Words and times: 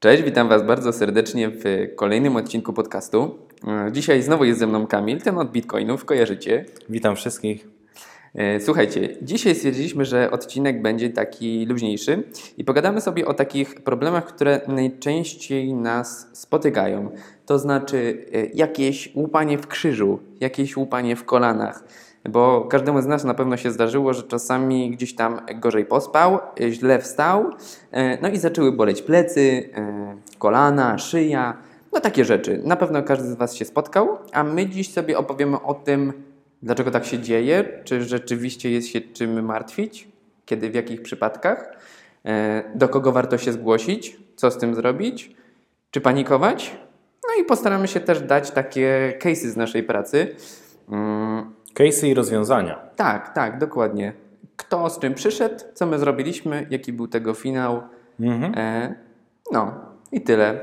Cześć, 0.00 0.22
witam 0.22 0.48
Was 0.48 0.66
bardzo 0.66 0.92
serdecznie 0.92 1.48
w 1.50 1.64
kolejnym 1.96 2.36
odcinku 2.36 2.72
podcastu. 2.72 3.38
Dzisiaj 3.92 4.22
znowu 4.22 4.44
jest 4.44 4.58
ze 4.58 4.66
mną 4.66 4.86
Kamil, 4.86 5.20
ten 5.20 5.38
od 5.38 5.52
Bitcoinów, 5.52 6.04
kojarzycie. 6.04 6.64
Witam 6.88 7.16
wszystkich. 7.16 7.68
E, 8.34 8.60
Słuchajcie, 8.60 9.16
dzisiaj 9.22 9.54
stwierdziliśmy, 9.54 10.04
że 10.04 10.30
odcinek 10.30 10.82
będzie 10.82 11.10
taki 11.10 11.66
luźniejszy 11.66 12.22
i 12.56 12.64
pogadamy 12.64 13.00
sobie 13.00 13.26
o 13.26 13.34
takich 13.34 13.74
problemach, 13.74 14.26
które 14.26 14.60
najczęściej 14.68 15.74
nas 15.74 16.28
spotykają. 16.32 17.10
To 17.46 17.58
znaczy 17.58 18.26
e, 18.32 18.46
jakieś 18.46 19.14
łupanie 19.14 19.58
w 19.58 19.66
krzyżu, 19.66 20.18
jakieś 20.40 20.76
łupanie 20.76 21.16
w 21.16 21.24
kolanach. 21.24 21.84
Bo 22.28 22.60
każdemu 22.60 23.02
z 23.02 23.06
nas 23.06 23.24
na 23.24 23.34
pewno 23.34 23.56
się 23.56 23.70
zdarzyło, 23.70 24.14
że 24.14 24.22
czasami 24.22 24.90
gdzieś 24.90 25.14
tam 25.14 25.40
gorzej 25.54 25.84
pospał, 25.84 26.38
e, 26.60 26.70
źle 26.70 26.98
wstał, 26.98 27.50
e, 27.90 28.22
no 28.22 28.28
i 28.28 28.38
zaczęły 28.38 28.72
boleć 28.72 29.02
plecy, 29.02 29.70
e, 29.74 30.16
kolana, 30.38 30.98
szyja, 30.98 31.56
no 31.92 32.00
takie 32.00 32.24
rzeczy. 32.24 32.60
Na 32.64 32.76
pewno 32.76 33.02
każdy 33.02 33.28
z 33.28 33.34
Was 33.34 33.54
się 33.54 33.64
spotkał, 33.64 34.18
a 34.32 34.44
my 34.44 34.66
dziś 34.66 34.92
sobie 34.92 35.18
opowiemy 35.18 35.62
o 35.62 35.74
tym, 35.74 36.12
dlaczego 36.62 36.90
tak 36.90 37.04
się 37.04 37.18
dzieje, 37.18 37.82
czy 37.84 38.02
rzeczywiście 38.02 38.70
jest 38.70 38.88
się 38.88 39.00
czym 39.00 39.44
martwić, 39.44 40.08
kiedy, 40.46 40.70
w 40.70 40.74
jakich 40.74 41.02
przypadkach, 41.02 41.72
do 42.74 42.88
kogo 42.88 43.12
warto 43.12 43.38
się 43.38 43.52
zgłosić, 43.52 44.16
co 44.36 44.50
z 44.50 44.58
tym 44.58 44.74
zrobić, 44.74 45.36
czy 45.90 46.00
panikować. 46.00 46.76
No 47.28 47.42
i 47.42 47.44
postaramy 47.44 47.88
się 47.88 48.00
też 48.00 48.20
dać 48.20 48.50
takie 48.50 49.18
case'y 49.22 49.48
z 49.48 49.56
naszej 49.56 49.82
pracy. 49.82 50.36
Case'y 51.78 52.08
i 52.08 52.14
rozwiązania. 52.14 52.78
tak, 52.96 53.34
tak, 53.34 53.58
dokładnie. 53.58 54.12
Kto 54.56 54.90
z 54.90 54.98
czym 54.98 55.14
przyszedł, 55.14 55.64
co 55.74 55.86
my 55.86 55.98
zrobiliśmy, 55.98 56.66
jaki 56.70 56.92
był 56.92 57.08
tego 57.08 57.34
finał. 57.34 57.82
Mhm. 58.20 58.52
E, 58.56 58.94
no 59.52 59.72
i 60.12 60.20
tyle. 60.20 60.60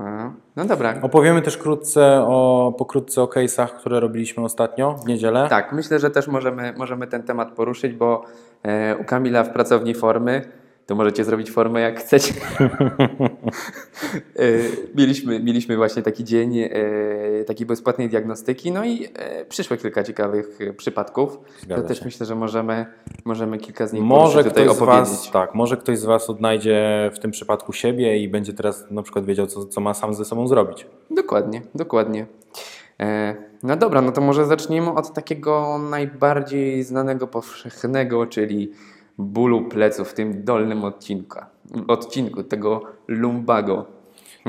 E, 0.00 0.32
no 0.56 0.64
dobra. 0.64 0.94
Opowiemy 1.02 1.42
też 1.42 1.56
krótce 1.56 2.24
o, 2.26 2.74
pokrótce 2.78 3.22
o 3.22 3.26
case'ach, 3.26 3.68
które 3.68 4.00
robiliśmy 4.00 4.44
ostatnio 4.44 4.94
w 4.94 5.06
niedzielę. 5.06 5.46
Tak, 5.50 5.72
myślę, 5.72 5.98
że 5.98 6.10
też 6.10 6.28
możemy, 6.28 6.74
możemy 6.76 7.06
ten 7.06 7.22
temat 7.22 7.52
poruszyć, 7.52 7.92
bo 7.92 8.24
e, 8.62 8.96
u 8.96 9.04
Kamila 9.04 9.44
w 9.44 9.50
pracowni 9.50 9.94
formy, 9.94 10.42
to 10.88 10.94
możecie 10.94 11.24
zrobić 11.24 11.50
formę 11.50 11.80
jak 11.80 12.00
chcecie. 12.00 12.34
e, 12.60 14.42
mieliśmy, 14.94 15.40
mieliśmy 15.40 15.76
właśnie 15.76 16.02
taki 16.02 16.24
dzień 16.24 16.58
e, 16.58 16.70
takiej 17.46 17.66
bezpłatnej 17.66 18.08
diagnostyki, 18.08 18.72
no 18.72 18.84
i 18.84 19.08
e, 19.14 19.44
przyszło 19.44 19.76
kilka 19.76 20.04
ciekawych 20.04 20.58
przypadków. 20.76 21.38
Zgadza 21.62 21.82
to 21.82 21.88
też 21.88 21.98
się. 21.98 22.04
myślę, 22.04 22.26
że 22.26 22.34
możemy, 22.34 22.86
możemy 23.24 23.58
kilka 23.58 23.86
z 23.86 23.92
nich 23.92 24.02
Może 24.02 24.44
tutaj 24.44 24.68
opowiedzieć. 24.68 25.08
was, 25.08 25.30
tak, 25.30 25.54
może 25.54 25.76
ktoś 25.76 25.98
z 25.98 26.04
Was 26.04 26.30
odnajdzie 26.30 27.10
w 27.14 27.18
tym 27.18 27.30
przypadku 27.30 27.72
siebie 27.72 28.18
i 28.18 28.28
będzie 28.28 28.52
teraz 28.52 28.90
na 28.90 29.02
przykład 29.02 29.24
wiedział, 29.24 29.46
co, 29.46 29.64
co 29.64 29.80
ma 29.80 29.94
sam 29.94 30.14
ze 30.14 30.24
sobą 30.24 30.48
zrobić. 30.48 30.86
Dokładnie, 31.10 31.62
dokładnie. 31.74 32.26
No 33.62 33.76
dobra, 33.76 34.02
no 34.02 34.12
to 34.12 34.20
może 34.20 34.46
zaczniemy 34.46 34.90
od 34.90 35.12
takiego 35.12 35.78
najbardziej 35.90 36.82
znanego, 36.82 37.26
powszechnego, 37.26 38.26
czyli 38.26 38.72
bólu 39.18 39.62
pleców 39.62 40.08
w 40.08 40.14
tym 40.14 40.44
dolnym 40.44 40.84
odcinku, 40.84 41.38
odcinku 41.88 42.42
tego 42.42 42.82
lumbago. 43.08 43.98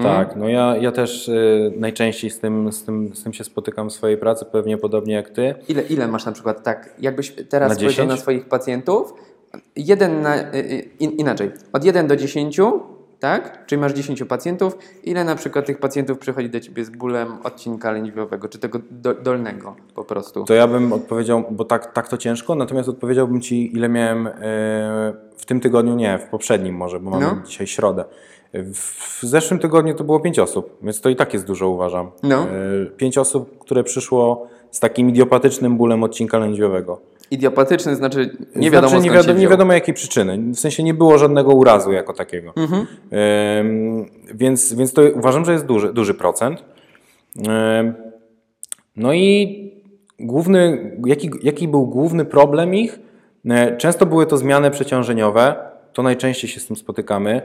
Tak, 0.04 0.36
no 0.36 0.50
ja, 0.50 0.78
ja 0.78 0.92
też 0.92 1.28
y, 1.28 1.74
najczęściej 1.78 2.30
z 2.30 2.40
tym, 2.40 2.72
z, 2.72 2.84
tym, 2.84 3.16
z 3.16 3.24
tym 3.24 3.34
się 3.34 3.44
spotykam 3.44 3.90
w 3.90 3.94
swojej 3.94 4.18
pracy, 4.18 4.46
pewnie 4.46 4.78
podobnie 4.78 5.14
jak 5.14 5.30
Ty. 5.30 5.56
Ile, 5.68 5.82
ile 5.82 6.08
masz 6.08 6.26
na 6.26 6.32
przykład 6.32 6.64
tak, 6.64 6.96
jakbyś 7.00 7.32
teraz 7.50 7.70
Na 7.70 7.76
10? 7.76 8.10
na 8.10 8.18
swoich 8.18 8.46
pacjentów, 8.46 9.14
jeden 9.76 10.22
na, 10.22 10.38
y, 10.38 10.56
y, 10.56 10.90
in, 11.00 11.12
inaczej, 11.12 11.52
od 11.74 11.84
1 11.84 12.08
do 12.08 12.16
10, 12.16 12.60
tak? 13.20 13.66
Czyli 13.66 13.82
masz 13.82 13.94
10 13.94 14.24
pacjentów, 14.24 14.78
ile 15.04 15.24
na 15.24 15.36
przykład 15.36 15.66
tych 15.66 15.80
pacjentów 15.80 16.18
przychodzi 16.20 16.50
do 16.50 16.60
Ciebie 16.60 16.86
z 16.86 16.90
bólem 16.90 17.28
odcinka 17.44 17.92
lędźwiowego, 17.92 18.50
czy 18.50 18.60
tego 18.60 18.80
do, 18.92 19.14
dolnego 19.14 19.76
po 19.96 20.04
prostu? 20.04 20.44
To 20.44 20.54
ja 20.54 20.68
bym 20.68 20.94
odpowiedział, 20.94 21.44
bo 21.52 21.66
tak, 21.66 21.94
tak 21.94 22.08
to 22.08 22.18
ciężko, 22.18 22.56
natomiast 22.56 22.90
odpowiedziałbym 22.90 23.42
Ci, 23.42 23.76
ile 23.76 23.90
miałem 23.90 24.28
y, 24.28 24.32
w 25.38 25.46
tym 25.46 25.60
tygodniu, 25.60 25.96
nie, 25.96 26.18
w 26.20 26.26
poprzednim 26.26 26.76
może, 26.76 27.00
bo 27.00 27.10
mamy 27.10 27.26
No. 27.26 27.38
dzisiaj 27.46 27.68
środę. 27.68 28.06
W 28.54 29.20
zeszłym 29.24 29.60
tygodniu 29.60 29.94
to 29.94 30.04
było 30.04 30.20
pięć 30.20 30.40
osób, 30.40 30.78
więc 30.82 31.02
to 31.02 31.10
i 31.10 31.16
tak 31.16 31.34
jest 31.34 31.46
dużo, 31.46 31.70
uważam. 31.70 32.12
No. 32.24 32.44
Y, 32.84 32.92
Pięć 32.98 33.18
osób, 33.18 33.60
które 33.60 33.84
przyszło 33.84 34.48
z 34.72 34.80
takim 34.80 35.10
idiopatycznym 35.10 35.78
bólem 35.78 36.04
odcinka 36.04 36.38
lędźwiowego. 36.38 37.02
Idiopatyczny 37.32 37.96
znaczy 37.96 38.38
nie 38.56 38.72
wiadomo 38.72 38.90
znaczy, 38.90 39.04
nie, 39.04 39.12
wiadomo, 39.12 39.40
nie 39.40 39.48
wiadomo 39.48 39.74
jakiej 39.74 39.94
przyczyny. 39.94 40.38
W 40.54 40.60
sensie 40.60 40.84
nie 40.84 40.94
było 40.94 41.18
żadnego 41.18 41.54
urazu 41.54 41.92
jako 41.92 42.14
takiego. 42.14 42.54
Mhm. 42.56 42.88
Ym, 43.60 44.06
więc, 44.34 44.74
więc 44.74 44.94
to 44.94 45.02
uważam, 45.16 45.46
że 45.46 45.54
jest 45.54 45.66
duży, 45.66 45.94
duży 45.94 46.14
procent. 46.14 46.64
Ym, 47.38 47.94
no 48.96 49.14
i 49.14 49.70
główny, 50.20 50.92
jaki, 51.06 51.30
jaki 51.44 51.68
był 51.68 51.88
główny 51.88 52.26
problem 52.26 52.76
ich? 52.76 53.00
E, 53.50 53.78
Często 53.78 54.06
były 54.06 54.26
to 54.26 54.38
zmiany 54.38 54.72
przeciążeniowe. 54.72 55.69
To 56.00 56.04
najczęściej 56.04 56.50
się 56.50 56.60
z 56.60 56.68
tym 56.68 56.76
spotykamy, 56.76 57.42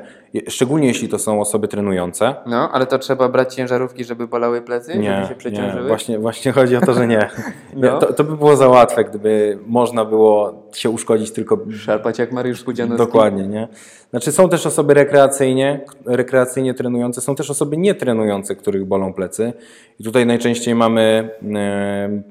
szczególnie 0.49 0.89
jeśli 0.89 1.09
to 1.09 1.19
są 1.19 1.41
osoby 1.41 1.69
trenujące. 1.69 2.35
No, 2.47 2.71
ale 2.73 2.87
to 2.87 2.99
trzeba 2.99 3.29
brać 3.29 3.55
ciężarówki, 3.55 4.05
żeby 4.05 4.29
bolały 4.29 4.63
plecy, 4.63 4.93
żeby 4.93 5.05
Nie, 5.05 5.23
się 5.25 5.29
nie, 5.31 5.35
przeciążyły? 5.37 5.89
właśnie, 5.89 6.19
właśnie 6.19 6.53
chodzi 6.53 6.77
o 6.77 6.81
to, 6.81 6.95
że 6.95 7.07
nie. 7.07 7.29
No. 7.77 7.99
To, 7.99 8.13
to 8.13 8.25
by 8.25 8.37
było 8.37 8.57
za 8.57 8.69
łatwe, 8.69 9.05
gdyby 9.05 9.59
można 9.67 10.05
było 10.05 10.63
się 10.73 10.91
uszkodzić 10.91 11.31
tylko 11.31 11.59
Szarpać 11.79 12.19
jak 12.19 12.33
Mariusz 12.33 12.63
Pudzianowski. 12.63 13.07
Dokładnie, 13.07 13.49
nie? 13.49 13.69
Znaczy 14.11 14.33
są 14.33 14.49
też 14.49 14.67
osoby 14.67 14.95
rekreacyjnie, 14.95 15.81
rekreacyjnie 16.07 16.75
trenujące, 16.75 17.21
są 17.21 17.35
też 17.35 17.51
osoby 17.51 17.77
nietrenujące, 17.77 18.57
których 18.57 18.85
bolą 18.85 19.13
plecy. 19.13 19.53
I 19.99 20.05
tutaj 20.05 20.27
najczęściej 20.27 20.75
mamy 20.75 21.31
e, 21.55 22.23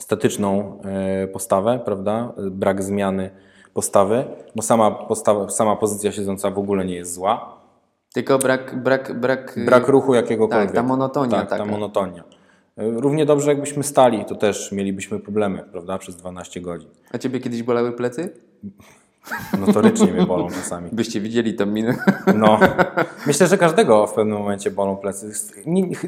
statyczną 0.00 0.80
e, 0.84 1.26
postawę, 1.26 1.80
prawda? 1.84 2.32
Brak 2.38 2.82
zmiany 2.82 3.30
postawy, 3.80 4.24
bo 4.54 4.62
sama, 4.62 4.90
postawa, 4.90 5.48
sama 5.48 5.76
pozycja 5.76 6.12
siedząca 6.12 6.50
w 6.50 6.58
ogóle 6.58 6.84
nie 6.84 6.94
jest 6.94 7.14
zła. 7.14 7.56
Tylko 8.14 8.38
brak, 8.38 8.82
brak, 8.82 9.20
brak... 9.20 9.58
Brak 9.66 9.88
ruchu 9.88 10.14
jakiegokolwiek. 10.14 10.68
Tak, 10.68 10.76
ta 10.76 10.82
monotonia 10.82 11.30
Tak, 11.38 11.48
ta 11.50 11.58
taka. 11.58 11.70
monotonia. 11.70 12.22
E, 12.76 12.90
Równie 12.90 13.26
dobrze 13.26 13.50
jakbyśmy 13.50 13.82
stali, 13.82 14.24
to 14.24 14.34
też 14.34 14.72
mielibyśmy 14.72 15.18
problemy, 15.20 15.62
prawda? 15.72 15.98
Przez 15.98 16.16
12 16.16 16.60
godzin. 16.60 16.90
A 17.12 17.18
ciebie 17.18 17.40
kiedyś 17.40 17.62
bolały 17.62 17.92
plecy? 17.92 18.32
Notorycznie 19.66 20.12
mnie 20.12 20.26
bolą 20.26 20.48
czasami. 20.48 20.88
Byście 20.92 21.20
widzieli 21.20 21.54
tą 21.54 21.66
minę. 21.66 21.96
No, 22.34 22.58
myślę, 23.26 23.46
że 23.46 23.58
każdego 23.58 24.06
w 24.06 24.12
pewnym 24.12 24.38
momencie 24.38 24.70
bolą 24.70 24.96
plecy. 24.96 25.32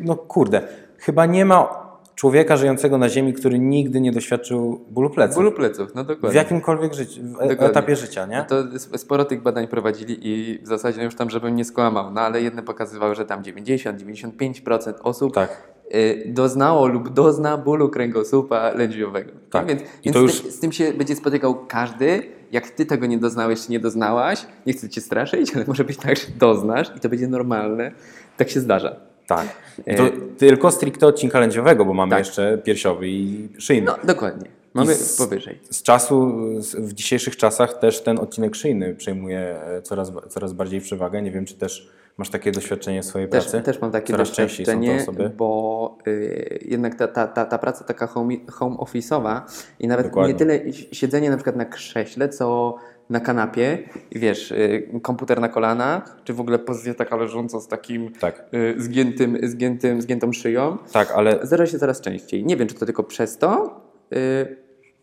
No 0.02 0.16
kurde, 0.16 0.62
chyba 0.98 1.26
nie 1.26 1.44
ma 1.44 1.87
człowieka 2.18 2.56
żyjącego 2.56 2.98
na 2.98 3.08
ziemi, 3.08 3.32
który 3.32 3.58
nigdy 3.58 4.00
nie 4.00 4.12
doświadczył 4.12 4.84
bólu 4.90 5.10
pleców. 5.10 5.36
Bólu 5.36 5.52
pleców, 5.52 5.94
no 5.94 6.04
W 6.04 6.06
dokładnie. 6.06 6.38
jakimkolwiek 6.38 6.94
życiu, 6.94 7.20
w 7.22 7.24
e- 7.26 7.30
Dokładnie. 7.30 7.66
etapie 7.66 7.96
życia, 7.96 8.26
nie? 8.26 8.36
No 8.36 8.44
to 8.44 8.78
sporo 8.98 9.24
tych 9.24 9.42
badań 9.42 9.68
prowadzili 9.68 10.18
i 10.28 10.58
w 10.62 10.66
zasadzie 10.66 11.02
już 11.04 11.14
tam, 11.14 11.30
żebym 11.30 11.56
nie 11.56 11.64
skłamał, 11.64 12.10
no 12.10 12.20
ale 12.20 12.42
jedne 12.42 12.62
pokazywały, 12.62 13.14
że 13.14 13.24
tam 13.24 13.42
90-95% 13.42 14.94
osób 15.02 15.34
Tak. 15.34 15.68
y, 15.94 16.22
doznało 16.26 16.86
lub 16.86 17.08
dozna 17.12 17.56
bólu 17.56 17.88
kręgosłupa 17.88 18.70
lędźwiowego. 18.70 19.30
Tak. 19.50 19.66
Więc, 19.66 19.82
więc 20.04 20.14
to 20.16 20.20
z, 20.20 20.22
już- 20.22 20.40
tym, 20.42 20.50
z 20.52 20.60
tym 20.60 20.72
się 20.72 20.92
będzie 20.92 21.16
spotykał 21.16 21.66
każdy. 21.68 22.22
Jak 22.52 22.70
ty 22.70 22.86
tego 22.86 23.06
nie 23.06 23.18
doznałeś 23.18 23.66
czy 23.66 23.72
nie 23.72 23.80
doznałaś, 23.80 24.46
nie 24.66 24.72
chcę 24.72 24.88
cię 24.88 25.00
straszyć, 25.00 25.56
ale 25.56 25.64
może 25.66 25.84
być 25.84 25.96
tak, 25.96 26.16
że 26.16 26.26
doznasz 26.38 26.90
i 26.96 27.00
to 27.00 27.08
będzie 27.08 27.28
normalne. 27.28 27.92
Tak 28.36 28.50
się 28.50 28.60
zdarza. 28.60 28.96
Tak. 29.28 29.46
I 29.86 29.94
to 29.94 30.02
tylko 30.38 30.70
stricte 30.70 31.06
odcinka 31.06 31.40
lędźwiowego, 31.40 31.84
bo 31.84 31.94
mamy 31.94 32.10
Tak. 32.10 32.18
jeszcze 32.18 32.58
piersiowy 32.64 33.08
i 33.08 33.48
szyjny. 33.58 33.86
No, 33.86 33.96
dokładnie. 34.04 34.48
Mamy 34.74 34.94
z- 34.94 35.16
powyżej. 35.18 35.58
Z 35.70 35.82
czasu, 35.82 36.32
w 36.78 36.92
dzisiejszych 36.92 37.36
czasach 37.36 37.78
też 37.78 38.02
ten 38.02 38.18
odcinek 38.18 38.54
szyjny 38.54 38.94
przejmuje 38.94 39.38
e, 39.62 39.82
coraz, 39.82 40.12
coraz 40.28 40.52
bardziej 40.52 40.80
przewagę. 40.80 41.22
Nie 41.22 41.30
wiem, 41.30 41.44
czy 41.44 41.54
też 41.54 41.88
masz 42.18 42.30
takie 42.30 42.52
doświadczenie 42.52 43.02
w 43.02 43.04
swojej 43.04 43.28
Też, 43.28 43.44
pracy? 43.44 43.62
też 43.64 43.80
mam 43.80 43.90
takie 43.90 44.12
Coraz 44.12 44.36
doświadczenie, 44.36 45.06
bo 45.36 45.98
y, 46.06 46.58
jednak 46.68 46.94
ta, 46.94 47.08
ta, 47.08 47.26
ta, 47.26 47.44
ta 47.44 47.58
praca 47.58 47.84
taka 47.84 48.06
home, 48.06 48.34
home 48.50 48.76
office'owa 48.76 49.40
i 49.78 49.88
nawet 49.88 50.06
Dokładnie. 50.06 50.32
nie 50.32 50.38
tyle 50.38 50.72
siedzenie 50.72 51.30
na 51.30 51.36
przykład 51.36 51.56
na 51.56 51.64
krześle, 51.64 52.28
co 52.28 52.76
na 53.10 53.20
kanapie 53.20 53.78
i 54.10 54.18
wiesz, 54.18 54.50
y, 54.52 54.88
komputer 55.02 55.40
na 55.40 55.48
kolanach, 55.48 56.16
czy 56.24 56.32
w 56.34 56.40
ogóle 56.40 56.58
pozycja 56.58 56.94
taka 56.94 57.16
leżąca 57.16 57.60
z 57.60 57.68
takim 57.68 58.12
Tak. 58.12 58.44
y, 58.54 58.74
zgiętym, 58.78 59.38
zgiętym, 59.42 60.02
zgiętą 60.02 60.32
szyją, 60.32 60.78
Tak, 60.92 61.10
ale 61.10 61.38
zdarza 61.42 61.66
się 61.66 61.78
coraz 61.78 62.00
częściej. 62.00 62.44
Nie 62.44 62.56
wiem, 62.56 62.68
czy 62.68 62.74
to 62.74 62.86
tylko 62.86 63.02
przez 63.04 63.38
to, 63.38 63.80
y, 64.14 64.56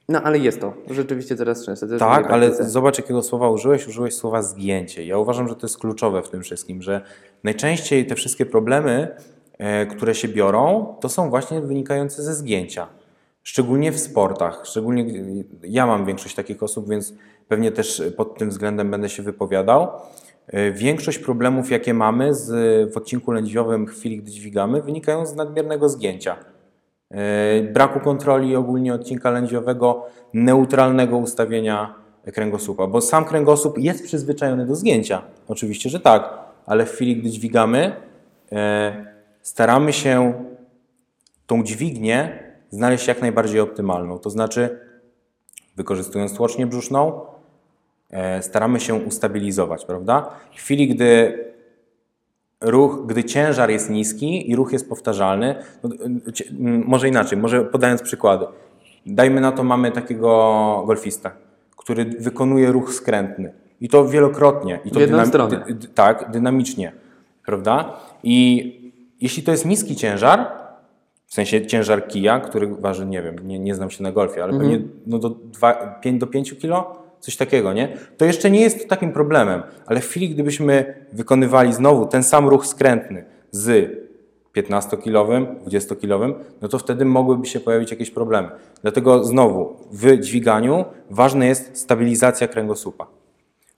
no 0.09 0.21
ale 0.21 0.37
jest 0.39 0.61
to 0.61 0.73
rzeczywiście 0.89 1.35
coraz 1.35 1.65
częściej. 1.65 1.89
To 1.89 1.97
Tak, 1.97 2.09
mojej 2.23 2.33
ale 2.33 2.45
praktyce. 2.47 2.69
zobacz, 2.69 2.97
jakiego 2.97 3.21
słowa 3.23 3.49
użyłeś. 3.49 3.87
Użyłeś 3.87 4.13
słowa 4.13 4.41
zgięcie. 4.41 5.05
Ja 5.05 5.17
uważam, 5.17 5.47
że 5.47 5.55
to 5.55 5.67
jest 5.67 5.77
kluczowe 5.77 6.21
w 6.21 6.29
tym 6.29 6.41
wszystkim, 6.41 6.81
że 6.81 7.01
najczęściej 7.43 8.05
te 8.05 8.15
wszystkie 8.15 8.45
problemy, 8.45 9.15
e, 9.57 9.85
które 9.85 10.15
się 10.15 10.27
biorą, 10.27 10.95
to 11.01 11.09
są 11.09 11.29
właśnie 11.29 11.61
wynikające 11.61 12.23
ze 12.23 12.33
zgięcia. 12.33 12.87
Szczególnie 13.47 13.91
w 13.91 13.99
sportach. 13.99 14.61
Szczególnie 14.63 15.05
ja 15.63 15.87
mam 15.87 16.05
większość 16.05 16.35
takich 16.35 16.63
osób, 16.63 16.89
więc 16.89 17.13
pewnie 17.47 17.71
też 17.71 18.03
pod 18.17 18.37
tym 18.37 18.49
względem 18.49 18.91
będę 18.91 19.09
się 19.09 19.23
wypowiadał. 19.23 19.87
E, 20.47 20.71
Większość 20.71 21.19
problemów, 21.19 21.71
jakie 21.71 21.93
mamy 21.93 22.33
z, 22.33 22.49
w 22.93 22.97
odcinku 22.97 23.31
lędźwiowym 23.31 23.87
w 23.87 23.89
chwili, 23.89 24.17
gdy 24.17 24.31
dźwigamy, 24.31 24.81
wynikają 24.81 25.25
z 25.25 25.35
nadmiernego 25.35 25.89
zgięcia. 25.89 26.35
E, 27.11 27.63
Braku 27.63 27.99
kontroli 27.99 28.55
ogólnie 28.55 28.93
odcinka 28.93 29.31
lędźwiowego, 29.31 30.05
neutralnego 30.33 31.17
ustawienia 31.17 31.95
kręgosłupa, 32.33 32.87
bo 32.87 33.01
sam 33.01 33.25
kręgosłup 33.25 33.77
jest 33.77 34.03
przyzwyczajony 34.03 34.65
do 34.65 34.75
zgięcia. 34.75 35.21
Oczywiście, 35.47 35.89
że 35.89 35.99
tak, 35.99 36.29
ale 36.65 36.85
w 36.85 36.91
chwili, 36.91 37.17
gdy 37.17 37.29
dźwigamy, 37.29 37.95
e, 38.51 39.05
staramy 39.41 39.93
się 39.93 40.33
tą 41.47 41.63
dźwignię 41.63 42.44
znaleźć 42.69 43.07
jak 43.07 43.21
najbardziej 43.21 43.59
optymalną. 43.59 44.19
To 44.19 44.29
znaczy, 44.29 44.79
wykorzystując 45.75 46.33
tłocznię 46.33 46.67
brzuszną, 46.67 47.21
e, 48.11 48.41
staramy 48.43 48.79
się 48.79 48.93
ustabilizować, 48.95 49.85
prawda? 49.85 50.29
W 50.55 50.57
chwili, 50.59 50.87
gdy 50.87 51.39
ruch, 52.61 53.05
gdy 53.07 53.23
ciężar 53.23 53.69
jest 53.69 53.89
niski 53.89 54.51
i 54.51 54.55
ruch 54.55 54.73
jest 54.73 54.89
powtarzalny, 54.89 55.55
no, 55.83 55.89
e, 55.89 55.99
może 56.85 57.07
inaczej, 57.07 57.37
może 57.37 57.61
podając 57.65 58.01
przykłady. 58.01 58.45
Dajmy 59.05 59.41
na 59.41 59.51
to, 59.51 59.63
mamy 59.63 59.91
takiego 59.91 60.83
golfista, 60.87 61.31
który 61.77 62.05
wykonuje 62.05 62.71
ruch 62.71 62.93
skrętny 62.93 63.53
i 63.81 63.89
to 63.89 64.05
wielokrotnie. 64.07 64.79
I 64.85 64.91
to 64.91 64.99
dynam- 65.07 65.25
dy- 65.73 65.87
tak, 65.87 66.31
dynamicznie, 66.31 66.91
prawda? 67.45 67.93
I 68.23 68.91
jeśli 69.21 69.43
to 69.43 69.51
jest 69.51 69.65
niski 69.65 69.95
ciężar, 69.95 70.51
w 71.35 71.41
sensie 71.43 71.65
ciężar 71.65 72.07
kija, 72.07 72.39
który 72.39 72.67
waży, 72.67 73.05
nie 73.05 73.21
wiem, 73.21 73.35
nie, 73.47 73.59
nie 73.59 73.75
znam 73.75 73.89
się 73.91 74.03
na 74.03 74.11
golfie, 74.11 74.43
ale 74.43 74.53
pewnie 74.53 74.81
no 75.07 75.19
do, 75.19 75.29
2, 75.29 75.73
5 76.01 76.19
do 76.19 76.27
5 76.27 76.57
kilo, 76.57 77.03
coś 77.19 77.37
takiego, 77.37 77.73
nie? 77.73 77.97
To 78.17 78.25
jeszcze 78.25 78.51
nie 78.51 78.61
jest 78.61 78.87
takim 78.89 79.11
problemem, 79.11 79.63
ale 79.85 79.99
w 79.99 80.07
chwili, 80.07 80.29
gdybyśmy 80.29 80.95
wykonywali 81.13 81.73
znowu 81.73 82.05
ten 82.05 82.23
sam 82.23 82.47
ruch 82.47 82.67
skrętny 82.67 83.25
z 83.51 83.91
15-kilowym, 84.55 85.45
20-kilowym, 85.67 86.33
no 86.61 86.67
to 86.67 86.79
wtedy 86.79 87.05
mogłyby 87.05 87.45
się 87.45 87.59
pojawić 87.59 87.91
jakieś 87.91 88.11
problemy. 88.11 88.49
Dlatego 88.81 89.23
znowu 89.23 89.75
w 89.91 90.19
dźwiganiu 90.19 90.85
ważna 91.09 91.45
jest 91.45 91.77
stabilizacja 91.77 92.47
kręgosłupa. 92.47 93.07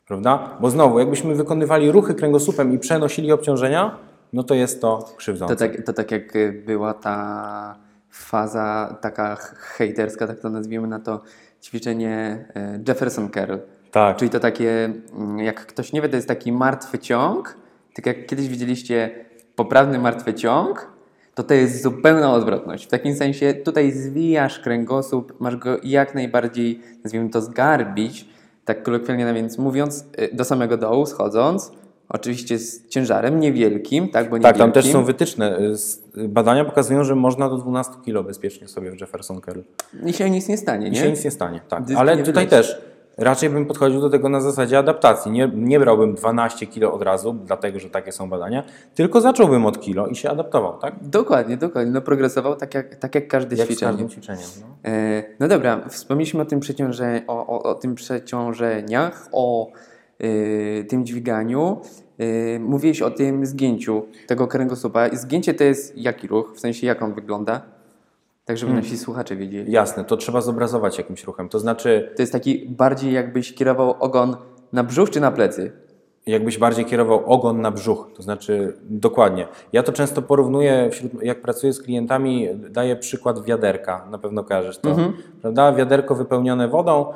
Prawda? 0.08 0.58
Bo 0.60 0.70
znowu, 0.70 1.00
jakbyśmy 1.00 1.36
wykonywali 1.36 1.92
ruchy 1.92 2.14
kręgosłupem 2.14 2.74
i 2.74 2.80
przenosili 2.80 3.32
obciążenia, 3.32 3.98
no 4.34 4.44
to 4.44 4.56
jest 4.56 4.82
to 4.82 5.14
krzywdzące. 5.18 5.56
To 5.56 5.60
tak, 5.60 5.86
to 5.86 5.94
tak 5.94 6.12
jak 6.12 6.34
była 6.66 6.94
ta 6.94 7.76
faza 8.10 8.98
taka 9.02 9.36
hejterska, 9.56 10.28
tak 10.28 10.40
to 10.40 10.50
nazwijmy 10.50 10.88
na 10.88 11.00
to, 11.00 11.22
ćwiczenie 11.64 12.46
e, 12.56 12.80
Jefferson 12.88 13.30
Curl. 13.30 13.56
Tak. 13.92 14.18
Czyli 14.18 14.32
to 14.32 14.40
takie, 14.40 14.94
mm, 15.14 15.40
jak 15.40 15.66
ktoś 15.66 15.94
nie 15.94 16.02
wie, 16.02 16.10
to 16.10 16.16
jest 16.16 16.28
taki 16.28 16.52
martwy 16.52 17.00
ciąg, 17.00 17.58
tak 17.94 18.06
jak 18.06 18.26
kiedyś 18.26 18.48
widzieliście 18.48 19.26
poprawny 19.56 20.00
martwy 20.00 20.34
ciąg, 20.34 20.88
to 21.36 21.44
to 21.44 21.54
jest 21.54 21.84
zupełna 21.84 22.34
odwrotność. 22.34 22.86
W 22.86 22.90
takim 22.90 23.16
sensie 23.16 23.54
tutaj 23.54 23.92
zwijasz 23.92 24.60
kręgosłup, 24.60 25.40
masz 25.40 25.56
go 25.56 25.78
jak 25.84 26.16
najbardziej, 26.16 26.82
nazwijmy 27.04 27.30
to, 27.30 27.42
zgarbić, 27.42 28.30
tak 28.66 28.84
kolokwialnie 28.84 29.34
więc 29.34 29.58
mówiąc, 29.58 30.06
y, 30.20 30.36
do 30.36 30.46
samego 30.46 30.78
dołu 30.78 31.06
schodząc, 31.06 31.72
oczywiście 32.10 32.60
z 32.60 32.88
ciężarem 32.88 33.40
niewielkim, 33.40 34.10
tak, 34.10 34.30
bo 34.30 34.40
Tak, 34.40 34.58
tam 34.58 34.72
też 34.72 34.86
niewielkim. 34.86 35.02
są 35.02 35.06
wytyczne. 35.06 35.58
Z- 35.78 36.02
Badania 36.28 36.66
pokazują, 36.66 37.04
że 37.04 37.16
można 37.16 37.50
do 37.50 37.58
12 37.58 37.94
kg 38.06 38.28
bezpiecznie 38.28 38.68
sobie 38.68 38.92
w 38.92 39.02
Jefferson 39.02 39.42
Curl. 39.42 39.60
I 40.06 40.14
się 40.14 40.30
nic 40.30 40.48
nie 40.48 40.58
stanie, 40.58 40.88
I 40.88 40.92
nie? 40.92 41.00
się 41.00 41.12
nic 41.12 41.26
nie 41.26 41.32
stanie. 41.32 41.62
Tak. 41.70 41.84
Dysk 41.84 42.00
Ale 42.00 42.18
tutaj 42.18 42.34
wyleci. 42.34 42.50
też 42.50 42.82
raczej 43.18 43.50
bym 43.50 43.66
podchodził 43.66 44.02
do 44.02 44.10
tego 44.10 44.30
na 44.30 44.42
zasadzie 44.42 44.78
adaptacji. 44.78 45.32
Nie, 45.32 45.52
nie 45.56 45.80
brałbym 45.80 46.16
12 46.16 46.68
kg 46.68 46.94
od 46.96 47.02
razu, 47.02 47.34
dlatego 47.46 47.80
że 47.80 47.90
takie 47.90 48.12
są 48.12 48.30
badania, 48.30 48.64
tylko 48.96 49.22
zacząłbym 49.22 49.66
od 49.66 49.80
kilo 49.80 50.08
i 50.08 50.16
się 50.16 50.30
adaptował, 50.30 50.78
tak? 50.80 50.96
Dokładnie, 51.02 51.58
dokładnie. 51.58 51.92
No 51.94 52.02
progresował 52.02 52.56
tak 52.56 52.74
jak, 52.74 52.96
tak 52.96 53.16
jak 53.16 53.28
każde 53.28 53.56
Jak 53.56 53.66
z 53.68 53.70
ćwiczenie. 53.70 53.92
każdym 53.92 54.10
ćwiczeniem. 54.10 54.44
No. 54.62 54.90
E, 54.92 55.24
No 55.40 55.48
dobra, 55.48 55.82
wspomnieliśmy 55.90 56.42
o 56.42 56.46
tym, 56.46 56.60
przeciąże, 56.60 57.22
o, 57.28 57.48
o, 57.48 57.64
o 57.64 57.76
tym 57.76 57.96
przeciążeniach, 57.96 59.28
o 59.32 59.68
y, 59.68 59.72
tym 60.90 61.06
dźwiganiu. 61.06 61.78
Y, 62.22 62.60
mówiłeś 62.60 63.02
o 63.02 63.12
tym 63.12 63.46
zgięciu 63.46 64.06
tego 64.28 64.48
kręgosłupa. 64.48 65.10
Zgięcie 65.14 65.54
to 65.54 65.64
jest 65.64 65.98
jaki 65.98 66.28
ruch? 66.28 66.54
W 66.56 66.60
sensie 66.60 66.88
jak 66.88 67.02
on 67.02 67.14
wygląda? 67.14 67.62
Tak, 68.46 68.58
żeby 68.58 68.74
nasi 68.74 68.98
słuchacze 68.98 69.36
wiedzieli. 69.36 69.72
Jasne, 69.72 70.06
to 70.06 70.18
trzeba 70.18 70.42
zobrazować 70.42 70.98
jakimś 70.98 71.24
ruchem. 71.24 71.50
To 71.50 71.60
znaczy, 71.60 72.12
To 72.16 72.22
jest 72.22 72.32
taki 72.32 72.66
bardziej 72.70 73.14
jakbyś 73.14 73.54
kierował 73.54 73.96
ogon 74.00 74.36
na 74.74 74.84
brzuch 74.84 75.10
czy 75.10 75.20
na 75.20 75.32
plecy? 75.32 75.72
jakbyś 76.28 76.58
bardziej 76.58 76.86
kierował 76.86 77.26
ogon 77.26 77.62
na 77.62 77.72
brzuch, 77.72 78.10
to 78.16 78.24
znaczy 78.24 78.74
dokładnie. 78.82 79.48
Ja 79.74 79.84
to 79.84 79.94
często 79.94 80.22
porównuję, 80.22 80.90
wśród, 80.92 81.24
jak 81.24 81.42
pracuję 81.42 81.74
z 81.74 81.82
klientami, 81.82 82.48
daję 82.70 82.96
przykład 82.96 83.44
wiaderka, 83.44 84.08
na 84.12 84.18
pewno 84.18 84.44
kojarzysz 84.44 84.78
to, 84.78 84.96
prawda? 85.42 85.74
Wiaderko 85.74 86.16
wypełnione 86.16 86.68
wodą, 86.68 87.14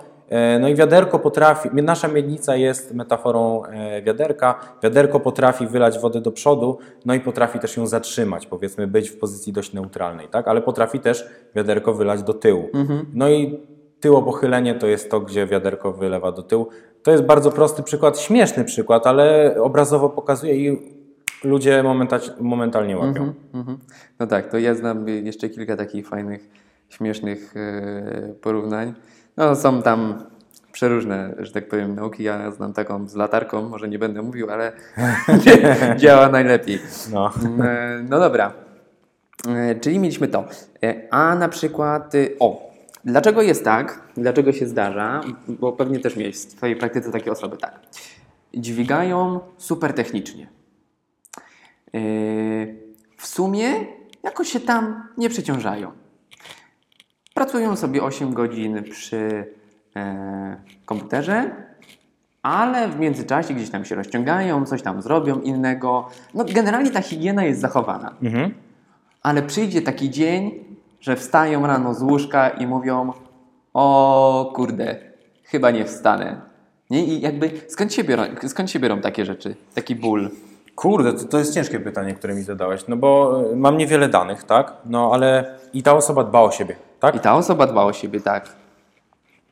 no 0.60 0.70
i 0.70 0.76
wiaderko 0.76 1.20
potrafi, 1.20 1.70
nasza 1.74 2.08
miednica 2.08 2.56
jest 2.56 2.94
metaforą 2.94 3.66
e, 3.66 4.02
wiaderka, 4.02 4.60
wiaderko 4.84 5.20
potrafi 5.20 5.68
wylać 5.68 6.00
wodę 6.00 6.22
do 6.22 6.32
przodu, 6.32 6.78
no 7.06 7.14
i 7.14 7.20
potrafi 7.20 7.60
też 7.60 7.78
ją 7.78 7.88
zatrzymać, 7.88 8.46
powiedzmy 8.46 8.88
być 8.88 9.10
w 9.10 9.20
pozycji 9.20 9.54
dość 9.54 9.74
neutralnej, 9.74 10.28
tak? 10.28 10.48
Ale 10.48 10.62
potrafi 10.62 11.00
też 11.00 11.30
wiaderko 11.56 11.94
wylać 11.94 12.24
do 12.24 12.34
tyłu. 12.34 12.70
No 13.14 13.30
i 13.30 13.60
tyłopochylenie 14.00 14.76
to 14.76 14.88
jest 14.88 15.12
to, 15.12 15.20
gdzie 15.20 15.48
wiaderko 15.48 15.94
wylewa 15.94 16.32
do 16.32 16.44
tyłu. 16.44 16.68
To 17.04 17.12
jest 17.12 17.24
bardzo 17.24 17.52
prosty 17.52 17.84
przykład, 17.84 18.20
śmieszny 18.20 18.66
przykład, 18.66 19.08
ale 19.08 19.56
obrazowo 19.62 20.10
pokazuje 20.10 20.56
i 20.56 20.80
ludzie 21.44 21.84
momenta, 21.84 22.20
momentalnie 22.40 22.98
łapią. 22.98 23.34
Mhm. 23.54 23.78
No 24.20 24.28
tak, 24.28 24.52
to 24.52 24.60
ja 24.60 24.76
znam 24.76 25.08
jeszcze 25.08 25.50
kilka 25.50 25.78
takich 25.78 26.08
fajnych, 26.08 26.50
śmiesznych 26.90 27.54
e, 27.58 28.34
porównań. 28.42 28.94
No 29.38 29.56
są 29.56 29.82
tam 29.82 30.24
przeróżne, 30.72 31.36
że 31.40 31.52
tak 31.52 31.68
powiem, 31.68 31.96
nauki. 31.96 32.24
Ja 32.24 32.52
znam 32.52 32.74
taką 32.74 33.08
z 33.08 33.16
latarką, 33.16 33.70
może 33.70 33.90
nie 33.90 34.00
będę 34.00 34.22
mówił, 34.22 34.50
ale 34.52 34.72
działa 35.98 36.30
najlepiej. 36.30 36.80
No. 37.12 37.32
E, 37.64 38.06
No 38.10 38.20
dobra, 38.20 38.54
E, 39.48 39.76
czyli 39.76 40.00
mieliśmy 40.00 40.28
to. 40.28 40.46
E, 40.84 41.08
A 41.14 41.36
na 41.36 41.50
przykład, 41.50 42.14
o, 42.40 42.72
dlaczego 43.06 43.42
jest 43.42 43.64
tak, 43.64 44.02
dlaczego 44.18 44.54
się 44.54 44.68
zdarza, 44.68 45.22
bo 45.48 45.74
pewnie 45.74 46.00
też 46.00 46.16
miałeś 46.16 46.36
w 46.36 46.52
swojej 46.52 46.76
praktyce 46.76 47.12
takie 47.12 47.32
osoby, 47.32 47.58
tak, 47.58 47.80
dźwigają 48.54 49.40
super 49.58 49.94
technicznie. 49.94 50.48
W 53.18 53.28
sumie 53.28 53.68
jakoś 54.24 54.50
się 54.50 54.60
tam 54.60 55.04
nie 55.18 55.30
przeciążają. 55.30 55.92
Pracują 57.42 57.76
sobie 57.76 58.04
8 58.04 58.34
godzin 58.34 58.84
przy 58.84 59.46
e, 59.96 60.56
komputerze, 60.86 61.52
ale 62.42 62.88
w 62.88 63.00
międzyczasie 63.00 63.54
gdzieś 63.54 63.70
tam 63.70 63.86
się 63.86 63.96
rozciągają, 63.96 64.66
coś 64.66 64.82
tam 64.82 65.02
zrobią 65.02 65.40
innego. 65.40 66.08
No 66.34 66.46
generalnie 66.54 66.92
ta 66.92 67.02
higiena 67.02 67.44
jest 67.44 67.62
zachowana. 67.62 68.14
Mhm. 68.24 68.54
Ale 69.24 69.42
przyjdzie 69.42 69.82
taki 69.82 70.10
dzień, 70.10 70.52
że 71.00 71.16
wstają 71.16 71.68
rano 71.68 71.94
z 71.94 72.02
łóżka 72.02 72.50
i 72.50 72.68
mówią: 72.68 73.14
O 73.74 74.52
kurde, 74.56 74.96
chyba 75.44 75.72
nie 75.72 75.86
wstanę. 75.86 76.42
Nie? 76.90 77.06
I 77.06 77.22
jakby 77.22 77.52
skąd 77.68 77.94
się, 77.94 78.04
biorą, 78.04 78.24
skąd 78.48 78.72
się 78.72 78.80
biorą 78.80 79.02
takie 79.02 79.26
rzeczy, 79.26 79.56
taki 79.76 79.96
ból? 79.96 80.30
Kurde, 80.76 81.14
to, 81.14 81.26
to 81.26 81.40
jest 81.40 81.54
ciężkie 81.54 81.80
pytanie, 81.80 82.14
które 82.14 82.36
mi 82.36 82.42
zadałeś, 82.42 82.88
no 82.88 82.96
bo 82.96 83.42
y, 83.52 83.56
mam 83.56 83.78
niewiele 83.78 84.10
danych, 84.10 84.44
tak? 84.44 84.74
No 84.86 85.12
ale 85.14 85.56
i 85.74 85.84
ta 85.84 85.94
osoba 85.94 86.24
dba 86.24 86.42
o 86.42 86.52
siebie, 86.52 86.76
tak? 87.02 87.16
I 87.16 87.20
ta 87.20 87.36
osoba 87.36 87.68
dba 87.68 87.84
o 87.84 87.94
siebie, 87.94 88.22
tak. 88.22 88.50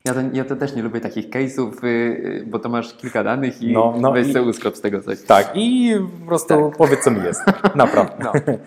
Ja 0.05 0.13
to, 0.13 0.19
ja 0.33 0.45
to 0.45 0.55
też 0.55 0.75
nie 0.75 0.81
lubię 0.81 1.01
takich 1.01 1.29
case'ów, 1.29 1.83
y, 1.83 1.87
y, 1.87 2.45
bo 2.47 2.59
to 2.59 2.69
masz 2.69 2.93
kilka 2.93 3.23
danych 3.23 3.61
i 3.61 3.73
No, 3.73 3.93
no 3.99 4.11
weź 4.11 4.33
sobie 4.33 4.41
uskrop 4.41 4.77
z 4.77 4.81
tego 4.81 5.01
coś. 5.01 5.21
Tak, 5.21 5.51
i 5.55 5.95
po 6.19 6.27
prostu 6.27 6.71
powiedz, 6.77 7.03
co 7.03 7.11
mi 7.11 7.23
jest. 7.23 7.41
Naprawdę. 7.75 8.13
No. 8.23 8.31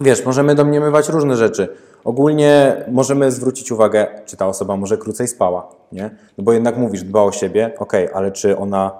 Wiesz, 0.00 0.24
możemy 0.24 0.54
domniemywać 0.54 1.08
różne 1.08 1.36
rzeczy. 1.36 1.68
Ogólnie 2.04 2.76
możemy 2.88 3.30
zwrócić 3.30 3.72
uwagę, 3.72 4.06
czy 4.26 4.36
ta 4.36 4.46
osoba 4.46 4.76
może 4.76 4.98
krócej 4.98 5.28
spała, 5.28 5.68
nie? 5.92 6.10
No 6.38 6.44
bo 6.44 6.52
jednak 6.52 6.76
mówisz, 6.76 7.02
dba 7.02 7.22
o 7.22 7.32
siebie, 7.32 7.70
okej, 7.78 8.08
ale 8.14 8.32
czy 8.32 8.58
ona 8.58 8.90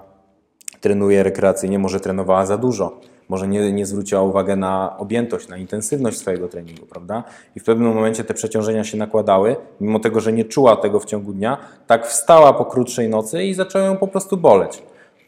trenuje 0.81 1.23
rekreacyjnie, 1.23 1.79
może 1.79 1.99
trenowała 1.99 2.45
za 2.45 2.57
dużo, 2.57 2.99
może 3.29 3.47
nie, 3.47 3.71
nie 3.71 3.85
zwróciła 3.85 4.21
uwagi 4.21 4.57
na 4.57 4.97
objętość, 4.97 5.47
na 5.47 5.57
intensywność 5.57 6.17
swojego 6.17 6.47
treningu, 6.47 6.85
prawda? 6.85 7.23
I 7.55 7.59
w 7.59 7.63
pewnym 7.63 7.93
momencie 7.93 8.23
te 8.23 8.33
przeciążenia 8.33 8.83
się 8.83 8.97
nakładały, 8.97 9.55
mimo 9.81 9.99
tego, 9.99 10.19
że 10.19 10.33
nie 10.33 10.45
czuła 10.45 10.75
tego 10.75 10.99
w 10.99 11.05
ciągu 11.05 11.33
dnia, 11.33 11.57
tak 11.87 12.07
wstała 12.07 12.53
po 12.53 12.65
krótszej 12.65 13.09
nocy 13.09 13.43
i 13.43 13.53
zaczęło 13.53 13.85
ją 13.85 13.97
po 13.97 14.07
prostu 14.07 14.37
boleć. 14.37 14.83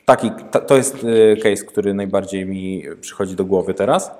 Taki, 0.05 0.31
ta, 0.51 0.59
to 0.59 0.77
jest 0.77 1.03
y, 1.03 1.37
case, 1.43 1.65
który 1.65 1.93
najbardziej 1.93 2.45
mi 2.45 2.83
przychodzi 3.01 3.35
do 3.35 3.45
głowy 3.45 3.73
teraz. 3.73 4.11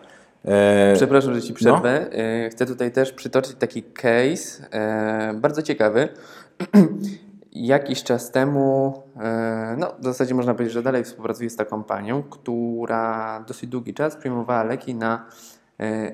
E, 0.45 0.93
Przepraszam, 0.95 1.33
że 1.33 1.41
Ci 1.41 1.53
przerwę. 1.53 2.11
E, 2.11 2.49
Chcę 2.49 2.65
tutaj 2.65 2.91
też 2.91 3.11
przytoczyć 3.11 3.55
taki 3.59 3.83
case, 3.83 4.69
e, 4.71 5.33
bardzo 5.33 5.61
ciekawy. 5.61 6.09
Jakiś 7.51 8.03
czas 8.03 8.31
temu 8.31 8.93
e, 9.21 9.75
no, 9.79 9.93
w 9.99 10.03
zasadzie 10.03 10.35
można 10.35 10.53
powiedzieć, 10.53 10.73
że 10.73 10.83
dalej 10.83 11.03
współpracuję 11.03 11.49
z 11.49 11.55
taką 11.55 11.83
panią, 11.83 12.23
która 12.23 13.39
dosyć 13.47 13.69
długi 13.69 13.93
czas 13.93 14.15
przyjmowała 14.15 14.63
leki 14.63 14.95
na 14.95 15.25
e, 15.79 16.11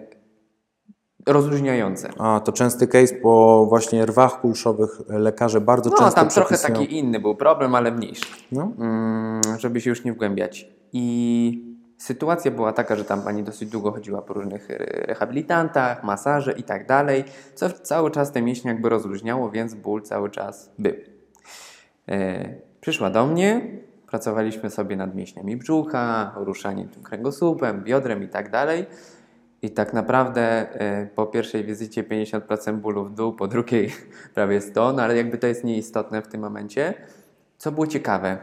rozluźniające. 1.28 2.10
A, 2.18 2.40
to 2.40 2.52
częsty 2.52 2.88
case 2.88 3.16
po 3.16 3.66
właśnie 3.70 4.06
rwach 4.06 4.42
kulszowych 4.42 4.90
lekarze 5.08 5.62
bardzo 5.62 5.90
No, 5.90 5.96
często 5.98 6.16
tam 6.22 6.30
trochę 6.30 6.58
taki 6.58 6.98
inny 7.00 7.20
był 7.20 7.36
problem, 7.36 7.76
ale 7.76 7.92
mniejszy. 7.92 8.26
No, 8.52 8.72
Mm, 8.80 9.42
żeby 9.60 9.82
się 9.82 9.90
już 9.90 10.04
nie 10.04 10.14
wgłębiać. 10.14 10.68
I 10.94 11.76
sytuacja 11.98 12.52
była 12.52 12.74
taka, 12.74 12.96
że 12.96 13.06
tam 13.06 13.22
pani 13.22 13.44
dosyć 13.44 13.70
długo 13.70 13.92
chodziła 13.92 14.22
po 14.22 14.34
różnych 14.34 14.72
re- 14.72 14.86
rehabilitantach, 15.06 16.04
masaże 16.04 16.52
i 16.52 16.64
tak 16.64 16.88
dalej, 16.88 17.24
co 17.56 17.70
cały 17.70 18.12
czas 18.12 18.32
te 18.32 18.42
mięśnie 18.42 18.72
jakby 18.72 18.90
rozluźniało, 18.90 19.52
więc 19.52 19.74
ból 19.74 20.02
cały 20.02 20.30
czas 20.30 20.72
był. 20.80 20.94
E, 22.10 22.50
przyszła 22.82 23.10
do 23.10 23.26
mnie, 23.28 23.62
pracowaliśmy 24.08 24.70
sobie 24.70 24.96
nad 24.96 25.16
mięśniami 25.16 25.58
brzucha, 25.58 26.34
ruszaniem 26.36 26.90
tym 26.90 27.04
kręgosłupem, 27.04 27.84
biodrem 27.84 28.24
i 28.24 28.28
tak 28.28 28.52
dalej. 28.52 28.86
I 29.62 29.70
tak 29.72 29.94
naprawdę 29.94 30.42
e, 30.82 31.06
po 31.06 31.26
pierwszej 31.26 31.64
wizycie 31.64 32.04
50% 32.04 32.78
bólu 32.78 33.06
w 33.06 33.14
dół, 33.14 33.34
po 33.34 33.48
drugiej 33.48 33.94
prawie 34.36 34.62
100, 34.62 34.94
no 34.94 35.04
ale 35.04 35.18
jakby 35.18 35.38
to 35.38 35.48
jest 35.48 35.64
nieistotne 35.64 36.22
w 36.22 36.28
tym 36.28 36.42
momencie. 36.42 36.94
Co 37.58 37.72
było 37.72 37.88
ciekawe, 37.88 38.38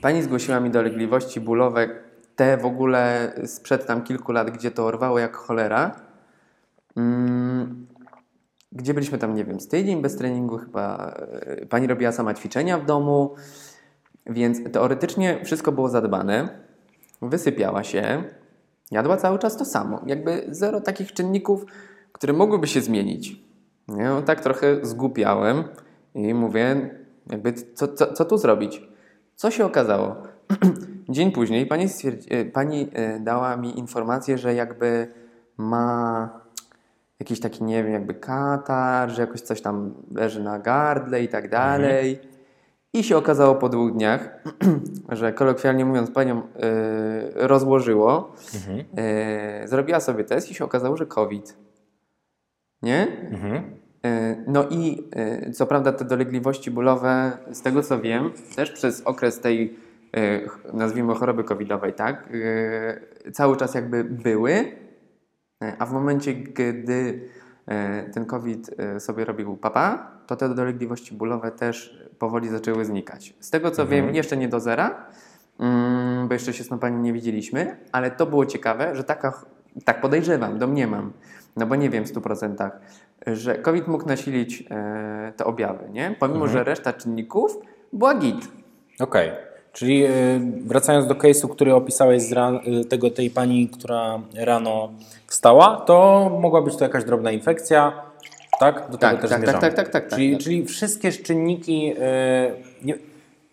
Pani 0.00 0.22
zgłosiła 0.22 0.60
mi 0.60 0.70
dolegliwości 0.70 1.40
bólowe, 1.40 1.88
te 2.36 2.56
w 2.56 2.66
ogóle 2.66 3.32
sprzed 3.46 3.86
tam 3.86 4.02
kilku 4.02 4.32
lat, 4.32 4.50
gdzie 4.50 4.70
to 4.70 4.86
orwało 4.86 5.18
jak 5.18 5.36
cholera. 5.36 6.00
Mm, 6.96 7.86
gdzie 8.78 8.94
byliśmy 8.94 9.18
tam, 9.18 9.34
nie 9.34 9.44
wiem, 9.44 9.60
z 9.60 9.68
tydzień 9.68 10.02
bez 10.02 10.16
treningu 10.16 10.58
chyba. 10.58 11.14
e, 11.30 11.66
Pani 11.66 11.86
robiła 11.86 12.12
sama 12.12 12.34
ćwiczenia 12.34 12.78
w 12.78 12.86
domu, 12.86 13.34
więc 14.26 14.58
teoretycznie 14.72 15.44
wszystko 15.44 15.72
było 15.72 15.88
zadbane. 15.88 16.48
Wysypiała 17.22 17.84
się, 17.84 18.22
jadła 18.90 19.16
cały 19.16 19.38
czas 19.38 19.56
to 19.56 19.64
samo. 19.64 20.00
Jakby 20.06 20.46
zero 20.48 20.80
takich 20.80 21.12
czynników, 21.12 21.64
które 22.12 22.32
mogłyby 22.32 22.66
się 22.66 22.80
zmienić. 22.80 23.42
Nie? 23.88 24.04
No, 24.04 24.22
tak 24.22 24.40
trochę 24.40 24.86
zgłupiałem 24.86 25.64
i 26.14 26.34
mówię, 26.34 26.90
jakby 27.30 27.52
co, 27.52 27.88
co, 27.88 28.12
co 28.12 28.24
tu 28.24 28.38
zrobić? 28.38 28.82
Co 29.34 29.50
się 29.50 29.64
okazało? 29.64 30.16
Dzień 31.08 31.32
później 31.32 31.66
pani, 31.66 31.86
e, 32.30 32.44
pani 32.44 32.88
e, 32.92 33.20
dała 33.20 33.56
mi 33.56 33.78
informację, 33.78 34.38
że 34.38 34.54
jakby 34.54 35.12
ma 35.56 36.30
jakiś 37.20 37.40
taki, 37.40 37.64
nie 37.64 37.84
wiem, 37.84 37.92
jakby 37.92 38.14
katar, 38.14 39.10
że 39.10 39.20
jakoś 39.20 39.40
coś 39.40 39.60
tam 39.60 39.94
leży 40.14 40.42
na 40.42 40.58
gardle 40.58 41.22
i 41.22 41.28
tak 41.28 41.48
dalej. 41.50 42.18
I 42.92 43.02
się 43.02 43.16
okazało 43.16 43.54
po 43.54 43.68
dwóch 43.68 43.92
dniach, 43.92 44.42
że 45.08 45.32
kolokwialnie 45.32 45.84
mówiąc, 45.84 46.10
panią 46.10 46.42
e, 46.42 46.42
rozłożyło. 47.34 48.32
E, 48.96 49.68
zrobiła 49.68 50.00
sobie 50.00 50.24
test 50.24 50.50
i 50.50 50.54
się 50.54 50.64
okazało, 50.64 50.96
że 50.96 51.06
COVID. 51.06 51.56
Nie? 52.82 53.06
mhm. 53.30 53.62
E, 54.04 54.36
No 54.46 54.64
i 54.70 55.08
co 55.54 55.66
prawda 55.66 55.92
te 55.92 56.04
dolegliwości 56.04 56.70
bólowe, 56.70 57.38
z 57.52 57.62
tego 57.62 57.82
co 57.82 58.00
wiem, 58.00 58.30
też 58.56 58.70
przez 58.70 59.02
okres 59.02 59.40
tej, 59.40 59.76
nazwijmy 60.72 61.14
choroby 61.14 61.44
covidowej, 61.44 61.92
tak, 61.92 62.28
cały 63.32 63.56
czas 63.56 63.74
jakby 63.74 64.04
były, 64.04 64.72
a 65.78 65.86
w 65.86 65.92
momencie, 65.92 66.34
gdy 66.34 67.28
e, 67.66 68.02
ten 68.02 68.26
COVID 68.26 68.70
e, 68.78 69.00
sobie 69.00 69.24
robił 69.24 69.56
papa, 69.56 70.10
to 70.26 70.36
te 70.36 70.54
dolegliwości 70.54 71.14
bólowe 71.14 71.50
też 71.50 72.04
powoli 72.18 72.48
zaczęły 72.48 72.84
znikać. 72.84 73.34
Z 73.40 73.50
tego 73.50 73.70
co 73.70 73.86
wiem, 73.86 74.14
jeszcze 74.14 74.36
nie 74.36 74.48
do 74.48 74.60
zera, 74.60 75.06
mm, 75.60 76.28
bo 76.28 76.34
jeszcze 76.34 76.52
się 76.52 76.64
z 76.64 76.68
tą 76.68 76.78
panią 76.78 76.98
nie 76.98 77.12
widzieliśmy, 77.12 77.76
ale 77.92 78.10
to 78.10 78.26
było 78.26 78.46
ciekawe, 78.46 78.96
że 78.96 79.04
taka, 79.04 79.32
tak 79.84 80.00
podejrzewam, 80.00 80.58
domniemam, 80.58 81.12
no 81.56 81.66
bo 81.66 81.76
nie 81.76 81.90
wiem 81.90 82.04
w 82.04 82.12
100%, 82.12 82.70
że 83.26 83.54
COVID 83.54 83.88
mógł 83.88 84.06
nasilić 84.06 84.64
e, 84.70 85.32
te 85.36 85.44
objawy, 85.44 85.90
nie? 85.90 86.16
Pomimo, 86.18 86.48
że 86.48 86.64
reszta 86.64 86.92
czynników 86.92 87.58
była 87.92 88.14
git. 88.14 88.48
Okej. 89.00 89.47
Czyli 89.72 90.04
y, 90.06 90.10
wracając 90.66 91.06
do 91.06 91.14
case'u, 91.14 91.48
który 91.48 91.74
opisałeś 91.74 92.22
z 92.22 92.32
y, 92.32 92.84
tego, 92.84 93.10
tej 93.10 93.30
pani, 93.30 93.68
która 93.68 94.20
rano 94.34 94.92
wstała, 95.26 95.76
to 95.76 96.30
mogła 96.40 96.62
być 96.62 96.76
to 96.76 96.84
jakaś 96.84 97.04
drobna 97.04 97.30
infekcja, 97.32 98.02
tak? 98.60 98.90
Do 98.90 98.98
Tak, 98.98 99.10
tego 99.10 99.22
też 99.22 99.30
tak, 99.30 99.38
zmierzamy. 99.38 99.60
tak, 99.60 99.74
tak, 99.74 99.88
tak, 99.88 100.02
tak, 100.02 100.10
czyli, 100.10 100.32
tak. 100.32 100.40
czyli 100.42 100.64
wszystkie 100.64 101.12
czynniki, 101.12 101.92
y, 101.92 102.84
nie, 102.84 102.94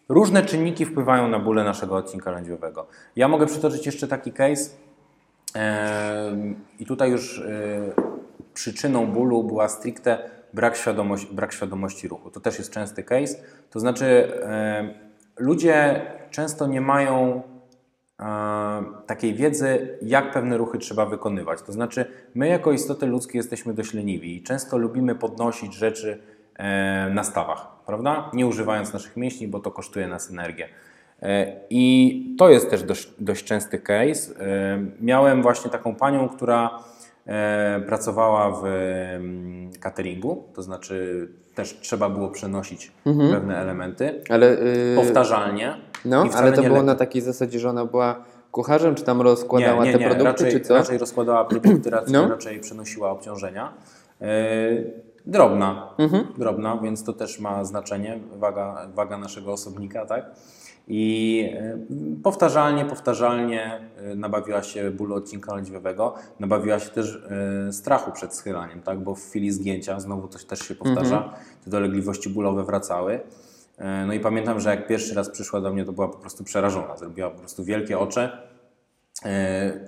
różne 0.10 0.44
czynniki 0.44 0.86
wpływają 0.86 1.28
na 1.28 1.40
bóle 1.40 1.64
naszego 1.64 1.96
odcinka 1.96 2.32
lędźwiowego. 2.32 2.88
Ja 3.16 3.28
mogę 3.28 3.46
przytoczyć 3.46 3.86
jeszcze 3.86 4.08
taki 4.08 4.32
case 4.32 4.70
i 6.80 6.86
tutaj 6.86 7.12
już 7.12 7.44
przyczyną 8.54 9.08
bólu 9.08 9.44
była 9.44 9.68
stricte 9.70 10.30
brak, 10.54 10.78
świadomości, 10.78 11.28
brak 11.32 11.54
świadomości 11.54 12.08
ruchu. 12.08 12.32
To 12.32 12.40
też 12.40 12.58
jest 12.58 12.72
częsty 12.72 13.04
case. 13.04 13.36
To 13.72 13.80
znaczy, 13.80 14.32
ludzie 15.40 16.02
często 16.32 16.68
nie 16.68 16.82
mają 16.82 17.42
e, 18.20 18.26
takiej 19.06 19.34
wiedzy, 19.34 19.98
jak 20.02 20.32
pewne 20.32 20.58
ruchy 20.58 20.78
trzeba 20.78 21.06
wykonywać. 21.06 21.62
To 21.62 21.72
znaczy, 21.72 22.06
my 22.36 22.48
jako 22.48 22.72
istoty 22.72 23.06
ludzkie 23.06 23.38
jesteśmy 23.38 23.74
dość 23.74 23.94
leniwi 23.94 24.38
i 24.38 24.44
często 24.44 24.78
lubimy 24.78 25.16
podnosić 25.16 25.74
rzeczy 25.74 26.22
e, 26.56 27.10
na 27.10 27.24
stawach, 27.24 27.68
prawda? 27.86 28.32
Nie 28.34 28.48
używając 28.48 28.94
naszych 28.94 29.18
mięśni, 29.18 29.48
bo 29.48 29.60
to 29.60 29.72
kosztuje 29.72 30.08
nas 30.08 30.32
energię. 30.32 30.68
E, 31.22 31.54
I 31.70 32.36
to 32.38 32.50
jest 32.50 32.70
też 32.70 32.84
dość, 32.84 33.14
dość 33.20 33.44
częsty 33.46 33.80
case. 33.80 34.34
Miałem 35.02 35.42
właśnie 35.42 35.72
taką 35.72 35.96
panią, 35.96 36.30
która 36.30 36.80
pracowała 37.88 38.52
w 38.52 38.66
mm, 38.66 39.72
cateringu, 39.80 40.44
to 40.54 40.62
znaczy 40.62 41.28
też 41.56 41.80
trzeba 41.80 42.10
było 42.10 42.30
przenosić 42.30 42.92
pewne 43.32 43.58
elementy 43.58 44.22
Ale, 44.30 44.48
yy, 44.50 44.96
powtarzalnie. 44.96 45.78
no, 46.06 46.26
ale 46.36 46.52
to 46.52 46.62
było 46.62 46.74
lekko. 46.76 46.86
na 46.86 46.96
takiej 46.96 47.22
zasadzie, 47.22 47.60
że 47.60 47.70
ona 47.70 47.86
była 47.86 48.24
kucharzem, 48.52 48.96
czy 48.96 49.04
tam 49.04 49.22
rozkładała 49.22 49.84
nie, 49.86 49.92
nie, 49.92 49.98
te 49.98 50.00
nie. 50.00 50.06
produkty, 50.10 50.44
raczej, 50.44 50.52
czy 50.52 50.60
co? 50.68 50.74
raczej 50.76 50.98
rozkładała 50.98 51.46
produkty, 51.46 51.90
raczej, 51.90 52.14
No. 52.14 52.28
raczej 52.30 52.60
przenosiła 52.60 53.10
obciążenia. 53.12 53.74
E, 54.22 54.28
drobna, 55.26 55.94
Mhm. 55.98 56.28
drobna, 56.38 56.78
więc 56.84 57.04
to 57.04 57.14
też 57.14 57.40
ma 57.40 57.64
znaczenie, 57.64 58.20
waga, 58.36 58.88
waga 58.94 59.18
naszego 59.18 59.52
osobnika, 59.54 60.06
tak? 60.06 60.26
I 60.88 61.50
e, 61.54 61.78
powtarzalnie, 62.24 62.86
powtarzalnie 62.86 63.80
e, 63.98 64.16
nabawiła 64.16 64.64
się 64.64 64.92
bólu 64.92 65.16
odcinka 65.16 65.56
lędźwiowego, 65.56 66.14
nabawiła 66.40 66.80
się 66.80 66.90
też 66.90 67.24
e, 67.68 67.74
strachu 67.74 68.12
przed 68.12 68.36
schylaniem, 68.36 68.82
tak? 68.82 69.00
Bo 69.04 69.16
w 69.16 69.22
chwili 69.30 69.52
zgięcia, 69.52 70.00
znowu 70.00 70.28
to 70.28 70.40
też 70.40 70.60
się 70.60 70.76
powtarza, 70.76 71.18
Mhm. 71.18 71.34
te 71.64 71.70
dolegliwości 71.70 72.30
bólowe 72.30 72.64
wracały. 72.64 73.20
No 74.08 74.14
i 74.14 74.20
pamiętam, 74.20 74.60
że 74.60 74.70
jak 74.70 74.88
pierwszy 74.88 75.16
raz 75.16 75.30
przyszła 75.30 75.62
do 75.62 75.74
mnie, 75.74 75.86
to 75.86 75.94
była 75.94 76.08
po 76.08 76.18
prostu 76.18 76.44
przerażona. 76.44 76.98
Zrobiła 76.98 77.30
po 77.30 77.40
prostu 77.40 77.64
wielkie 77.64 78.00
oczy, 78.00 78.30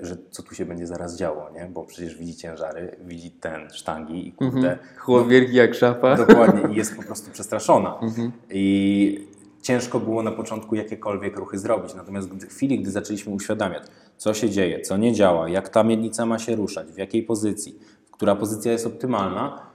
że 0.02 0.18
co 0.32 0.44
tu 0.44 0.56
się 0.56 0.66
będzie 0.66 0.88
zaraz 0.88 1.18
działo, 1.18 1.50
nie? 1.54 1.66
Bo 1.74 1.84
przecież 1.86 2.16
widzi 2.16 2.36
ciężary, 2.36 2.96
widzi 3.06 3.32
ten 3.32 3.70
sztangi 3.70 4.28
i 4.28 4.32
kurde, 4.32 4.78
Chłop 4.98 5.28
wielki 5.28 5.54
jak 5.56 5.74
szafa. 5.76 6.16
dokładnie 6.16 6.74
i 6.74 6.76
jest 6.78 6.96
po 6.96 7.04
prostu 7.04 7.32
przestraszona. 7.32 8.00
I 8.50 9.28
ciężko 9.62 10.00
było 10.00 10.24
na 10.24 10.32
początku 10.32 10.76
jakiekolwiek 10.76 11.38
ruchy 11.38 11.60
zrobić. 11.60 11.94
Natomiast 11.96 12.30
w 12.30 12.48
chwili, 12.48 12.80
gdy 12.80 12.92
zaczęliśmy 12.92 13.34
uświadamiać, 13.34 13.84
co 14.18 14.34
się 14.34 14.50
dzieje, 14.50 14.82
co 14.82 14.98
nie 14.98 15.14
działa, 15.14 15.50
jak 15.50 15.70
ta 15.70 15.84
miednica 15.84 16.26
ma 16.26 16.40
się 16.40 16.56
ruszać, 16.56 16.88
w 16.92 16.98
jakiej 16.98 17.24
pozycji, 17.24 17.80
która 18.12 18.36
pozycja 18.36 18.72
jest 18.72 18.88
optymalna, 18.88 19.68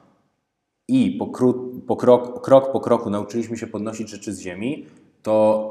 i 0.89 1.11
po, 1.11 1.27
po 1.87 1.97
krok, 1.97 2.45
krok 2.45 2.73
po 2.73 2.81
kroku 2.81 3.11
nauczyliśmy 3.11 3.57
się 3.57 3.67
podnosić 3.67 4.09
rzeczy 4.09 4.33
z 4.33 4.41
ziemi, 4.41 4.87
to 5.23 5.69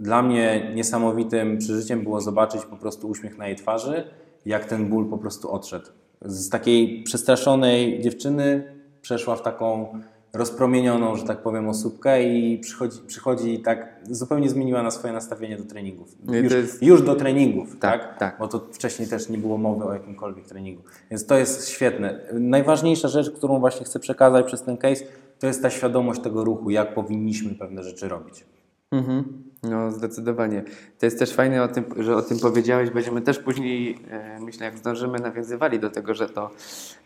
dla 0.00 0.22
mnie 0.22 0.72
niesamowitym 0.74 1.58
przeżyciem 1.58 2.02
było 2.02 2.20
zobaczyć 2.20 2.64
po 2.64 2.76
prostu 2.76 3.08
uśmiech 3.08 3.38
na 3.38 3.46
jej 3.46 3.56
twarzy, 3.56 4.04
jak 4.46 4.64
ten 4.64 4.88
ból 4.88 5.10
po 5.10 5.18
prostu 5.18 5.52
odszedł. 5.52 5.86
Z 6.22 6.48
takiej 6.48 7.02
przestraszonej 7.02 8.00
dziewczyny 8.02 8.74
przeszła 9.02 9.36
w 9.36 9.42
taką 9.42 10.00
rozpromienioną, 10.34 11.16
że 11.16 11.24
tak 11.24 11.42
powiem, 11.42 11.68
osóbkę 11.68 12.22
i 12.24 12.58
przychodzi, 12.58 12.98
przychodzi 13.06 13.54
i 13.54 13.60
tak 13.62 14.00
zupełnie 14.10 14.48
zmieniła 14.48 14.82
na 14.82 14.90
swoje 14.90 15.12
nastawienie 15.12 15.56
do 15.56 15.64
treningów. 15.64 16.16
No 16.24 16.36
Już, 16.36 16.52
jest- 16.52 16.82
już 16.82 17.02
do 17.02 17.14
treningów, 17.14 17.78
Tak, 17.78 18.00
tak? 18.02 18.18
tak. 18.18 18.36
Bo 18.38 18.48
to 18.48 18.66
wcześniej 18.72 19.08
też 19.08 19.28
nie 19.28 19.38
było 19.38 19.58
mowy 19.58 19.84
o 19.84 19.92
jakimkolwiek 19.92 20.46
treningu. 20.46 20.82
Więc 21.10 21.26
to 21.26 21.38
jest 21.38 21.68
świetne. 21.68 22.20
Najważniejsza 22.32 23.08
rzecz, 23.08 23.30
którą 23.30 23.60
właśnie 23.60 23.86
chcę 23.86 24.00
przekazać 24.00 24.46
przez 24.46 24.62
ten 24.62 24.76
case, 24.76 25.04
to 25.38 25.46
jest 25.46 25.62
ta 25.62 25.70
świadomość 25.70 26.20
tego 26.20 26.44
ruchu, 26.44 26.70
jak 26.70 26.94
powinniśmy 26.94 27.54
pewne 27.54 27.82
rzeczy 27.82 28.08
robić. 28.08 28.44
Mhm. 28.92 29.24
No, 29.62 29.92
zdecydowanie. 29.92 30.64
To 30.98 31.06
jest 31.06 31.18
też 31.18 31.32
fajne, 31.32 31.62
o 31.62 31.68
tym, 31.68 31.84
że 31.98 32.16
o 32.16 32.22
tym 32.22 32.38
powiedziałeś. 32.38 32.90
Będziemy 32.90 33.20
też 33.22 33.38
później, 33.38 33.98
e, 34.10 34.40
myślę, 34.40 34.66
jak 34.66 34.78
zdążymy, 34.78 35.18
nawiązywali 35.18 35.78
do 35.80 35.90
tego, 35.90 36.14
że 36.14 36.28
to 36.28 36.50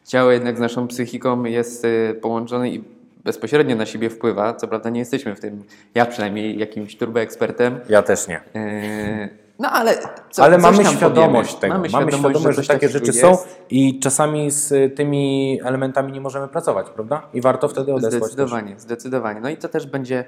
ciało 0.05 0.31
jednak 0.31 0.57
z 0.57 0.61
naszą 0.61 0.89
psychiką 0.89 1.45
jest 1.45 1.85
e, 1.85 2.15
połączone 2.15 2.71
i 2.71 2.85
bezpośrednio 3.25 3.77
na 3.77 3.87
siebie 3.87 4.11
wpływa. 4.11 4.55
Co 4.55 4.69
prawda 4.69 4.91
nie 4.91 5.01
jesteśmy 5.01 5.35
w 5.35 5.41
tym, 5.41 5.65
ja 5.95 6.07
przynajmniej, 6.07 6.59
jakimś 6.59 6.97
turboekspertem. 6.97 7.81
Ja 7.89 8.03
też 8.03 8.29
nie. 8.29 8.41
Yy, 8.55 9.29
no 9.59 9.71
ale 9.71 9.99
co, 10.31 10.43
Ale 10.43 10.59
mamy 10.59 10.85
świadomość 10.85 11.55
powiemy. 11.55 11.61
tego. 11.61 11.75
Mamy 11.75 11.89
Mamy 11.89 12.13
świadomość, 12.13 12.43
że, 12.43 12.55
coś 12.55 12.67
takie 12.67 12.89
rzeczy 12.89 13.13
są 13.13 13.31
jest. 13.31 13.59
i 13.71 14.01
czasami 14.01 14.51
z 14.51 14.97
tymi 14.97 15.61
elementami 15.65 16.13
nie 16.13 16.21
możemy 16.21 16.49
pracować, 16.49 16.91
prawda? 16.91 17.23
I 17.35 17.41
warto 17.41 17.69
wtedy 17.69 17.95
odesłać 17.95 18.13
też. 18.23 18.33
Zdecydowanie, 18.33 18.75
zdecydowanie. 18.79 19.41
No 19.41 19.49
i 19.49 19.57
to 19.57 19.69
też 19.69 19.87
będzie 19.87 20.25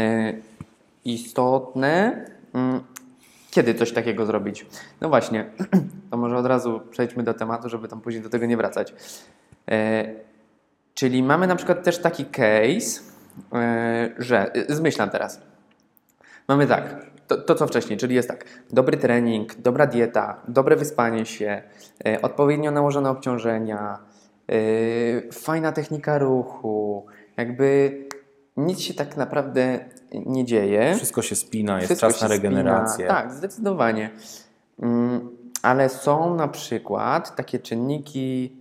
e, 0.00 0.34
istotne, 1.04 2.24
mm, 2.54 2.80
kiedy 3.50 3.74
coś 3.74 3.92
takiego 3.92 4.26
zrobić. 4.26 4.66
No 5.00 5.08
właśnie, 5.08 5.50
to 6.10 6.16
może 6.16 6.36
od 6.36 6.46
razu 6.46 6.80
przejdźmy 6.90 7.22
do 7.22 7.34
tematu, 7.34 7.68
żeby 7.68 7.88
tam 7.88 8.00
później 8.00 8.22
do 8.22 8.28
tego 8.30 8.46
nie 8.46 8.56
wracać. 8.56 8.94
Czyli 10.98 11.22
mamy 11.22 11.46
na 11.46 11.56
przykład 11.56 11.84
też 11.84 11.98
taki 11.98 12.24
case, 12.24 13.00
e, 13.52 14.10
że, 14.18 14.54
e, 14.54 14.74
zmyślam 14.74 15.10
teraz, 15.10 15.40
Mamy 16.48 16.66
tak, 16.66 17.06
to, 17.26 17.36
to 17.36 17.54
co 17.54 17.66
wcześniej, 17.66 17.98
czyli 17.98 18.14
jest 18.14 18.28
tak, 18.28 18.44
dobry 18.70 18.96
trening, 18.96 19.54
dobra 19.54 19.86
dieta, 19.86 20.42
dobre 20.48 20.76
wyspanie 20.76 21.26
się, 21.26 21.62
e, 22.06 22.22
odpowiednio 22.22 22.70
nałożone 22.70 23.10
obciążenia, 23.10 23.98
fajna 25.32 25.72
technika 25.72 26.18
ruchu, 26.18 27.06
jakby 27.36 27.98
nic 28.56 28.80
się 28.80 28.94
tak 28.94 29.16
naprawdę 29.16 29.78
nie 30.12 30.44
dzieje. 30.44 30.94
Wszystko 30.96 31.22
się 31.22 31.36
spina, 31.36 31.76
jest 31.76 31.86
Wszystko 31.86 32.06
czas 32.06 32.22
na 32.22 32.28
regenerację. 32.28 33.04
Spina. 33.04 33.08
Tak, 33.08 33.32
zdecydowanie. 33.32 34.10
Mm, 34.82 35.30
ale 35.62 35.88
są 35.88 36.34
na 36.34 36.48
przykład 36.48 37.36
takie 37.36 37.58
czynniki, 37.58 38.56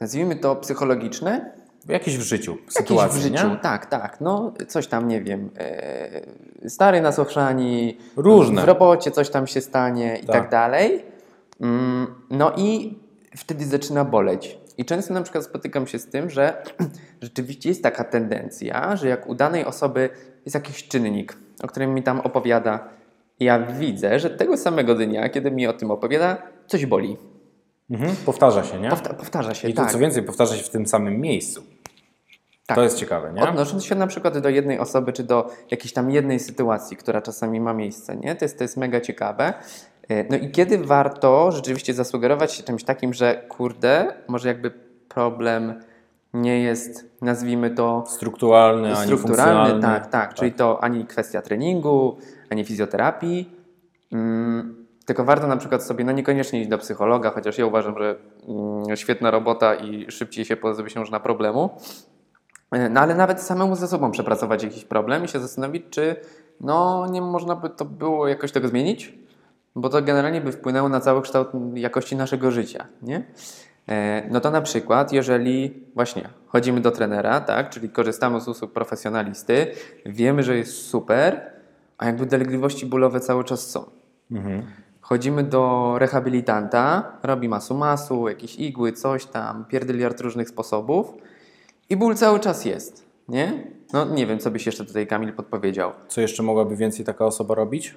nazwijmy 0.00 0.36
to 0.36 0.56
psychologiczne, 0.56 1.52
Jakieś 1.88 2.18
w 2.18 2.22
życiu, 2.22 2.52
Jakieś 2.60 2.72
sytuacje, 2.74 3.20
w 3.20 3.22
życiu, 3.22 3.48
nie? 3.48 3.56
tak, 3.56 3.86
tak. 3.86 4.20
No, 4.20 4.52
coś 4.68 4.86
tam, 4.86 5.08
nie 5.08 5.22
wiem, 5.22 5.50
e, 5.58 6.68
stary 6.70 7.00
nas 7.00 7.18
ochrzani, 7.18 7.98
Różne. 8.16 8.62
w 8.62 8.64
robocie 8.64 9.10
coś 9.10 9.30
tam 9.30 9.46
się 9.46 9.60
stanie 9.60 10.16
i 10.22 10.26
Tak. 10.26 10.36
tak 10.36 10.50
dalej. 10.50 11.04
Mm, 11.60 12.06
No 12.30 12.52
i 12.56 12.98
wtedy 13.36 13.64
zaczyna 13.64 14.04
boleć. 14.04 14.58
I 14.78 14.84
często 14.84 15.14
na 15.14 15.22
przykład 15.22 15.44
spotykam 15.44 15.86
się 15.86 15.98
z 15.98 16.06
tym, 16.06 16.30
że 16.30 16.62
rzeczywiście 17.22 17.68
jest 17.68 17.82
taka 17.82 18.04
tendencja, 18.04 18.96
że 18.96 19.08
jak 19.08 19.28
u 19.28 19.34
danej 19.34 19.64
osoby 19.64 20.10
jest 20.44 20.54
jakiś 20.54 20.88
czynnik, 20.88 21.36
o 21.62 21.66
którym 21.66 21.94
mi 21.94 22.02
tam 22.02 22.20
opowiada, 22.20 22.88
ja 23.40 23.58
widzę, 23.58 24.18
że 24.18 24.30
tego 24.30 24.56
samego 24.56 24.94
dnia, 24.94 25.28
kiedy 25.28 25.50
mi 25.50 25.66
o 25.66 25.72
tym 25.72 25.90
opowiada, 25.90 26.42
coś 26.66 26.86
boli. 26.86 27.16
Mhm. 27.90 28.16
Powtarza 28.26 28.64
się, 28.64 28.80
nie? 28.80 28.88
Powta- 28.90 29.14
powtarza 29.14 29.54
się, 29.54 29.68
I 29.68 29.74
tak. 29.74 29.92
co 29.92 29.98
więcej, 29.98 30.22
powtarza 30.22 30.56
się 30.56 30.62
w 30.64 30.70
tym 30.70 30.86
samym 30.86 31.20
miejscu. 31.20 31.62
Tak. 32.66 32.74
To 32.76 32.82
jest 32.82 32.98
ciekawe, 32.98 33.32
nie? 33.32 33.42
Odnosząc 33.48 33.84
się 33.84 33.94
na 33.94 34.06
przykład 34.06 34.38
do 34.38 34.48
jednej 34.48 34.78
osoby, 34.78 35.12
czy 35.12 35.24
do 35.24 35.50
jakiejś 35.70 35.92
tam 35.92 36.10
jednej 36.10 36.40
sytuacji, 36.40 36.96
która 36.96 37.22
czasami 37.22 37.60
ma 37.60 37.74
miejsce, 37.74 38.16
nie? 38.16 38.34
To 38.36 38.44
jest, 38.44 38.58
to 38.58 38.64
jest 38.64 38.76
mega 38.76 39.00
ciekawe. 39.00 39.54
E, 40.08 40.24
No 40.30 40.36
i 40.36 40.50
kiedy 40.50 40.78
warto 40.78 41.52
rzeczywiście 41.52 41.94
zasugerować 41.94 42.52
się 42.52 42.62
czymś 42.62 42.84
takim, 42.84 43.14
że 43.14 43.34
kurde, 43.48 44.14
może 44.28 44.48
jakby 44.48 44.70
problem 45.08 45.80
nie 46.34 46.60
jest, 46.62 47.04
nazwijmy 47.22 47.70
to, 47.70 48.04
Strukturalny, 48.08 48.96
ani 48.96 49.06
strukturalny, 49.06 49.70
funkcjonalny. 49.70 50.00
tak, 50.00 50.10
tak, 50.10 50.34
czyli 50.34 50.52
to 50.52 50.82
ani 50.84 51.06
kwestia 51.06 51.42
treningu, 51.42 52.16
ani 52.50 52.64
fizjoterapii, 52.64 53.50
mm, 54.12 54.83
tylko 55.04 55.24
warto 55.24 55.46
na 55.46 55.56
przykład 55.56 55.84
sobie, 55.84 56.04
no 56.04 56.12
niekoniecznie 56.12 56.60
iść 56.60 56.70
do 56.70 56.78
psychologa, 56.78 57.30
chociaż 57.30 57.58
ja 57.58 57.66
uważam, 57.66 57.98
że 57.98 58.16
mm, 58.48 58.96
świetna 58.96 59.30
robota 59.30 59.74
i 59.74 60.10
szybciej 60.10 60.44
się 60.44 60.56
pozbyć 60.56 60.92
się 60.92 61.00
można 61.00 61.20
problemu, 61.20 61.70
E, 62.74 62.88
no 62.88 63.00
ale 63.00 63.14
nawet 63.14 63.42
samemu 63.42 63.76
ze 63.76 63.88
sobą 63.88 64.10
przepracować 64.10 64.62
jakiś 64.62 64.84
problem 64.84 65.24
i 65.24 65.28
się 65.28 65.40
zastanowić, 65.40 65.84
czy 65.90 66.16
no 66.60 67.06
nie 67.10 67.22
można 67.22 67.56
by 67.56 67.70
to 67.70 67.84
było 67.84 68.28
jakoś 68.28 68.52
tego 68.52 68.68
zmienić, 68.68 69.18
bo 69.76 69.88
to 69.88 70.02
generalnie 70.02 70.40
by 70.40 70.52
wpłynęło 70.52 70.88
na 70.88 71.00
cały 71.00 71.22
kształt 71.22 71.48
jakości 71.74 72.16
naszego 72.16 72.50
życia, 72.50 72.86
nie? 73.02 73.24
E, 73.88 74.28
No 74.30 74.40
to 74.40 74.50
na 74.50 74.60
przykład, 74.60 75.12
jeżeli 75.12 75.84
właśnie 75.94 76.28
chodzimy 76.46 76.80
do 76.80 76.90
trenera, 76.90 77.40
tak, 77.40 77.70
czyli 77.70 77.88
korzystamy 77.88 78.40
z 78.40 78.48
usług 78.48 78.72
profesjonalisty, 78.72 79.66
wiemy, 80.06 80.42
że 80.42 80.56
jest 80.56 80.86
super, 80.86 81.52
a 81.98 82.06
jakby 82.06 82.26
dolegliwości 82.26 82.86
bólowe 82.86 83.20
cały 83.20 83.44
czas 83.44 83.70
są. 83.70 83.90
Mhm. 84.30 84.62
Chodzimy 85.04 85.42
do 85.42 85.94
rehabilitanta, 85.98 87.12
robi 87.22 87.48
masu 87.48 87.74
masu, 87.74 88.28
jakieś 88.28 88.56
igły, 88.56 88.92
coś 88.92 89.26
tam, 89.26 89.64
pierdyliard 89.64 90.20
różnych 90.20 90.48
sposobów 90.48 91.14
i 91.90 91.96
ból 91.96 92.14
cały 92.14 92.40
czas 92.40 92.64
jest, 92.64 93.04
nie? 93.28 93.64
No 93.92 94.04
nie 94.04 94.26
wiem, 94.26 94.38
co 94.38 94.50
byś 94.50 94.66
jeszcze 94.66 94.84
tutaj 94.84 95.06
Kamil 95.06 95.32
podpowiedział. 95.32 95.92
Co 96.08 96.20
jeszcze 96.20 96.42
mogłaby 96.42 96.76
więcej 96.76 97.04
taka 97.04 97.24
osoba 97.26 97.54
robić? 97.54 97.94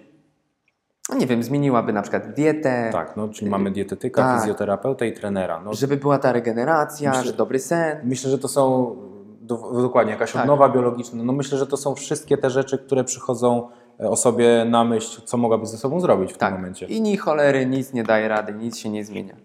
No 1.09 1.17
nie 1.17 1.27
wiem, 1.27 1.43
zmieniłaby 1.43 1.93
na 1.93 2.01
przykład 2.01 2.33
dietę, 2.33 2.89
Tak, 2.91 3.17
no, 3.17 3.29
czyli 3.29 3.51
mamy 3.51 3.71
dietetyka, 3.71 4.21
tak. 4.21 4.39
fizjoterapeutę 4.39 5.07
i 5.07 5.13
trenera. 5.13 5.61
No, 5.61 5.73
żeby 5.73 5.97
była 5.97 6.17
ta 6.17 6.31
regeneracja, 6.31 7.09
Myślę- 7.09 7.25
że 7.25 7.33
dobry 7.33 7.59
sen. 7.59 7.97
Myślę, 8.03 8.31
że 8.31 8.37
to 8.39 8.47
są 8.47 8.95
do, 9.41 9.57
dokładnie 9.81 10.13
jakaś 10.13 10.31
Tak. 10.31 10.41
odnowa 10.41 10.69
biologiczna. 10.69 11.23
No 11.23 11.33
myślę, 11.33 11.57
że 11.57 11.67
to 11.67 11.77
są 11.77 11.95
wszystkie 11.95 12.37
te 12.37 12.49
rzeczy, 12.49 12.77
które 12.77 13.03
przychodzą 13.03 13.69
osobie 13.99 14.65
na 14.69 14.83
myśl, 14.83 15.21
co 15.25 15.37
mogłaby 15.37 15.65
ze 15.65 15.77
sobą 15.77 15.99
zrobić 15.99 16.33
w 16.33 16.37
Tak. 16.37 16.49
tym 16.53 16.61
momencie. 16.61 16.85
I 16.85 17.01
ni 17.01 17.17
cholery, 17.17 17.65
nic 17.65 17.93
nie 17.93 18.03
daje 18.03 18.27
rady, 18.27 18.53
nic 18.53 18.77
się 18.77 18.89
nie 18.89 19.05
zmienia. 19.05 19.35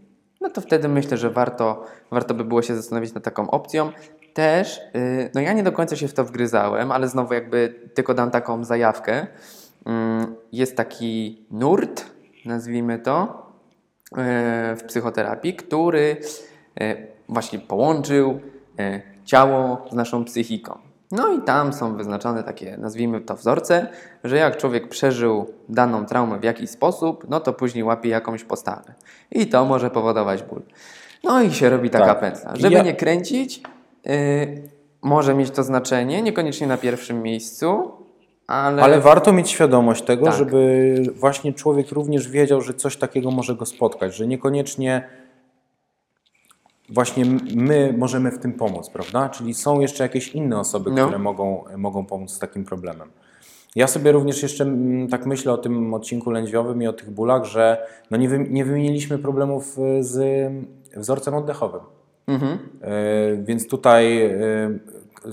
No 0.41 0.51
to 0.51 0.61
wtedy 0.61 0.89
myślę, 0.89 1.17
że 1.17 1.31
warto, 1.31 1.85
warto 2.11 2.35
by 2.35 2.45
było 2.45 2.63
się 2.63 2.77
zastanowić 2.77 3.15
nad 3.15 3.25
taką 3.25 3.51
opcją. 3.51 3.93
Też, 4.35 4.81
yy, 4.95 5.31
no 5.35 5.41
ja 5.41 5.53
nie 5.53 5.63
do 5.63 5.73
końca 5.73 5.97
się 5.97 6.09
w 6.09 6.15
to 6.15 6.25
wgryzałem, 6.25 6.93
ale 6.93 7.09
znowu 7.09 7.35
jakby 7.35 7.75
tylko 7.95 8.15
dam 8.15 8.31
taką 8.31 8.65
zajawkę. 8.65 9.27
Ym, 9.89 10.35
Jest 10.53 10.77
taki 10.77 11.45
nurt, 11.51 12.05
nazwijmy 12.45 12.99
to, 12.99 13.47
yy, 14.17 14.23
w 14.77 14.83
psychoterapii, 14.87 15.55
który 15.55 16.17
yy, 16.81 17.07
właśnie 17.29 17.59
połączył 17.59 18.41
ciało 19.25 19.87
z 19.91 19.95
naszą 19.95 20.25
psychiką. 20.25 20.79
No 21.13 21.33
i 21.33 21.43
tam 21.43 21.73
są 21.73 21.97
wyznaczone 21.97 22.43
takie, 22.43 22.77
nazwijmy 22.77 23.21
to 23.21 23.37
wzorce, 23.37 23.87
że 24.25 24.37
jak 24.37 24.57
człowiek 24.57 24.89
przeżył 24.89 25.47
daną 25.69 26.07
traumę 26.07 26.39
w 26.39 26.45
jakiś 26.45 26.71
sposób, 26.71 27.27
no 27.29 27.41
to 27.41 27.53
później 27.53 27.85
łapie 27.85 28.09
jakąś 28.09 28.45
postawę. 28.45 28.95
I 29.31 29.47
to 29.47 29.65
może 29.65 29.91
powodować 29.91 30.43
ból. 30.43 30.63
No 31.25 31.43
i 31.43 31.53
się 31.53 31.71
robi 31.71 31.91
taka 31.91 32.07
Tak. 32.07 32.21
pętla. 32.21 32.57
Żeby 32.57 32.75
Ja- 32.75 32.83
nie 32.83 32.95
kręcić, 32.95 33.63
yy, 34.05 34.13
może 35.03 35.35
mieć 35.35 35.51
to 35.51 35.63
znaczenie, 35.63 36.23
niekoniecznie 36.23 36.67
na 36.67 36.77
pierwszym 36.77 37.23
miejscu, 37.23 37.93
ale, 38.47 38.83
Ale 38.83 39.01
warto 39.01 39.33
mieć 39.33 39.51
świadomość 39.51 40.03
tego, 40.05 40.27
Tak. 40.27 40.35
żeby 40.35 40.95
właśnie 41.17 41.53
człowiek 41.53 41.93
również 41.93 42.29
wiedział, 42.29 42.61
że 42.61 42.75
coś 42.75 42.97
takiego 42.97 43.31
może 43.31 43.55
go 43.55 43.67
spotkać, 43.67 44.15
że 44.15 44.27
niekoniecznie 44.27 45.09
właśnie 46.95 47.25
my 47.55 47.95
możemy 47.99 48.31
w 48.31 48.39
tym 48.39 48.53
pomóc, 48.53 48.91
prawda? 48.91 49.29
Czyli 49.29 49.55
są 49.55 49.81
jeszcze 49.81 50.03
jakieś 50.05 50.29
inne 50.29 50.59
osoby, 50.59 50.91
No. 50.91 51.05
które 51.07 51.19
mogą, 51.19 51.65
mogą 51.77 52.07
pomóc 52.07 52.31
z 52.31 52.39
takim 52.39 52.65
problemem. 52.65 53.09
Ja 53.77 53.87
sobie 53.87 54.13
również 54.13 54.43
jeszcze 54.43 54.67
tak 55.11 55.27
myślę 55.27 55.53
o 55.53 55.59
tym 55.59 55.95
odcinku 55.95 56.31
lędźwiowym 56.31 56.83
i 56.83 56.87
o 56.87 56.93
tych 56.93 57.11
bólach, 57.11 57.45
że 57.45 57.87
no 58.11 58.17
nie, 58.17 58.29
wy, 58.29 58.39
nie 58.51 58.65
wymieniliśmy 58.65 59.19
problemów 59.19 59.79
y, 59.79 60.05
z 60.05 60.51
wzorcem 60.97 61.35
oddechowym. 61.35 61.81
Mhm. 62.27 62.59
E, 62.81 63.37
Więc 63.37 63.69
tutaj 63.69 64.23
e, 64.23 64.41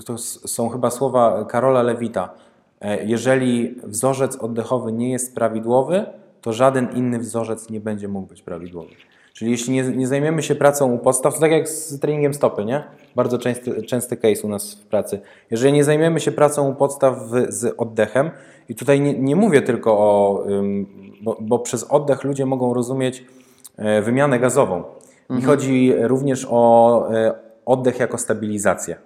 to 0.06 0.18
są 0.18 0.68
chyba 0.68 0.90
słowa 0.90 1.44
Karola 1.44 1.82
Lewita. 1.82 2.34
E, 2.80 3.04
Jeżeli 3.04 3.74
wzorzec 3.84 4.36
oddechowy 4.36 4.92
nie 4.92 5.10
jest 5.10 5.34
prawidłowy, 5.34 6.04
to 6.40 6.52
żaden 6.52 6.88
inny 6.94 7.18
wzorzec 7.18 7.70
nie 7.70 7.80
będzie 7.80 8.08
mógł 8.08 8.26
być 8.28 8.42
prawidłowy. 8.42 8.90
Czyli 9.32 9.50
jeśli 9.50 9.74
nie, 9.74 9.82
nie 9.82 10.06
zajmiemy 10.06 10.42
się 10.42 10.54
pracą 10.54 10.92
u 10.92 10.98
podstaw, 10.98 11.34
to 11.34 11.40
tak 11.40 11.50
jak 11.50 11.68
z 11.68 12.00
treningiem 12.00 12.34
stopy, 12.34 12.64
nie? 12.64 12.84
Bardzo 13.16 13.38
częsty, 13.38 13.82
częsty 13.82 14.16
case 14.16 14.46
u 14.46 14.48
nas 14.48 14.74
w 14.74 14.86
pracy. 14.86 15.20
Jeżeli 15.50 15.72
nie 15.72 15.84
zajmiemy 15.84 16.20
się 16.20 16.32
pracą 16.32 16.70
u 16.70 16.74
podstaw 16.74 17.18
z 17.48 17.74
oddechem, 17.76 18.30
i 18.70 18.74
tutaj 18.74 19.00
nie, 19.00 19.14
nie 19.18 19.36
mówię 19.36 19.62
tylko 19.62 19.98
o, 19.98 20.44
bo, 21.22 21.36
bo 21.40 21.58
przez 21.58 21.84
oddech 21.84 22.24
ludzie 22.24 22.46
mogą 22.46 22.74
rozumieć 22.74 23.24
e, 23.76 24.02
wymianę 24.02 24.38
gazową. 24.38 24.84
Mi 25.30 25.42
chodzi 25.42 25.92
również 25.98 26.46
o 26.50 27.08
e, 27.14 27.34
oddech 27.66 28.00
jako 28.00 28.18
stabilizację 28.18 28.96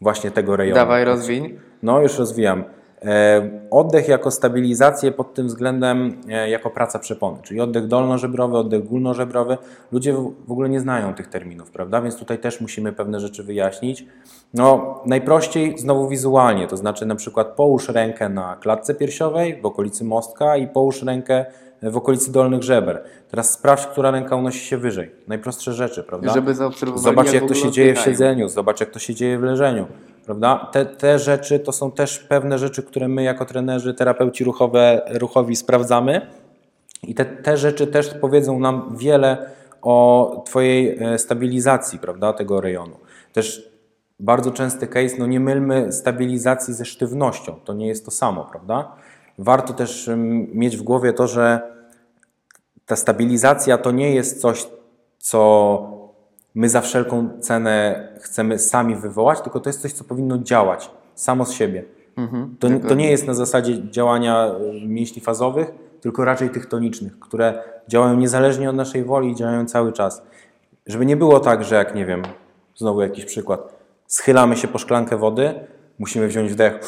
właśnie 0.00 0.30
tego 0.30 0.56
rejonu. 0.56 0.74
Dawaj, 0.74 1.04
rozwiń. 1.04 1.58
No, 1.82 2.00
już 2.00 2.18
rozwijam. 2.18 2.64
E, 3.06 3.50
Oddech 3.70 4.08
jako 4.08 4.30
stabilizację 4.30 5.12
pod 5.12 5.34
tym 5.34 5.46
względem, 5.46 6.20
e, 6.28 6.50
jako 6.50 6.70
praca 6.70 6.98
przepony, 6.98 7.38
czyli 7.42 7.60
oddech 7.60 7.86
dolnożebrowy, 7.86 8.58
oddech 8.58 8.84
górnożebrowy. 8.84 9.58
Ludzie 9.92 10.12
w 10.46 10.52
ogóle 10.52 10.68
nie 10.68 10.80
znają 10.80 11.14
tych 11.14 11.26
terminów, 11.26 11.70
prawda? 11.70 12.00
Więc 12.00 12.16
tutaj 12.16 12.38
też 12.38 12.60
musimy 12.60 12.92
pewne 12.92 13.20
rzeczy 13.20 13.44
wyjaśnić. 13.44 14.06
No, 14.54 15.00
najprościej 15.06 15.78
znowu 15.78 16.08
wizualnie, 16.08 16.66
to 16.66 16.76
znaczy 16.76 17.06
na 17.06 17.14
przykład 17.14 17.46
połóż 17.46 17.88
rękę 17.88 18.28
na 18.28 18.56
klatce 18.56 18.94
piersiowej, 18.94 19.60
w 19.62 19.66
okolicy 19.66 20.04
mostka 20.04 20.56
i 20.56 20.66
połóż 20.68 21.02
rękę 21.02 21.44
w 21.82 21.96
okolicy 21.96 22.32
dolnych 22.32 22.62
żeber. 22.62 23.04
Teraz 23.30 23.50
sprawdź, 23.52 23.86
która 23.86 24.10
ręka 24.10 24.36
unosi 24.36 24.66
się 24.66 24.76
wyżej. 24.76 25.10
Najprostsze 25.28 25.72
rzeczy, 25.72 26.02
prawda? 26.02 26.32
Żeby 26.32 26.54
zaobserwowali, 26.54 27.04
Zobacz, 27.04 27.26
jak 27.26 27.34
jak 27.34 27.48
to 27.48 27.54
się 27.54 27.70
dzieje 27.70 27.94
w 27.94 27.98
siedzeniu, 27.98 28.48
zobacz, 28.48 28.80
jak 28.80 28.90
to 28.90 28.98
się 28.98 29.14
dzieje 29.14 29.38
w 29.38 29.42
leżeniu. 29.42 29.86
Prawda? 30.26 30.68
Te, 30.72 30.86
te 30.86 31.18
rzeczy 31.18 31.58
to 31.58 31.72
są 31.72 31.92
też 31.92 32.18
pewne 32.18 32.58
rzeczy, 32.58 32.82
które 32.82 33.08
my 33.08 33.22
jako 33.22 33.44
trenerzy, 33.44 33.94
terapeuci 33.94 34.44
ruchowe, 34.44 35.02
ruchowi 35.08 35.56
sprawdzamy. 35.56 36.26
I 37.02 37.14
te, 37.14 37.24
te 37.24 37.56
rzeczy 37.56 37.86
też 37.86 38.14
powiedzą 38.20 38.58
nam 38.58 38.96
wiele 38.96 39.50
o 39.82 40.42
Twojej 40.46 40.98
e, 40.98 41.18
stabilizacji, 41.18 41.98
prawda, 41.98 42.32
tego 42.32 42.60
rejonu. 42.60 42.96
Też 43.32 43.70
bardzo 44.20 44.50
częsty 44.50 44.86
case, 44.86 45.16
no 45.18 45.26
nie 45.26 45.40
mylmy 45.40 45.92
stabilizacji 45.92 46.74
ze 46.74 46.84
sztywnością, 46.84 47.54
to 47.64 47.74
nie 47.74 47.86
jest 47.86 48.04
to 48.04 48.10
samo, 48.10 48.44
prawda? 48.44 48.92
Warto 49.38 49.72
też 49.72 50.10
mieć 50.52 50.76
w 50.76 50.82
głowie 50.82 51.12
to, 51.12 51.26
że 51.26 51.60
ta 52.86 52.96
stabilizacja 52.96 53.78
to 53.78 53.90
nie 53.90 54.14
jest 54.14 54.40
coś, 54.40 54.66
co 55.18 55.95
my 56.56 56.68
za 56.68 56.80
wszelką 56.80 57.28
cenę 57.40 58.08
chcemy 58.20 58.58
sami 58.58 58.96
wywołać, 58.96 59.40
tylko 59.40 59.60
to 59.60 59.68
jest 59.68 59.82
coś, 59.82 59.92
co 59.92 60.04
powinno 60.04 60.38
działać 60.38 60.90
samo 61.14 61.44
z 61.44 61.52
siebie. 61.52 61.84
Mhm, 62.16 62.56
To, 62.58 62.68
to 62.88 62.94
nie 62.94 63.10
jest 63.10 63.26
na 63.26 63.34
zasadzie 63.34 63.90
działania 63.90 64.50
y, 64.82 64.86
mięśni 64.86 65.22
fazowych, 65.22 65.72
tylko 66.00 66.24
raczej 66.24 66.50
tych 66.50 66.66
tonicznych, 66.66 67.18
które 67.18 67.62
działają 67.88 68.16
niezależnie 68.16 68.70
od 68.70 68.76
naszej 68.76 69.04
woli 69.04 69.30
i 69.30 69.34
działają 69.34 69.66
cały 69.66 69.92
czas. 69.92 70.22
Żeby 70.86 71.06
nie 71.06 71.16
było 71.16 71.40
tak, 71.40 71.64
że 71.64 71.74
jak 71.74 71.94
nie 71.94 72.06
wiem, 72.06 72.22
znowu 72.76 73.00
jakiś 73.00 73.24
przykład, 73.24 73.76
schylamy 74.06 74.56
się 74.56 74.68
po 74.68 74.78
szklankę 74.78 75.16
wody, 75.16 75.54
musimy 75.98 76.28
wziąć 76.28 76.52
wdech, 76.52 76.80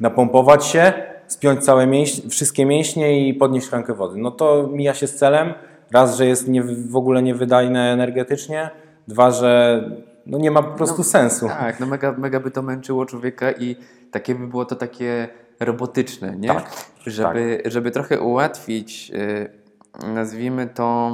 napompować 0.00 0.66
się, 0.66 0.92
spiąć 1.26 1.64
całe 1.64 1.86
mięśnie, 1.86 2.30
wszystkie 2.30 2.66
mięśnie 2.66 3.28
i 3.28 3.34
podnieść 3.34 3.66
szklankę 3.66 3.94
wody. 3.94 4.18
No 4.18 4.30
to 4.30 4.68
mija 4.72 4.94
się 4.94 5.06
z 5.06 5.16
celem. 5.16 5.54
Raz, 5.92 6.16
że 6.16 6.26
jest 6.26 6.48
nie, 6.48 6.62
w 6.62 6.96
ogóle 6.96 7.22
niewydajne 7.22 7.92
energetycznie, 7.92 8.70
dwa, 9.10 9.30
że 9.30 9.82
no 10.26 10.38
nie 10.38 10.50
ma 10.50 10.62
po 10.62 10.76
prostu 10.76 10.98
No, 10.98 11.04
sensu. 11.04 11.48
Tak, 11.48 11.80
no 11.80 11.86
mega, 11.86 12.12
mega 12.12 12.40
by 12.40 12.50
to 12.50 12.62
męczyło 12.62 13.06
człowieka 13.06 13.52
i 13.52 13.76
takie 14.10 14.34
by 14.34 14.46
było 14.46 14.64
to 14.64 14.76
takie 14.76 15.28
robotyczne, 15.60 16.36
nie? 16.36 16.48
Tak, 16.48 16.70
żeby, 17.06 17.62
żeby 17.64 17.90
trochę 17.90 18.20
ułatwić, 18.20 19.12
y, 19.14 19.50
nazwijmy 20.14 20.66
tą, 20.66 21.08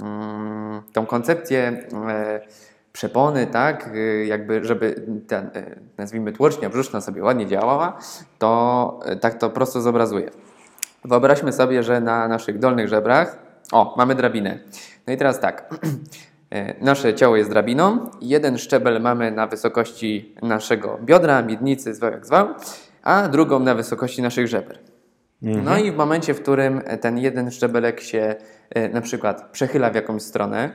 mm, 0.00 0.82
tą 0.92 1.06
koncepcję 1.06 1.72
y, 1.72 2.92
przepony, 2.92 3.46
tak? 3.46 3.90
Y, 3.94 4.26
jakby, 4.26 4.64
żeby 4.64 5.06
ten, 5.26 5.50
nazwijmy 5.98 6.32
tłocznia 6.32 6.70
brzuszna 6.70 7.00
sobie 7.00 7.22
ładnie 7.22 7.46
działała, 7.46 7.98
to 8.38 9.00
tak 9.20 9.34
to 9.34 9.50
prosto 9.50 9.80
zobrazuję. 9.80 10.30
Wyobraźmy 11.04 11.52
sobie, 11.52 11.82
że 11.82 12.00
na 12.00 12.28
naszych 12.28 12.58
dolnych 12.58 12.88
żebrach, 12.88 13.38
o, 13.72 13.94
mamy 13.98 14.14
drabinę. 14.14 14.58
No 15.06 15.12
i 15.12 15.16
teraz 15.16 15.40
tak, 15.40 15.74
nasze 16.80 17.14
ciało 17.14 17.36
jest 17.36 17.50
drabiną, 17.50 18.10
jeden 18.20 18.58
szczebel 18.58 19.00
mamy 19.00 19.30
na 19.30 19.46
wysokości 19.46 20.34
naszego 20.42 20.98
biodra, 21.04 21.42
miednicy, 21.42 21.94
zwał 21.94 22.10
jak 22.10 22.26
zwał, 22.26 22.48
a 23.02 23.28
drugą 23.28 23.60
na 23.60 23.74
wysokości 23.74 24.22
naszych 24.22 24.48
żeber. 24.48 24.78
No 25.64 25.78
i 25.78 25.92
w 25.92 25.96
momencie, 25.96 26.34
w 26.34 26.42
którym 26.42 26.80
ten 27.00 27.18
jeden 27.18 27.50
szczebelek 27.50 28.00
się 28.00 28.34
e, 28.70 28.88
na 28.88 29.00
przykład 29.00 29.50
przechyla 29.52 29.90
w 29.90 29.94
jakąś 29.94 30.22
stronę, 30.22 30.70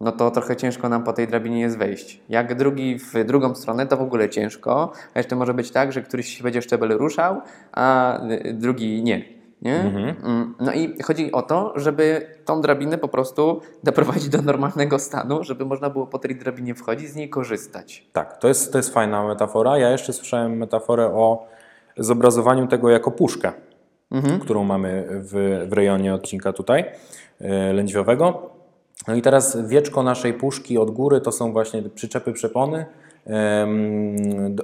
no 0.00 0.12
to 0.12 0.30
trochę 0.30 0.56
ciężko 0.56 0.88
nam 0.88 1.04
po 1.04 1.12
tej 1.12 1.28
drabinie 1.28 1.60
jest 1.60 1.78
wejść. 1.78 2.20
Jak 2.28 2.54
drugi 2.54 2.98
w 2.98 3.24
drugą 3.24 3.54
stronę, 3.54 3.86
to 3.86 3.96
w 3.96 4.02
ogóle 4.02 4.28
ciężko. 4.28 4.92
A 5.14 5.18
jeszcze 5.18 5.36
może 5.36 5.54
być 5.54 5.70
tak, 5.70 5.92
że 5.92 6.02
któryś 6.02 6.36
się 6.38 6.44
będzie 6.44 6.62
szczebel 6.62 6.88
ruszał, 6.88 7.40
a 7.72 8.18
y, 8.30 8.52
drugi 8.52 9.02
nie. 9.02 9.35
Nie? 9.62 9.80
Mm, 9.80 10.54
No 10.60 10.72
i 10.72 11.02
chodzi 11.02 11.32
o 11.32 11.42
to, 11.42 11.72
żeby 11.76 12.26
tą 12.44 12.60
drabinę 12.60 12.98
po 12.98 13.08
prostu 13.08 13.60
doprowadzić 13.84 14.28
do 14.28 14.42
normalnego 14.42 14.98
stanu, 14.98 15.44
żeby 15.44 15.64
można 15.64 15.90
było 15.90 16.06
po 16.06 16.18
tej 16.18 16.36
drabinie 16.36 16.74
wchodzić, 16.74 17.08
z 17.08 17.16
niej 17.16 17.30
korzystać. 17.30 18.06
Tak, 18.12 18.38
to 18.38 18.48
jest, 18.48 18.72
to 18.72 18.78
jest 18.78 18.94
fajna 18.94 19.26
metafora. 19.26 19.78
Ja 19.78 19.90
jeszcze 19.90 20.12
słyszałem 20.12 20.56
metaforę 20.56 21.06
o 21.06 21.46
zobrazowaniu 21.96 22.66
tego 22.66 22.90
jako 22.90 23.10
puszkę, 23.10 23.52
którą 24.40 24.64
mamy 24.64 25.06
w, 25.10 25.64
w 25.68 25.72
rejonie 25.72 26.14
odcinka 26.14 26.52
tutaj 26.52 26.84
e, 27.40 27.72
lędźwiowego. 27.72 28.50
No 29.08 29.14
i 29.14 29.22
teraz 29.22 29.68
wieczko 29.68 30.02
naszej 30.02 30.34
puszki 30.34 30.78
od 30.78 30.90
góry 30.90 31.20
to 31.20 31.32
są 31.32 31.52
właśnie 31.52 31.82
przyczepy 31.82 32.32
przepony, 32.32 32.86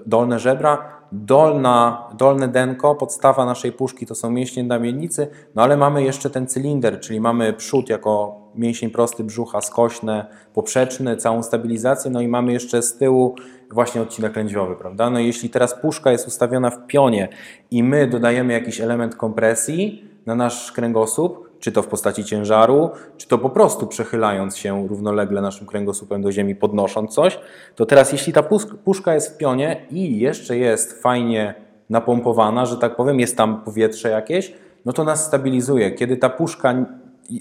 dolne 0.07 0.39
żebra, 0.39 1.03
dolna, 1.13 2.09
dolne 2.19 2.49
denko, 2.49 2.95
podstawa 2.95 3.45
naszej 3.47 3.73
puszki 3.73 4.07
to 4.07 4.15
są 4.15 4.31
mięśnie 4.31 4.65
na 4.65 4.79
miednicy, 4.79 5.29
no 5.55 5.63
ale 5.63 5.77
mamy 5.77 6.03
jeszcze 6.03 6.31
ten 6.31 6.47
cylinder, 6.47 7.01
czyli 7.01 7.21
mamy 7.21 7.53
przód 7.53 7.89
jako 7.89 8.43
mięsień 8.55 8.91
prosty 8.91 9.25
brzucha, 9.25 9.61
skośne, 9.61 10.27
poprzeczny, 10.55 11.17
całą 11.17 11.43
stabilizację, 11.43 12.11
no 12.11 12.21
i 12.21 12.29
mamy 12.29 12.53
jeszcze 12.53 12.83
z 12.83 12.97
tyłu 12.97 13.37
właśnie 13.71 14.03
odcinek 14.03 14.37
lędźwiowy, 14.37 14.77
prawda? 14.77 15.11
No 15.11 15.19
jeśli 15.19 15.51
teraz 15.51 15.81
puszka 15.81 16.13
jest 16.13 16.29
ustawiona 16.29 16.71
w 16.71 16.87
pionie 16.87 17.29
i 17.71 17.83
my 17.83 18.07
dodajemy 18.07 18.53
jakiś 18.53 18.81
element 18.81 19.17
kompresji 19.17 20.05
na 20.27 20.35
nasz 20.35 20.73
kręgosłup, 20.73 21.52
czy 21.63 21.73
to 21.73 21.83
w 21.83 21.87
postaci 21.87 22.25
ciężaru, 22.25 22.91
czy 23.17 23.29
to 23.29 23.39
po 23.39 23.51
prostu 23.51 23.87
przechylając 23.87 24.57
się 24.57 24.89
równolegle 24.89 25.41
naszym 25.41 25.67
kręgosłupem 25.67 26.23
do 26.23 26.33
ziemi, 26.33 26.55
podnosząc 26.55 27.15
coś, 27.15 27.39
to 27.77 27.87
teraz 27.87 28.13
jeśli 28.13 28.33
ta 28.33 28.43
puszka 28.85 29.15
jest 29.15 29.35
w 29.35 29.37
pionie 29.37 29.87
i 29.91 30.19
jeszcze 30.19 30.57
jest 30.57 31.03
fajnie 31.03 31.55
napompowana, 31.91 32.67
że 32.67 32.77
tak 32.77 32.97
powiem, 32.97 33.21
jest 33.21 33.37
tam 33.37 33.65
powietrze 33.65 34.11
jakieś, 34.11 34.55
no 34.85 34.93
to 34.93 35.05
nas 35.05 35.27
stabilizuje. 35.27 35.91
Kiedy 35.91 36.17
ta 36.17 36.29
puszka, 36.29 36.75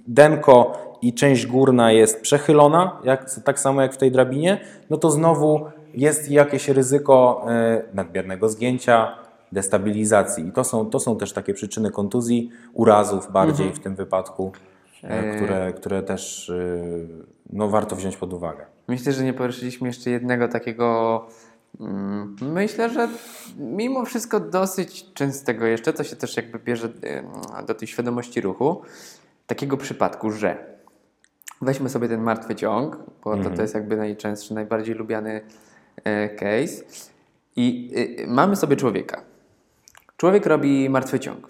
denko 0.08 0.74
i 1.02 1.14
część 1.14 1.48
górna 1.48 1.92
jest 1.92 2.22
przechylona, 2.22 3.00
jak, 3.04 3.42
tak 3.44 3.60
samo 3.60 3.82
jak 3.82 3.94
w 3.94 3.98
tej 3.98 4.12
drabinie, 4.12 4.60
no 4.90 4.98
to 4.98 5.12
znowu 5.12 5.66
jest 5.94 6.32
jakieś 6.32 6.70
ryzyko 6.70 7.46
e, 7.48 7.82
nadmiernego 7.94 8.50
zgięcia, 8.50 9.16
destabilizacji. 9.52 10.48
I 10.48 10.52
to 10.52 10.64
są, 10.64 10.86
to 10.86 11.00
są 11.00 11.18
też 11.18 11.34
takie 11.34 11.54
przyczyny 11.54 11.92
kontuzji, 11.92 12.50
urazów 12.74 13.32
bardziej 13.32 13.74
w 13.74 13.80
tym 13.80 13.96
wypadku, 13.96 14.52
e, 15.04 15.36
które, 15.36 15.74
które 15.74 16.04
też 16.04 16.50
e, 16.50 16.54
no, 17.54 17.68
warto 17.68 17.96
wziąć 17.96 18.18
pod 18.18 18.34
uwagę. 18.34 18.66
Myślę, 18.88 19.12
że 19.14 19.24
nie 19.24 19.34
poruszyliśmy 19.34 19.88
jeszcze 19.88 20.10
jednego 20.10 20.48
takiego. 20.48 21.28
mm, 21.80 22.36
Myślę, 22.42 22.90
że 22.90 23.08
mimo 23.58 24.06
wszystko 24.06 24.40
dosyć 24.40 25.14
częstego 25.14 25.66
jeszcze, 25.66 25.94
to 25.94 26.04
się 26.04 26.16
też 26.16 26.38
jakby 26.38 26.60
bierze 26.60 26.90
do 27.68 27.76
tej 27.76 27.88
świadomości 27.88 28.42
ruchu, 28.42 28.82
takiego 29.48 29.78
przypadku, 29.78 30.32
że 30.32 30.58
weźmy 31.62 31.90
sobie 31.90 32.08
ten 32.08 32.22
martwy 32.22 32.56
ciąg, 32.56 32.98
bo 33.24 33.38
to, 33.38 33.50
to 33.50 33.62
jest 33.62 33.74
jakby 33.74 33.98
najczęstszy, 33.98 34.54
najbardziej 34.54 34.96
lubiany 34.96 35.42
e, 36.04 36.30
case 36.30 36.84
i 37.56 37.92
mamy 38.28 38.56
sobie 38.56 38.76
człowieka. 38.76 39.31
Człowiek 40.22 40.46
robi 40.46 40.90
martwy 40.90 41.20
ciąg. 41.20 41.48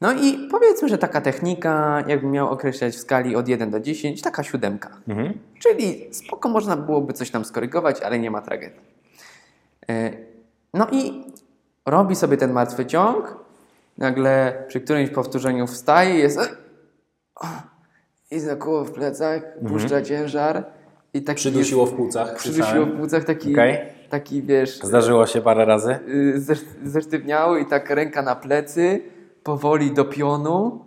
No 0.00 0.12
i 0.12 0.48
powiedzmy, 0.50 0.88
że 0.88 0.98
taka 0.98 1.20
technika, 1.20 2.04
jakbym 2.06 2.30
miał 2.30 2.48
określać 2.50 2.94
w 2.94 2.98
skali 2.98 3.36
od 3.36 3.48
1 3.48 3.70
do 3.70 3.80
10, 3.80 4.22
taka 4.22 4.42
siódemka. 4.42 5.00
Czyli 5.58 6.14
spoko 6.14 6.48
można 6.48 6.76
byłoby 6.76 7.12
coś 7.12 7.30
tam 7.30 7.44
skorygować, 7.44 8.00
ale 8.00 8.18
nie 8.18 8.30
ma 8.30 8.42
tragedii. 8.42 8.80
E, 9.90 10.12
No 10.74 10.86
i 10.92 11.24
robi 11.86 12.16
sobie 12.16 12.36
ten 12.36 12.52
martwy 12.52 12.86
ciąg, 12.86 13.36
nagle 13.98 14.64
przy 14.68 14.80
którymś 14.80 15.10
powtórzeniu 15.10 15.66
wstaje, 15.66 16.14
jest 16.14 16.38
e, 16.38 16.48
i 18.30 18.40
zakuło 18.40 18.84
w 18.84 18.90
plecach, 18.92 19.42
puszcza 19.68 20.02
ciężar 20.02 20.64
i 21.14 21.22
taki 21.22 21.36
Przydusiło 21.36 21.86
w 21.86 21.94
płucach. 21.94 22.36
przydusiło 22.36 22.86
w 22.86 22.96
płucach 22.96 23.24
taki, 23.24 23.52
Okej. 23.52 23.97
Taki 24.10 24.42
wiesz, 24.42 24.78
Zdarzyło 24.80 25.26
się 25.26 25.40
parę 25.42 25.64
razy. 25.64 25.98
y, 26.08 26.34
zesz- 26.40 26.64
zesztywniały 26.84 27.60
i 27.60 27.66
tak 27.66 27.90
ręka 27.90 28.22
na 28.22 28.36
plecy, 28.36 29.02
powoli 29.42 29.90
do 29.94 30.04
pionu. 30.04 30.84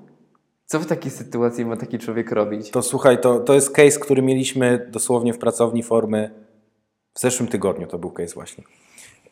Co 0.66 0.80
w 0.80 0.86
takiej 0.86 1.12
sytuacji 1.12 1.66
ma 1.66 1.78
taki 1.78 2.00
człowiek 2.00 2.32
robić? 2.32 2.72
To 2.72 2.82
słuchaj, 2.82 3.22
to, 3.22 3.40
to 3.40 3.54
jest 3.54 3.72
case, 3.72 4.00
który 4.00 4.22
mieliśmy 4.22 4.88
dosłownie 4.92 5.34
w 5.34 5.38
pracowni 5.38 5.84
formy 5.84 6.32
w 7.14 7.20
zeszłym 7.20 7.50
tygodniu. 7.50 7.88
To 7.88 7.98
był 7.98 8.12
case 8.12 8.34
właśnie. 8.34 8.64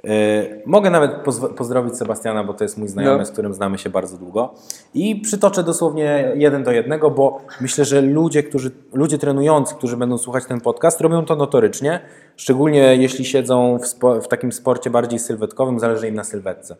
Yy, 0.03 0.61
mogę 0.65 0.89
nawet 0.89 1.11
pozdrowić 1.57 1.97
Sebastiana, 1.97 2.43
bo 2.43 2.53
to 2.53 2.63
jest 2.63 2.77
mój 2.77 2.87
znajomy, 2.87 3.17
No. 3.17 3.25
z 3.25 3.31
którym 3.31 3.53
znamy 3.53 3.77
się 3.77 3.89
bardzo 3.89 4.17
długo. 4.17 4.53
I 4.93 5.15
przytoczę 5.15 5.63
dosłownie 5.63 6.31
jeden 6.35 6.63
do 6.63 6.71
jednego, 6.71 7.11
bo 7.11 7.41
myślę, 7.61 7.85
że 7.85 8.01
ludzie, 8.01 8.43
którzy, 8.43 8.71
ludzie 8.93 9.17
trenujący, 9.17 9.75
którzy 9.75 9.97
będą 9.97 10.17
słuchać 10.17 10.45
ten 10.45 10.61
podcast, 10.61 11.01
robią 11.01 11.25
to 11.25 11.35
notorycznie, 11.35 11.99
szczególnie 12.35 12.95
jeśli 12.95 13.25
siedzą 13.25 13.77
w, 13.79 13.87
spo, 13.87 14.21
w 14.21 14.27
takim 14.27 14.51
sporcie 14.51 14.89
bardziej 14.89 15.19
sylwetkowym, 15.19 15.79
zależy 15.79 16.07
im 16.07 16.15
na 16.15 16.23
sylwetce. 16.23 16.75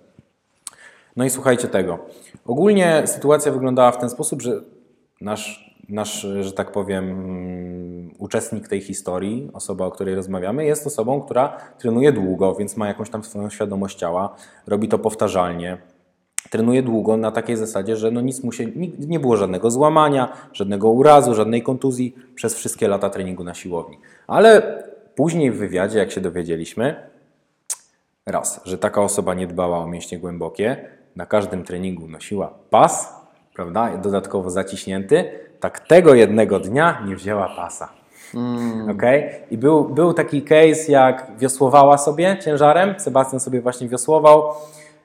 No 1.16 1.26
i 1.26 1.30
słuchajcie 1.30 1.68
tego. 1.68 2.00
Ogólnie 2.46 3.04
sytuacja 3.06 3.52
wyglądała 3.52 3.92
w 3.92 3.98
ten 3.98 4.10
sposób, 4.10 4.42
że 4.42 4.62
nasz, 5.22 5.69
nasz 5.90 6.28
że 6.42 6.52
tak 6.52 6.72
powiem, 6.72 8.12
uczestnik 8.18 8.68
tej 8.68 8.82
historii, 8.82 9.50
osoba, 9.54 9.86
o 9.86 9.92
której 9.92 10.16
rozmawiamy, 10.16 10.66
jest 10.66 10.88
osobą, 10.88 11.22
która 11.22 11.58
trenuje 11.78 12.12
długo, 12.12 12.56
więc 12.56 12.78
ma 12.78 12.88
jakąś 12.88 13.10
tam 13.10 13.24
swoją 13.24 13.50
świadomość 13.50 13.98
ciała, 13.98 14.36
robi 14.68 14.88
to 14.88 15.00
powtarzalnie. 15.00 15.78
Trenuje 16.50 16.84
długo 16.84 17.18
na 17.18 17.32
takiej 17.32 17.58
zasadzie, 17.58 17.96
że 17.96 18.12
no 18.12 18.22
nic 18.22 18.44
mu 18.44 18.52
się, 18.52 18.66
nie 19.00 19.20
było 19.20 19.38
żadnego 19.38 19.72
złamania, 19.72 20.34
żadnego 20.54 20.90
urazu, 20.90 21.36
żadnej 21.36 21.64
kontuzji 21.64 22.16
przez 22.36 22.56
wszystkie 22.56 22.88
lata 22.88 23.10
treningu 23.10 23.44
na 23.44 23.54
siłowni. 23.54 23.98
Ale 24.28 24.84
później 25.16 25.52
w 25.52 25.58
wywiadzie, 25.58 26.00
jak 26.00 26.12
się 26.12 26.22
dowiedzieliśmy, 26.22 26.96
raz, 28.26 28.62
że 28.66 28.78
taka 28.78 29.02
osoba 29.02 29.34
nie 29.34 29.48
dbała 29.48 29.78
o 29.78 29.88
mięśnie 29.88 30.20
głębokie, 30.20 30.90
na 31.16 31.26
każdym 31.26 31.64
treningu 31.64 32.08
nosiła 32.08 32.54
pas, 32.70 33.14
prawda, 33.54 33.98
dodatkowo 33.98 34.50
zaciśnięty, 34.50 35.49
tak 35.60 35.80
tego 35.80 36.14
jednego 36.14 36.60
dnia 36.60 37.04
nie 37.06 37.16
wzięła 37.16 37.50
pasa. 37.56 37.90
Mm. 38.36 38.90
Okay? 38.90 39.30
I 39.52 39.58
był, 39.58 39.84
był 39.84 40.14
taki 40.14 40.42
case, 40.42 40.92
jak 40.92 41.32
wiosłowała 41.38 41.98
sobie 41.98 42.38
ciężarem, 42.42 42.96
Sebastian 43.00 43.40
sobie 43.40 43.62
właśnie 43.62 43.88
wiosłował, 43.88 44.44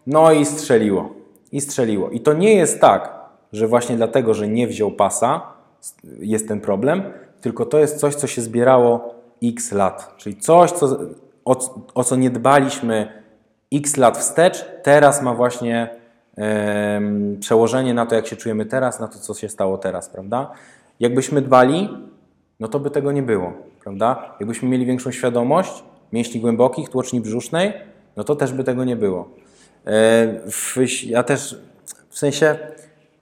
no 0.06 0.32
i 0.32 0.44
strzeliło. 0.44 1.08
I 1.52 1.60
strzeliło. 1.60 2.10
I 2.10 2.20
to 2.20 2.32
nie 2.32 2.54
jest 2.54 2.80
tak, 2.80 3.12
że 3.52 3.68
właśnie 3.68 3.96
dlatego, 3.96 4.34
że 4.34 4.48
nie 4.48 4.66
wziął 4.66 4.90
pasa, 4.90 5.40
jest 6.18 6.48
ten 6.48 6.60
problem, 6.60 7.02
tylko 7.40 7.66
to 7.66 7.78
jest 7.78 8.00
coś, 8.00 8.14
co 8.14 8.26
się 8.26 8.42
zbierało 8.42 9.14
x 9.42 9.72
lat. 9.72 10.14
Czyli 10.16 10.36
coś, 10.36 10.72
co, 10.72 10.98
o, 11.44 11.56
o 11.94 12.04
co 12.04 12.16
nie 12.16 12.30
dbaliśmy 12.30 13.22
x 13.72 13.96
lat 13.96 14.18
wstecz, 14.18 14.64
teraz 14.82 15.22
ma 15.22 15.34
właśnie 15.34 16.03
przełożenie 17.40 17.94
na 17.94 18.06
to, 18.06 18.14
jak 18.14 18.26
się 18.26 18.36
czujemy 18.36 18.66
teraz, 18.66 19.00
na 19.00 19.08
to, 19.08 19.18
co 19.18 19.34
się 19.34 19.48
stało 19.48 19.78
teraz, 19.78 20.08
prawda? 20.08 20.50
Jakbyśmy 21.00 21.42
dbali, 21.42 21.88
no 22.60 22.68
to 22.68 22.80
by 22.80 22.90
tego 22.90 23.12
nie 23.12 23.22
było, 23.22 23.52
prawda? 23.82 24.36
Jakbyśmy 24.40 24.68
mieli 24.68 24.86
większą 24.86 25.10
świadomość 25.10 25.84
mięśni 26.12 26.40
głębokich, 26.40 26.88
tłoczni 26.88 27.20
brzusznej, 27.20 27.72
no 28.16 28.24
to 28.24 28.36
też 28.36 28.52
by 28.52 28.64
tego 28.64 28.84
nie 28.84 28.96
było. 28.96 29.28
Ja 31.06 31.22
też, 31.22 31.60
w 32.08 32.18
sensie, 32.18 32.58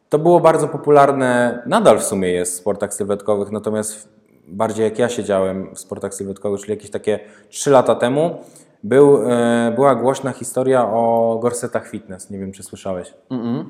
to 0.09 0.19
było 0.19 0.41
bardzo 0.41 0.69
popularne, 0.69 1.63
nadal 1.67 1.99
w 1.99 2.03
sumie 2.03 2.29
jest 2.29 2.53
w 2.53 2.57
sportach 2.57 2.95
sylwetkowych, 2.95 3.51
natomiast 3.51 4.09
bardziej 4.49 4.85
jak 4.85 4.99
ja 4.99 5.09
siedziałem 5.09 5.75
w 5.75 5.79
sportach 5.79 6.15
sylwetkowych, 6.15 6.61
czyli 6.61 6.71
jakieś 6.71 6.91
takie 6.91 7.21
3 7.49 7.71
lata 7.71 7.95
temu, 7.95 8.39
był, 8.85 9.31
e, 9.31 9.73
była 9.75 9.95
głośna 9.95 10.33
historia 10.33 10.85
o 10.89 11.39
gorsetach 11.43 11.89
fitness. 11.89 12.31
Nie 12.31 12.39
wiem, 12.39 12.53
czy 12.53 12.63
słyszałeś. 12.63 13.15
Mm-mm. 13.31 13.65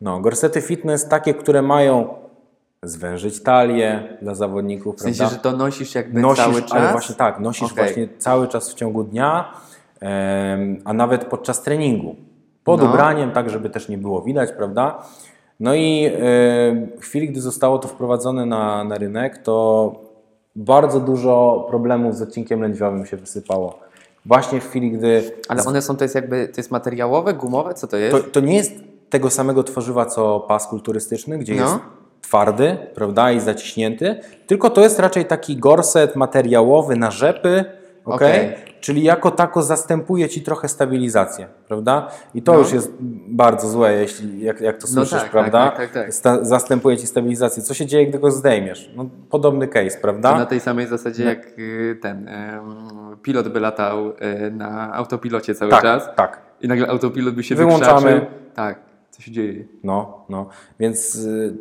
No, 0.00 0.20
gorsety 0.20 0.60
fitness 0.60 1.08
takie, 1.08 1.34
które 1.34 1.62
mają 1.62 2.08
zwężyć 2.82 3.42
talię 3.42 4.18
dla 4.22 4.34
zawodników, 4.34 4.96
W 4.96 5.00
sensie, 5.00 5.18
prawda? 5.18 5.36
że 5.36 5.42
to 5.42 5.52
nosisz 5.52 5.94
jakby 5.94 6.20
nosisz, 6.20 6.44
cały 6.44 6.62
czas? 6.62 6.72
ale 6.72 6.92
właśnie 6.92 7.14
tak, 7.14 7.40
nosisz 7.40 7.72
Okej. 7.72 7.84
właśnie 7.84 8.08
cały 8.18 8.48
czas 8.48 8.70
w 8.70 8.74
ciągu 8.74 9.04
dnia, 9.04 9.52
a 10.84 10.92
nawet 10.92 11.24
podczas 11.24 11.62
treningu. 11.62 12.16
Pod 12.64 12.80
No. 12.82 12.88
ubraniem, 12.88 13.30
tak 13.32 13.50
żeby 13.50 13.70
też 13.70 13.88
nie 13.88 13.98
było 13.98 14.22
widać, 14.22 14.52
prawda? 14.52 15.02
No 15.60 15.74
i 15.74 16.10
w 17.00 17.00
chwili, 17.00 17.28
gdy 17.28 17.40
zostało 17.40 17.78
to 17.78 17.88
wprowadzone 17.88 18.46
na, 18.46 18.84
na 18.84 18.98
rynek, 18.98 19.38
to 19.38 19.92
bardzo 20.56 21.00
dużo 21.00 21.66
problemów 21.68 22.16
z 22.16 22.22
odcinkiem 22.22 22.62
lędźwiowym 22.62 23.06
się 23.06 23.16
wysypało. 23.16 23.78
Właśnie 24.26 24.60
w 24.60 24.68
chwili, 24.68 24.90
gdy 24.90 25.32
Ale 25.48 25.64
one 25.64 25.82
są, 25.82 25.96
to 25.96 26.04
jest 26.04 26.14
jakby, 26.14 26.48
to 26.48 26.54
jest 26.56 26.70
materiałowe, 26.70 27.34
gumowe, 27.34 27.74
co 27.74 27.86
to 27.86 27.96
jest? 27.96 28.16
to, 28.16 28.22
to 28.22 28.40
nie 28.40 28.56
jest 28.56 28.72
tego 29.10 29.30
samego 29.30 29.62
tworzywa, 29.62 30.06
co 30.06 30.40
pas 30.40 30.66
kulturystyczny, 30.66 31.38
gdzie 31.38 31.54
No. 31.54 31.62
jest 31.62 31.74
twardy, 32.22 32.76
prawda, 32.94 33.32
i 33.32 33.40
zaciśnięty, 33.40 34.20
tylko 34.46 34.70
to 34.70 34.80
jest 34.80 34.98
raczej 34.98 35.24
taki 35.24 35.56
gorset 35.56 36.16
materiałowy 36.16 36.96
na 36.96 37.10
rzepy, 37.10 37.64
okej? 38.04 38.46
Okej. 38.46 38.69
Czyli 38.80 39.02
jako 39.02 39.30
tako 39.30 39.62
zastępuje 39.62 40.28
ci 40.28 40.42
trochę 40.42 40.68
stabilizację, 40.68 41.46
prawda? 41.68 42.08
I 42.34 42.42
to 42.42 42.52
No. 42.52 42.58
już 42.58 42.72
jest 42.72 42.92
bardzo 43.28 43.68
złe, 43.68 43.92
jeśli 43.94 44.40
jak, 44.42 44.60
jak 44.60 44.76
to 44.76 44.86
No 44.90 44.94
słyszysz, 44.94 45.22
tak, 45.22 45.30
prawda? 45.30 45.68
tak, 45.70 45.76
tak, 45.76 45.90
tak. 45.92 46.14
Sta- 46.14 46.44
zastępuje 46.44 46.96
ci 46.98 47.06
stabilizację. 47.06 47.62
Co 47.62 47.74
się 47.74 47.86
dzieje, 47.86 48.06
gdy 48.06 48.18
go 48.18 48.30
zdejmiesz? 48.30 48.90
No, 48.96 49.06
podobny 49.30 49.68
case, 49.68 49.98
prawda? 50.00 50.32
To 50.32 50.38
na 50.38 50.46
tej 50.46 50.60
samej 50.60 50.86
zasadzie 50.86 51.24
No. 51.24 51.30
jak 51.30 51.46
y, 51.58 51.98
ten 52.02 52.30
pilot 53.22 53.48
by 53.48 53.60
latał 53.60 54.08
y, 54.08 54.50
na 54.50 54.94
autopilocie 54.94 55.54
cały 55.54 55.70
tak, 55.70 55.82
czas 55.82 56.08
tak. 56.16 56.40
i 56.60 56.68
nagle 56.68 56.88
autopilot 56.88 57.34
by 57.34 57.42
się 57.42 57.54
Wyłączamy. 57.54 58.00
wykrzaczył. 58.12 58.30
Tak, 58.54 58.78
co 59.10 59.22
się 59.22 59.30
dzieje? 59.30 59.64
No, 59.84 60.24
no. 60.28 60.46
Więc 60.78 61.14
y, 61.14 61.56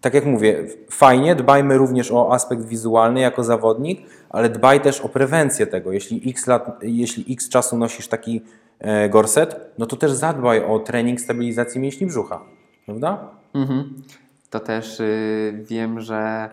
tak 0.00 0.14
jak 0.14 0.26
mówię, 0.26 0.64
fajnie, 0.90 1.34
dbajmy 1.34 1.78
również 1.78 2.12
o 2.12 2.32
aspekt 2.32 2.64
wizualny 2.64 3.20
jako 3.20 3.44
zawodnik, 3.44 4.00
ale 4.30 4.48
dbaj 4.48 4.80
też 4.80 5.00
o 5.00 5.08
prewencję 5.08 5.66
tego. 5.66 5.92
Jeśli 5.92 6.30
x, 6.30 6.46
lat, 6.46 6.80
jeśli 6.82 7.32
x 7.32 7.48
czasu 7.48 7.78
nosisz 7.78 8.08
taki 8.08 8.42
e, 8.78 9.08
gorset, 9.08 9.56
no 9.78 9.86
to 9.86 9.96
też 9.96 10.12
zadbaj 10.12 10.64
o 10.64 10.78
trening 10.78 11.20
stabilizacji 11.20 11.80
mięśni 11.80 12.06
brzucha. 12.06 12.40
Prawda? 12.86 13.30
Mhm. 13.54 14.02
To 14.50 14.60
też 14.60 15.00
y, 15.00 15.64
wiem, 15.68 16.00
że 16.00 16.50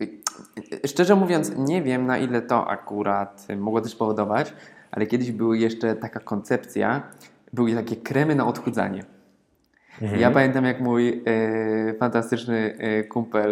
y, 0.00 0.04
y, 0.84 0.88
szczerze 0.88 1.16
mówiąc, 1.16 1.52
nie 1.58 1.82
wiem 1.82 2.06
na 2.06 2.18
ile 2.18 2.42
to 2.42 2.68
akurat 2.68 3.46
mogło 3.56 3.80
też 3.80 3.94
powodować, 3.94 4.52
ale 4.90 5.06
kiedyś 5.06 5.32
była 5.32 5.56
jeszcze 5.56 5.96
taka 5.96 6.20
koncepcja, 6.20 7.02
były 7.52 7.74
takie 7.74 7.96
kremy 7.96 8.34
na 8.34 8.46
odchudzanie. 8.46 9.04
Ja 10.18 10.30
pamiętam, 10.30 10.64
jak 10.64 10.80
mój 10.80 11.22
y, 11.28 11.94
fantastyczny 12.00 12.74
y, 13.00 13.04
kumpel 13.04 13.50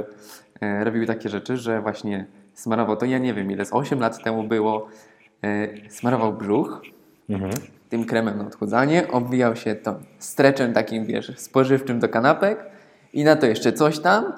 y, 0.62 0.84
robił 0.84 1.06
takie 1.06 1.28
rzeczy, 1.28 1.56
że 1.56 1.80
właśnie 1.80 2.26
smarował, 2.54 2.96
to 2.96 3.06
ja 3.06 3.18
nie 3.18 3.34
wiem 3.34 3.50
ile, 3.50 3.64
z 3.64 3.72
8 3.72 4.00
lat 4.00 4.22
temu 4.24 4.42
było, 4.44 4.88
y, 5.44 5.90
smarował 5.90 6.32
brzuch, 6.32 6.82
Mhm. 7.30 7.52
tym 7.88 8.04
kremem 8.04 8.38
na 8.38 8.46
odchudzanie, 8.46 9.08
obwijał 9.10 9.56
się 9.56 9.74
to 9.74 9.96
streczem 10.18 10.72
takim, 10.72 11.04
wiesz, 11.06 11.32
spożywczym 11.38 11.98
do 12.00 12.08
kanapek 12.08 12.64
i 13.12 13.24
na 13.24 13.36
to 13.36 13.46
jeszcze 13.46 13.72
coś 13.72 13.98
tam. 13.98 14.32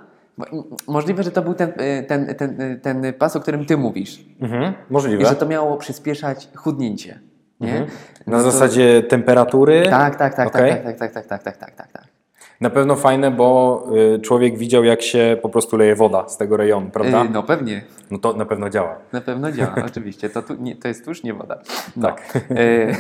Możliwe, 0.89 1.23
że 1.23 1.31
to 1.31 1.43
był 1.43 1.55
ten, 1.55 1.69
y, 1.71 2.05
ten, 2.09 2.35
ten, 2.35 2.61
y, 2.61 2.81
ten 2.83 3.13
pas, 3.13 3.37
o 3.37 3.41
którym 3.41 3.67
ty 3.67 3.77
mówisz. 3.77 4.25
Mhm. 4.41 4.73
I 4.91 4.93
Możliwe. 4.93 5.25
że 5.27 5.35
to 5.35 5.47
miało 5.47 5.77
przyspieszać 5.77 6.49
chudnięcie. 6.57 7.21
Nie? 7.61 7.73
Mhm. 7.73 7.91
Na 8.27 8.41
zasadzie 8.43 9.03
temperatury. 9.03 9.83
Tak, 9.91 10.17
tak, 10.17 10.35
tak, 10.35 10.51
tak, 10.51 10.63
tak, 10.69 10.99
tak, 10.99 11.13
tak, 11.13 11.13
tak, 11.13 11.43
tak, 11.43 11.57
tak, 11.57 11.75
tak, 11.75 11.93
tak. 11.93 12.05
Na 12.61 12.71
pewno 12.71 12.97
fajne, 12.97 13.31
bo 13.31 13.85
y, 14.17 14.21
człowiek 14.21 14.59
widział, 14.59 14.85
jak 14.85 15.03
się 15.03 15.37
po 15.43 15.49
prostu 15.49 15.77
leje 15.77 15.97
woda 15.97 16.29
z 16.29 16.37
tego 16.37 16.57
rejonu, 16.57 16.91
prawda? 16.91 17.25
Y, 17.25 17.29
No 17.29 17.43
pewnie, 17.43 17.85
No 18.11 18.19
to 18.19 18.33
na 18.33 18.45
pewno 18.45 18.71
działa. 18.71 18.97
na 19.13 19.21
pewno 19.21 19.53
działa, 19.53 19.75
oczywiście. 19.91 20.31
To, 20.31 20.43
tu, 20.43 20.55
nie, 20.55 20.77
to 20.77 20.89
jest 20.89 21.05
tuż 21.05 21.23
nie 21.23 21.35
woda. 21.35 21.59
No. 21.97 22.09
Tak. 22.09 22.37
Y, 22.51 22.97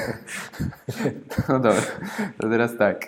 no 1.48 1.54
dobra, 1.60 1.82
to 2.40 2.48
teraz 2.48 2.76
tak. 2.76 3.06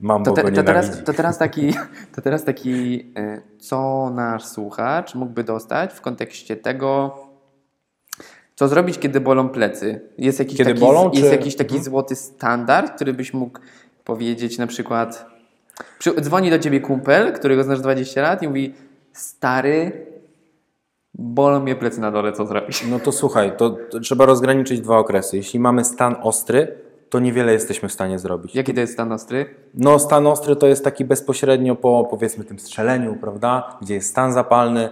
Mam, 0.00 0.24
To, 0.24 0.32
te, 0.32 0.52
to, 0.52 0.62
teraz, 0.62 1.04
to 1.04 1.12
teraz 1.12 1.38
taki, 1.38 1.74
to 2.14 2.22
teraz 2.22 2.44
taki 2.44 3.04
co 3.58 4.10
nasz 4.14 4.44
słuchacz 4.44 5.14
mógłby 5.14 5.44
dostać 5.44 5.92
w 5.92 6.00
kontekście 6.00 6.56
tego, 6.56 7.16
co 8.60 8.68
zrobić, 8.68 8.98
kiedy 8.98 9.20
bolą 9.20 9.48
plecy? 9.48 10.00
Jest 10.18 10.38
jakiś 10.38 10.58
Kiedy 10.58 10.70
taki, 10.70 10.80
bolą, 10.80 11.10
jest 11.10 11.26
czy- 11.26 11.36
jakiś 11.36 11.56
taki 11.56 11.82
złoty 11.82 12.16
standard, 12.16 12.94
który 12.94 13.12
byś 13.12 13.34
mógł 13.34 13.58
powiedzieć 14.04 14.58
na 14.58 14.66
przykład, 14.66 15.26
przy, 15.98 16.20
dzwoni 16.20 16.50
do 16.50 16.58
ciebie 16.58 16.80
kumpel, 16.80 17.32
którego 17.32 17.64
znasz 17.64 17.80
20 17.80 18.22
lat 18.22 18.42
i 18.42 18.48
mówi, 18.48 18.74
stary, 19.12 20.06
bolą 21.14 21.60
mnie 21.60 21.76
plecy 21.76 22.00
na 22.00 22.10
dole, 22.10 22.32
co 22.32 22.46
zrobić? 22.46 22.84
No 22.90 22.98
to 22.98 23.12
słuchaj, 23.12 23.56
to, 23.56 23.70
to 23.70 24.00
trzeba 24.00 24.26
rozgraniczyć 24.26 24.80
dwa 24.80 24.98
okresy. 24.98 25.36
Jeśli 25.36 25.60
mamy 25.60 25.84
stan 25.84 26.16
ostry, 26.22 26.74
to 27.10 27.20
niewiele 27.20 27.52
jesteśmy 27.52 27.88
w 27.88 27.92
stanie 27.92 28.18
zrobić. 28.18 28.54
Jaki 28.54 28.74
to 28.74 28.80
jest 28.80 28.92
stan 28.92 29.12
ostry? 29.12 29.54
No, 29.74 29.98
stan 29.98 30.26
ostry 30.26 30.56
to 30.56 30.66
jest 30.66 30.84
taki 30.84 31.04
bezpośrednio 31.04 31.76
po 31.76 32.08
powiedzmy 32.10 32.44
tym 32.44 32.58
strzeleniu, 32.58 33.16
prawda? 33.16 33.78
Gdzie 33.82 33.94
jest 33.94 34.08
stan 34.10 34.32
zapalny. 34.32 34.88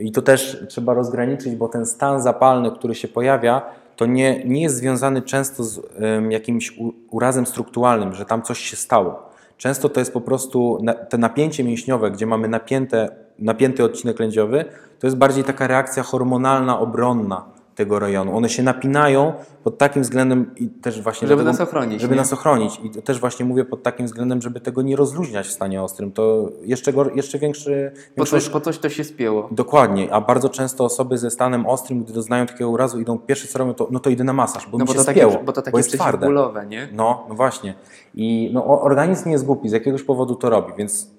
I 0.00 0.12
to 0.12 0.22
też 0.22 0.64
trzeba 0.68 0.94
rozgraniczyć, 0.94 1.56
bo 1.56 1.68
ten 1.68 1.86
stan 1.86 2.22
zapalny, 2.22 2.70
który 2.70 2.94
się 2.94 3.08
pojawia, 3.08 3.62
to 3.96 4.06
nie, 4.06 4.44
nie 4.44 4.62
jest 4.62 4.76
związany 4.76 5.22
często 5.22 5.64
z 5.64 5.80
em, 5.96 6.32
jakimś 6.32 6.78
u, 6.78 6.92
urazem 7.10 7.46
strukturalnym, 7.46 8.14
że 8.14 8.24
tam 8.24 8.42
coś 8.42 8.58
się 8.58 8.76
stało. 8.76 9.28
Często 9.56 9.88
to 9.88 10.00
jest 10.00 10.12
po 10.12 10.20
prostu 10.20 10.78
na, 10.82 10.94
te 10.94 11.18
napięcie 11.18 11.64
mięśniowe, 11.64 12.10
gdzie 12.10 12.26
mamy 12.26 12.48
napięte, 12.48 13.08
napięty 13.38 13.84
odcinek 13.84 14.20
lędziowy, 14.20 14.64
to 14.98 15.06
jest 15.06 15.16
bardziej 15.16 15.44
taka 15.44 15.66
reakcja 15.66 16.02
hormonalna, 16.02 16.80
obronna 16.80 17.57
tego 17.78 17.98
rejonu. 17.98 18.36
One 18.36 18.48
się 18.48 18.62
napinają 18.62 19.32
pod 19.64 19.78
takim 19.78 20.02
względem 20.02 20.50
i 20.56 20.68
też 20.68 21.02
właśnie 21.02 21.28
Żeby 21.28 21.42
dlatego- 21.42 21.58
nas 21.62 21.68
ochronić, 21.68 22.00
Żeby 22.00 22.14
nie? 22.14 22.20
nas 22.20 22.32
ochronić. 22.32 22.80
I 22.84 22.90
też 23.02 23.20
właśnie 23.20 23.44
mówię 23.46 23.64
pod 23.64 23.82
takim 23.82 24.06
względem, 24.06 24.42
żeby 24.42 24.60
tego 24.60 24.82
nie 24.82 24.96
rozluźniać 24.96 25.46
w 25.46 25.52
stanie 25.52 25.82
ostrym. 25.82 26.12
To 26.12 26.48
jeszcze, 26.62 26.92
gor- 26.92 27.16
jeszcze 27.16 27.38
większy... 27.38 27.92
Po 28.16 28.24
coś, 28.26 28.48
po 28.48 28.60
coś 28.60 28.78
to 28.78 28.88
się 28.88 29.04
spięło. 29.04 29.48
Dokładnie, 29.50 30.12
a 30.12 30.20
bardzo 30.20 30.48
często 30.48 30.84
osoby 30.84 31.18
ze 31.18 31.30
stanem 31.30 31.66
ostrym, 31.66 32.04
gdy 32.04 32.12
doznają 32.12 32.46
takiego 32.46 32.70
urazu, 32.70 33.00
idą 33.00 33.18
pierwsze 33.18 33.48
co 33.48 33.58
robią, 33.58 33.74
to 33.74 33.88
no 33.90 34.00
to 34.00 34.10
idę 34.10 34.24
na 34.24 34.32
masaż, 34.32 34.66
bo 34.70 34.78
No 34.78 34.84
mi 34.84 34.86
bo 34.86 34.92
się 34.92 35.04
to, 35.04 35.10
spięło, 35.12 35.32
takie, 35.32 35.44
bo 35.44 35.52
to 35.52 35.62
takie 35.62 35.76
jest 35.76 35.92
twarde. 35.92 36.18
przeciwbólowe, 36.18 36.66
nie? 36.66 36.88
No, 36.92 37.26
no 37.28 37.34
właśnie. 37.34 37.74
I 38.14 38.50
no, 38.54 38.80
organizm 38.82 39.26
nie 39.26 39.32
jest 39.32 39.44
głupi, 39.46 39.68
z 39.68 39.72
jakiegoś 39.72 40.02
powodu 40.02 40.34
to 40.34 40.50
robi, 40.50 40.72
więc 40.78 41.10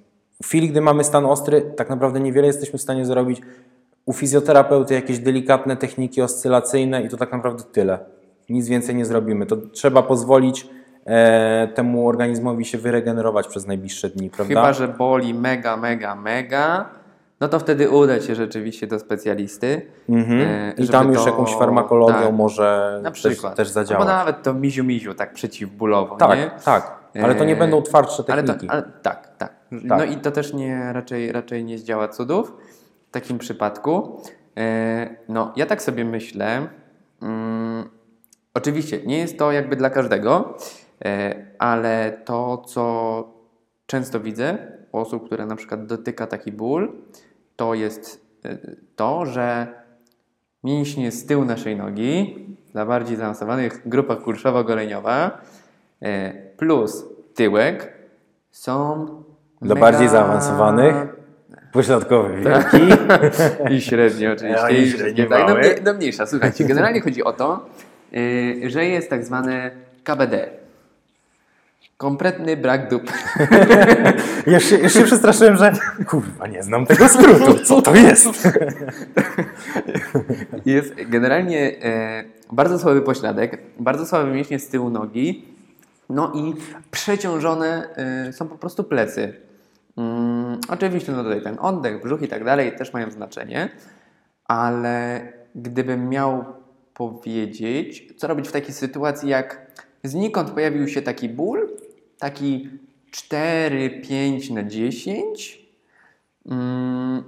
w 0.43 0.47
chwili, 0.47 0.69
gdy 0.69 0.81
mamy 0.81 1.03
stan 1.03 1.25
ostry, 1.25 1.61
tak 1.77 1.89
naprawdę 1.89 2.19
niewiele 2.19 2.47
jesteśmy 2.47 2.79
w 2.79 2.81
stanie 2.81 3.05
zrobić. 3.05 3.41
U 4.09 4.13
fizjoterapeuty 4.13 4.93
jakieś 4.93 5.19
delikatne 5.19 5.77
techniki 5.77 6.21
oscylacyjne 6.21 7.01
i 7.03 7.09
to 7.09 7.17
tak 7.17 7.31
naprawdę 7.31 7.63
tyle. 7.63 7.99
Nic 8.49 8.67
więcej 8.67 8.95
nie 8.95 9.05
zrobimy. 9.05 9.45
To 9.45 9.57
trzeba 9.57 10.03
pozwolić 10.03 10.67
e, 11.05 11.67
temu 11.75 12.07
organizmowi 12.07 12.65
się 12.65 12.77
wyregenerować 12.77 13.47
przez 13.47 13.67
najbliższe 13.67 14.09
dni, 14.09 14.29
prawda? 14.29 14.53
Chyba, 14.53 14.73
że 14.73 14.87
boli 14.87 15.33
mega, 15.33 15.77
mega, 15.77 16.15
mega, 16.15 16.89
no 17.39 17.47
to 17.47 17.59
wtedy 17.59 17.89
udać 17.89 18.25
się 18.25 18.35
rzeczywiście 18.35 18.87
do 18.87 18.99
specjalisty. 18.99 19.81
Mhm. 20.09 20.41
e, 20.41 20.73
I 20.77 20.87
tam 20.87 21.07
już 21.11 21.23
to- 21.23 21.29
jakąś 21.29 21.53
farmakologią 21.55 22.13
tak, 22.13 22.33
może 22.33 22.99
Na 23.03 23.11
też, 23.11 23.19
przykład. 23.19 23.55
też 23.55 23.67
Albo 23.67 23.73
zadziałać. 23.73 24.07
nawet 24.07 24.43
to 24.43 24.53
miziu-miziu, 24.53 25.13
tak 25.15 25.33
przeciwbólowo, 25.33 26.13
nie? 26.13 26.19
Tak, 26.19 26.63
tak. 26.63 26.99
Ale 27.23 27.35
to 27.35 27.43
nie 27.45 27.53
E, 27.53 27.59
będą 27.59 27.81
twardsze 27.81 28.23
Ale 28.27 28.43
to, 28.43 28.53
techniki. 28.53 28.73
ale, 28.73 28.83
tak, 29.01 29.27
tak, 29.37 29.53
No 29.71 30.03
i 30.03 30.15
to 30.17 30.31
też 30.31 30.53
nie, 30.53 30.93
raczej, 30.93 31.31
raczej 31.31 31.63
nie 31.63 31.77
zdziała 31.77 32.07
cudów 32.07 32.53
w 33.09 33.11
takim 33.11 33.37
przypadku. 33.37 34.21
E, 34.57 35.15
no, 35.29 35.53
ja 35.55 35.65
tak 35.65 35.81
sobie 35.81 36.05
myślę. 36.05 36.67
Mm, 37.21 37.89
oczywiście, 38.53 39.01
nie 39.05 39.17
jest 39.17 39.37
to 39.37 39.51
jakby 39.51 39.75
dla 39.75 39.89
każdego, 39.89 40.57
e, 41.05 41.35
ale 41.59 42.21
to, 42.25 42.57
co 42.57 43.23
często 43.85 44.19
widzę 44.19 44.57
u 44.91 44.97
osób, 44.97 45.25
które 45.25 45.45
na 45.45 45.55
przykład 45.55 45.85
dotyka 45.85 46.27
taki 46.27 46.51
ból, 46.51 46.91
to 47.55 47.73
jest 47.73 48.25
e, 48.45 48.57
to, 48.95 49.25
że 49.25 49.67
mięśnie 50.63 51.11
z 51.11 51.25
tyłu 51.25 51.45
naszej 51.45 51.75
nogi, 51.75 52.45
dla 52.71 52.85
bardziej 52.85 53.17
zaawansowanych 53.17 53.87
grupach 53.89 54.19
kulszowo-goleniowa, 54.19 55.31
e, 56.01 56.33
plus 56.57 57.05
tyłek 57.33 57.93
są 58.51 59.05
Dla 59.61 59.75
mega- 59.75 59.79
bardziej 59.79 60.09
zaawansowanych? 60.09 61.18
Pośrodkowy 61.71 62.37
wielki. 62.37 62.77
I 63.75 63.81
średnio 63.81 64.31
oczywiście. 64.31 64.61
Ja 64.61 64.69
i 64.69 64.89
średni 64.89 65.27
tak, 65.27 65.47
no, 65.47 65.55
no 65.83 65.93
mniejsza. 65.93 66.25
Słuchajcie, 66.25 66.63
generalnie 66.65 67.01
chodzi 67.01 67.23
o 67.23 67.33
to, 67.33 67.69
yy, 68.11 68.69
że 68.69 68.85
jest 68.85 69.09
tak 69.09 69.25
zwane 69.25 69.71
KBD. 70.03 70.49
Kompletny 71.97 72.57
brak 72.57 72.89
dup. 72.89 73.03
Ja 74.47 74.59
się, 74.59 74.77
ja 74.77 74.89
się 74.89 75.03
przestraszyłem, 75.03 75.57
że 75.57 75.71
kurwa, 76.07 76.47
nie 76.47 76.63
znam 76.63 76.85
tego 76.85 77.09
skrótu. 77.09 77.59
Co 77.65 77.81
to 77.81 77.95
jest? 77.95 78.27
Jest 80.65 80.93
generalnie 81.09 81.83
e, 81.83 82.23
bardzo 82.51 82.79
słaby 82.79 83.01
pośladek, 83.01 83.61
bardzo 83.79 84.05
słabe 84.05 84.31
mięśnie 84.31 84.59
z 84.59 84.67
tyłu 84.67 84.89
nogi, 84.89 85.45
no 86.09 86.31
i 86.35 86.53
przeciążone 86.91 87.95
e, 87.95 88.33
są 88.33 88.47
po 88.47 88.57
prostu 88.57 88.83
plecy. 88.83 89.48
Mm, 89.99 90.59
oczywiście 90.69 91.11
no 91.11 91.23
tutaj 91.23 91.41
ten 91.41 91.57
oddech, 91.59 92.03
brzuch 92.03 92.21
i 92.21 92.27
tak 92.27 92.43
dalej 92.43 92.75
też 92.75 92.93
mają 92.93 93.11
znaczenie, 93.11 93.69
ale 94.45 95.21
gdybym 95.55 96.09
miał 96.09 96.45
powiedzieć, 96.93 98.13
co 98.17 98.27
robić 98.27 98.47
w 98.47 98.51
takiej 98.51 98.73
sytuacji, 98.73 99.29
jak 99.29 99.71
znikąd 100.03 100.51
pojawił 100.51 100.87
się 100.87 101.01
taki 101.01 101.29
ból, 101.29 101.69
taki 102.19 102.69
4-5 103.11 104.53
na 104.53 104.63
10, 104.63 105.65
mm, 106.45 107.23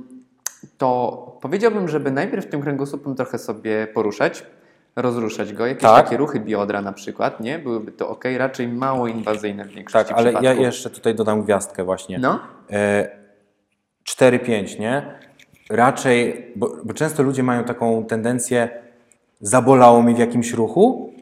to 0.77 1.37
powiedziałbym, 1.41 1.87
żeby 1.87 2.11
najpierw 2.11 2.49
tym 2.49 2.61
kręgosłupem 2.61 3.15
trochę 3.15 3.37
sobie 3.37 3.87
poruszać, 3.93 4.45
rozruszać 4.95 5.53
go, 5.53 5.67
jakieś 5.67 5.81
Tak. 5.83 6.03
takie 6.05 6.17
ruchy 6.17 6.39
biodra 6.39 6.81
na 6.81 6.93
przykład, 6.93 7.39
nie? 7.39 7.59
Byłyby 7.59 7.91
to 7.91 8.09
ok, 8.09 8.23
raczej 8.37 8.67
mało 8.67 9.07
inwazyjne 9.07 9.65
w 9.65 9.67
większości 9.71 10.09
Tak, 10.09 10.17
ale 10.17 10.31
ja 10.31 10.37
przypadków. 10.39 10.65
jeszcze 10.65 10.89
tutaj 10.89 11.15
dodam 11.15 11.43
gwiazdkę 11.43 11.83
właśnie. 11.83 12.19
No, 12.19 12.39
E, 12.71 13.09
4-5, 14.03 14.79
nie? 14.79 15.19
Raczej, 15.69 16.47
bo, 16.55 16.71
bo 16.83 16.93
często 16.93 17.23
ludzie 17.23 17.43
mają 17.43 17.63
taką 17.63 18.05
tendencję, 18.05 18.69
zabolało 19.41 20.03
mi 20.03 20.15
w 20.15 20.19
jakimś 20.19 20.53
ruchu. 20.53 21.13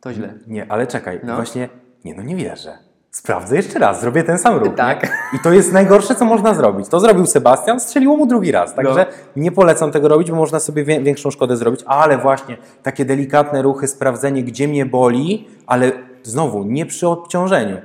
to 0.00 0.12
źle. 0.12 0.34
Nie, 0.46 0.66
ale 0.72 0.86
czekaj, 0.86 1.20
No. 1.24 1.34
właśnie, 1.36 1.68
nie 2.04 2.14
no 2.14 2.22
nie 2.22 2.36
wierzę. 2.36 2.78
Sprawdzę 3.16 3.56
jeszcze 3.56 3.78
raz, 3.78 4.00
zrobię 4.00 4.24
ten 4.24 4.38
sam 4.38 4.56
ruch. 4.56 4.74
Tak. 4.74 5.02
Nie? 5.02 5.10
I 5.38 5.42
to 5.42 5.52
jest 5.52 5.72
najgorsze, 5.72 6.14
co 6.14 6.24
można 6.24 6.54
zrobić. 6.54 6.88
To 6.88 7.00
zrobił 7.00 7.26
Sebastian, 7.26 7.80
strzeliło 7.80 8.16
mu 8.16 8.26
drugi 8.26 8.52
raz. 8.52 8.74
Także 8.74 9.06
nie 9.36 9.52
polecam 9.52 9.92
tego 9.92 10.08
robić, 10.08 10.30
bo 10.30 10.36
można 10.36 10.60
sobie 10.60 10.84
większą 10.84 11.30
szkodę 11.30 11.56
zrobić. 11.56 11.80
Ale 11.86 12.18
właśnie 12.18 12.56
takie 12.82 13.04
delikatne 13.04 13.62
ruchy, 13.62 13.88
sprawdzenie, 13.88 14.42
gdzie 14.42 14.68
mnie 14.68 14.86
boli, 14.86 15.48
ale 15.66 15.92
znowu 16.22 16.64
nie 16.64 16.86
przy 16.86 17.08
obciążeniu. 17.08 17.76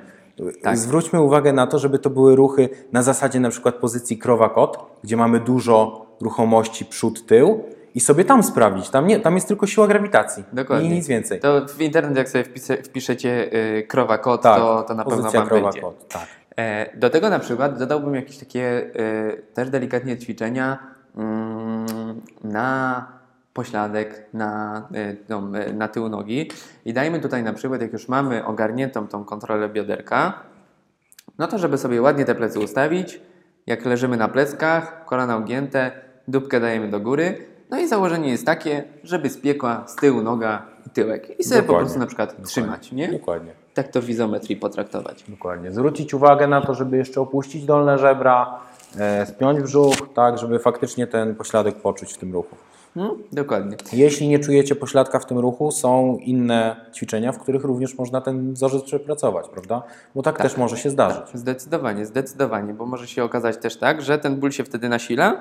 Tak. 0.63 0.77
Zwróćmy 0.77 1.21
uwagę 1.21 1.53
na 1.53 1.67
to, 1.67 1.79
żeby 1.79 1.99
to 1.99 2.09
były 2.09 2.35
ruchy 2.35 2.69
na 2.91 3.03
zasadzie 3.03 3.39
na 3.39 3.49
przykład 3.49 3.75
pozycji 3.75 4.17
krowa-kot, 4.17 4.79
gdzie 5.03 5.17
mamy 5.17 5.39
dużo 5.39 6.05
ruchomości 6.21 6.85
przód-tył 6.85 7.63
i 7.95 7.99
sobie 7.99 8.25
tam 8.25 8.43
sprawdzić. 8.43 8.89
Tam, 8.89 9.07
nie, 9.07 9.19
tam 9.19 9.35
jest 9.35 9.47
tylko 9.47 9.67
siła 9.67 9.87
grawitacji 9.87 10.43
Dokładnie. 10.53 10.89
i 10.89 10.91
nic 10.91 11.07
więcej. 11.07 11.39
To 11.39 11.65
w 11.67 11.81
internet, 11.81 12.17
jak 12.17 12.29
sobie 12.29 12.43
wpiszecie 12.83 13.53
y, 13.77 13.83
krowa 13.87 14.17
kot, 14.17 14.41
tak, 14.41 14.57
to, 14.59 14.83
to 14.83 14.93
na 14.93 15.05
pewno 15.05 15.31
wam 15.31 15.31
będzie. 15.31 15.49
krowa-kot. 15.49 16.07
Tak. 16.07 16.27
E, 16.57 16.97
Do 16.97 17.09
tego 17.09 17.29
na 17.29 17.39
przykład 17.39 17.79
dodałbym 17.79 18.15
jakieś 18.15 18.37
takie 18.37 18.91
e, 18.95 19.33
też 19.53 19.69
delikatnie 19.69 20.17
ćwiczenia 20.17 20.77
mm, 21.17 22.21
na 22.43 23.05
pośladek, 23.53 24.25
na, 24.33 24.81
e, 25.29 25.73
na 25.73 25.87
tył 25.87 26.09
nogi. 26.09 26.51
I 26.85 26.93
dajmy 26.93 27.19
tutaj 27.19 27.43
na 27.43 27.53
przykład, 27.53 27.81
jak 27.81 27.93
już 27.93 28.07
mamy 28.07 28.45
ogarniętą 28.45 29.07
tą 29.07 29.25
kontrolę 29.25 29.69
bioderka, 29.69 30.33
no 31.37 31.47
to 31.47 31.57
żeby 31.57 31.77
sobie 31.77 32.01
ładnie 32.01 32.25
te 32.25 32.35
plecy 32.35 32.59
ustawić, 32.59 33.21
jak 33.67 33.85
leżymy 33.85 34.17
na 34.17 34.27
pleckach, 34.27 35.05
kolana 35.05 35.37
ugięte, 35.37 35.91
dupkę 36.27 36.59
dajemy 36.59 36.87
do 36.87 36.99
góry. 36.99 37.50
No 37.71 37.79
i 37.79 37.87
założenie 37.87 38.29
jest 38.29 38.45
takie, 38.45 38.83
żeby 39.03 39.29
spiekła 39.29 39.83
z 39.87 39.95
tyłu 39.95 40.21
noga 40.21 40.61
i 40.87 40.89
tyłek. 40.89 41.39
I 41.39 41.43
sobie 41.43 41.61
po 41.61 41.67
Dokładnie. 41.67 41.85
prostu 41.85 41.99
na 41.99 42.05
przykład 42.05 42.43
trzymać, 42.43 42.91
nie? 42.91 43.11
Dokładnie. 43.11 43.51
Tak 43.73 43.87
to 43.87 44.01
w 44.01 44.09
izometrii 44.09 44.55
potraktować. 44.55 45.23
Dokładnie. 45.27 45.71
Zwrócić 45.71 46.13
uwagę 46.13 46.47
na 46.47 46.61
to, 46.61 46.73
żeby 46.73 46.97
jeszcze 46.97 47.21
opuścić 47.21 47.65
dolne 47.65 47.97
żebra, 47.97 48.59
e, 48.99 49.25
spiąć 49.25 49.59
brzuch, 49.61 49.95
tak, 50.15 50.37
żeby 50.37 50.59
faktycznie 50.59 51.07
ten 51.07 51.35
pośladek 51.35 51.75
poczuć 51.75 52.13
w 52.13 52.17
tym 52.17 52.33
ruchu. 52.33 52.55
Hmm? 52.93 53.23
Dokładnie. 53.31 53.77
Jeśli 53.93 54.27
nie 54.27 54.39
czujecie 54.39 54.75
pośladka 54.75 55.19
w 55.19 55.25
tym 55.25 55.39
ruchu, 55.39 55.71
są 55.71 56.17
inne 56.21 56.75
ćwiczenia, 56.93 57.31
w 57.31 57.39
których 57.39 57.63
również 57.63 57.97
można 57.97 58.21
ten 58.21 58.53
wzorzec 58.53 58.83
przepracować, 58.83 59.47
prawda? 59.49 59.83
Bo 60.15 60.21
tak, 60.21 60.37
też 60.37 60.57
może 60.57 60.77
się 60.77 60.89
zdarzyć. 60.89 61.23
Zdecydowanie, 61.33 62.05
zdecydowanie, 62.05 62.73
bo 62.73 62.85
może 62.85 63.07
się 63.07 63.23
okazać 63.23 63.57
też 63.57 63.77
tak, 63.77 64.01
że 64.01 64.17
ten 64.17 64.35
ból 64.35 64.51
się 64.51 64.63
wtedy 64.63 64.89
nasila, 64.89 65.31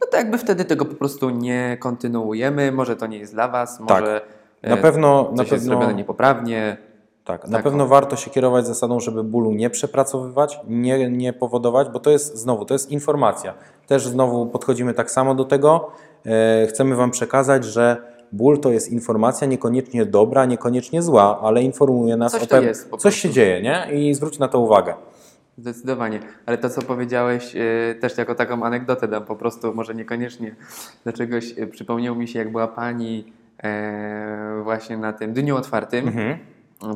no 0.00 0.06
to 0.10 0.16
jakby 0.16 0.38
wtedy 0.38 0.64
tego 0.64 0.84
po 0.84 0.94
prostu 0.94 1.30
nie 1.30 1.76
kontynuujemy, 1.80 2.72
może 2.72 2.96
to 2.96 3.06
nie 3.06 3.18
jest 3.18 3.34
dla 3.34 3.48
Was, 3.48 3.78
Tak. 3.78 3.88
może 3.88 4.20
Na 4.62 4.74
e, 4.74 4.76
pewno, 4.76 5.30
na 5.34 5.42
jest 5.42 5.50
pewno, 5.50 5.66
zrobione 5.66 5.94
niepoprawnie. 5.94 6.76
tak, 7.24 7.48
na 7.48 7.56
tak. 7.56 7.64
pewno 7.64 7.86
warto 7.86 8.16
się 8.16 8.30
kierować 8.30 8.66
zasadą, 8.66 9.00
żeby 9.00 9.24
bólu 9.24 9.52
nie 9.52 9.70
przepracowywać, 9.70 10.60
nie, 10.68 11.10
nie 11.10 11.32
powodować, 11.32 11.88
bo 11.88 12.00
to 12.00 12.10
jest 12.10 12.36
znowu, 12.36 12.64
to 12.64 12.74
jest 12.74 12.90
informacja. 12.90 13.54
Też 13.86 14.06
znowu 14.06 14.46
podchodzimy 14.46 14.94
tak 14.94 15.10
samo 15.10 15.34
do 15.34 15.44
tego. 15.44 15.90
E, 16.26 16.66
chcemy 16.66 16.96
Wam 16.96 17.10
przekazać, 17.10 17.64
że 17.64 17.96
ból 18.32 18.60
to 18.60 18.70
jest 18.70 18.92
informacja 18.92 19.46
niekoniecznie 19.46 20.06
dobra, 20.06 20.44
niekoniecznie 20.46 21.02
zła, 21.02 21.40
ale 21.42 21.62
informuje 21.62 22.16
nas 22.16 22.32
Coś 22.32 22.42
o 22.42 22.46
to 22.46 22.56
pew- 22.56 22.64
jest 22.64 22.90
po 22.90 22.96
Coś 22.96 23.16
się 23.16 23.30
dzieje, 23.30 23.62
nie? 23.62 23.86
I 23.92 24.14
zwróć 24.14 24.38
na 24.38 24.48
to 24.48 24.60
uwagę. 24.60 24.94
Zdecydowanie, 25.58 26.20
ale 26.46 26.58
to 26.58 26.70
co 26.70 26.82
powiedziałeś 26.82 27.56
e, 27.56 27.94
też 27.94 28.18
jako 28.18 28.34
taką 28.34 28.62
anegdotę 28.62 29.08
dam 29.08 29.24
po 29.24 29.36
prostu, 29.36 29.74
może 29.74 29.94
niekoniecznie 29.94 30.54
do 31.04 31.12
czegoś, 31.12 31.58
e, 31.58 31.66
przypomniał 31.66 32.14
mi 32.16 32.28
się 32.28 32.38
jak 32.38 32.52
była 32.52 32.68
Pani 32.68 33.32
właśnie 34.62 34.96
na 34.96 35.12
tym 35.12 35.32
dniu 35.32 35.56
otwartym, 35.56 36.08
Mhm. 36.08 36.38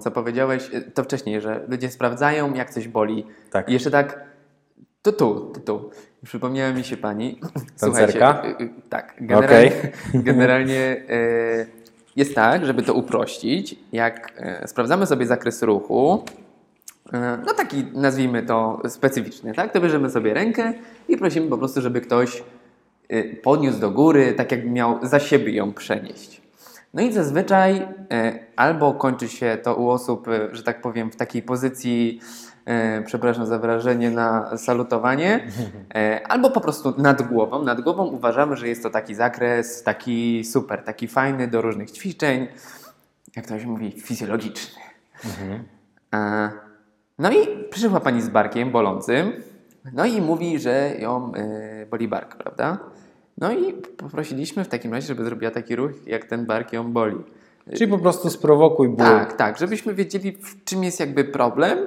co 0.01 0.11
powiedziałeś, 0.11 0.71
to 0.95 1.05
wcześniej, 1.05 1.41
że 1.41 1.61
ludzie 1.69 1.89
sprawdzają 1.91 2.55
jak 2.55 2.71
coś 2.71 2.89
boli 2.89 3.27
Tak. 3.51 3.69
I 3.69 3.73
jeszcze 3.73 3.91
tak, 3.91 4.25
to 5.03 5.13
tu, 5.13 5.53
to 5.55 5.61
tu. 5.61 5.91
Przypomniała 6.25 6.73
mi 6.73 6.85
się 6.85 6.97
pani. 6.97 7.41
Tancerka? 7.81 8.43
y, 8.45 8.63
y, 8.63 8.71
tak, 8.89 9.15
generalnie, 9.21 9.73
generalnie 10.15 11.05
e, 11.09 11.67
jest 12.17 12.35
tak, 12.35 12.67
żeby 12.67 12.83
to 12.83 12.95
uprościć. 12.95 13.77
Jak 13.93 14.33
e, 14.37 14.69
sprawdzamy 14.69 15.07
sobie 15.07 15.27
zakres 15.27 15.63
ruchu, 15.63 16.25
e, 17.13 17.39
no 17.47 17.55
taki 17.55 17.85
nazwijmy 17.95 18.43
to 18.43 18.83
specyficzny, 18.89 19.55
tak? 19.55 19.73
To 19.73 19.81
bierzemy 19.81 20.11
sobie 20.11 20.35
rękę 20.35 20.73
i 21.09 21.17
prosimy 21.17 21.49
po 21.49 21.59
prostu, 21.59 21.81
żeby 21.81 22.01
ktoś 22.01 22.43
podniósł 23.43 23.79
do 23.79 23.91
góry, 23.91 24.33
tak 24.33 24.53
jakby 24.53 24.71
miał 24.71 24.99
za 25.03 25.21
siebie 25.21 25.53
ją 25.53 25.73
przenieść. 25.73 26.43
No 26.95 27.03
i 27.03 27.13
zazwyczaj 27.13 27.89
albo 28.57 28.95
kończy 28.95 29.29
się 29.29 29.59
to 29.63 29.77
u 29.77 29.91
osób, 29.91 30.27
że 30.53 30.63
tak 30.63 30.81
powiem, 30.81 31.11
w 31.11 31.17
takiej 31.17 31.43
pozycji, 31.43 32.21
e, 32.65 33.03
przepraszam 33.03 33.47
za 33.47 33.59
wyrażenie, 33.59 34.11
na 34.11 34.57
salutowanie, 34.59 35.47
e, 35.95 36.27
albo 36.29 36.51
po 36.51 36.61
prostu 36.61 36.95
nad 36.99 37.23
głową. 37.23 37.63
Nad 37.65 37.81
głową 37.81 38.07
uważamy, 38.07 38.57
że 38.57 38.69
jest 38.69 38.83
to 38.83 38.91
taki 38.91 39.15
zakres, 39.15 39.83
taki 39.83 40.45
super, 40.45 40.85
taki 40.85 41.09
fajny 41.09 41.49
do 41.49 41.63
różnych 41.63 41.91
ćwiczeń, 41.91 42.47
jak 43.37 43.47
to 43.47 43.59
się 43.61 43.67
mówi, 43.67 43.93
fizjologiczny. 44.01 44.83
E, 46.15 46.51
No 47.19 47.33
i 47.33 47.65
przyszła 47.71 48.01
pani 48.01 48.23
z 48.23 48.29
barkiem 48.29 48.71
bolącym, 48.73 49.33
no 49.93 50.05
i 50.07 50.21
mówi, 50.21 50.59
że 50.59 50.95
ją 50.99 51.33
boli 51.91 52.09
bark, 52.09 52.37
prawda? 52.37 52.79
No 53.39 53.53
i 53.53 53.73
poprosiliśmy 53.73 54.65
w 54.65 54.69
takim 54.69 54.93
razie, 54.93 55.07
żeby 55.07 55.25
zrobiła 55.25 55.51
taki 55.51 55.77
ruch, 55.77 55.91
jak 56.07 56.25
ten 56.25 56.47
bark 56.47 56.73
ją 56.73 56.93
boli. 56.93 57.17
Czyli 57.77 57.91
po 57.91 57.99
prostu 57.99 58.31
sprowokuj 58.31 58.89
ból. 58.89 59.07
Tak, 59.07 59.33
tak, 59.33 59.59
żebyśmy 59.59 59.95
wiedzieli, 59.95 60.33
w 60.33 60.65
czym 60.65 60.85
jest 60.85 61.01
jakby 61.01 61.25
problem, 61.25 61.79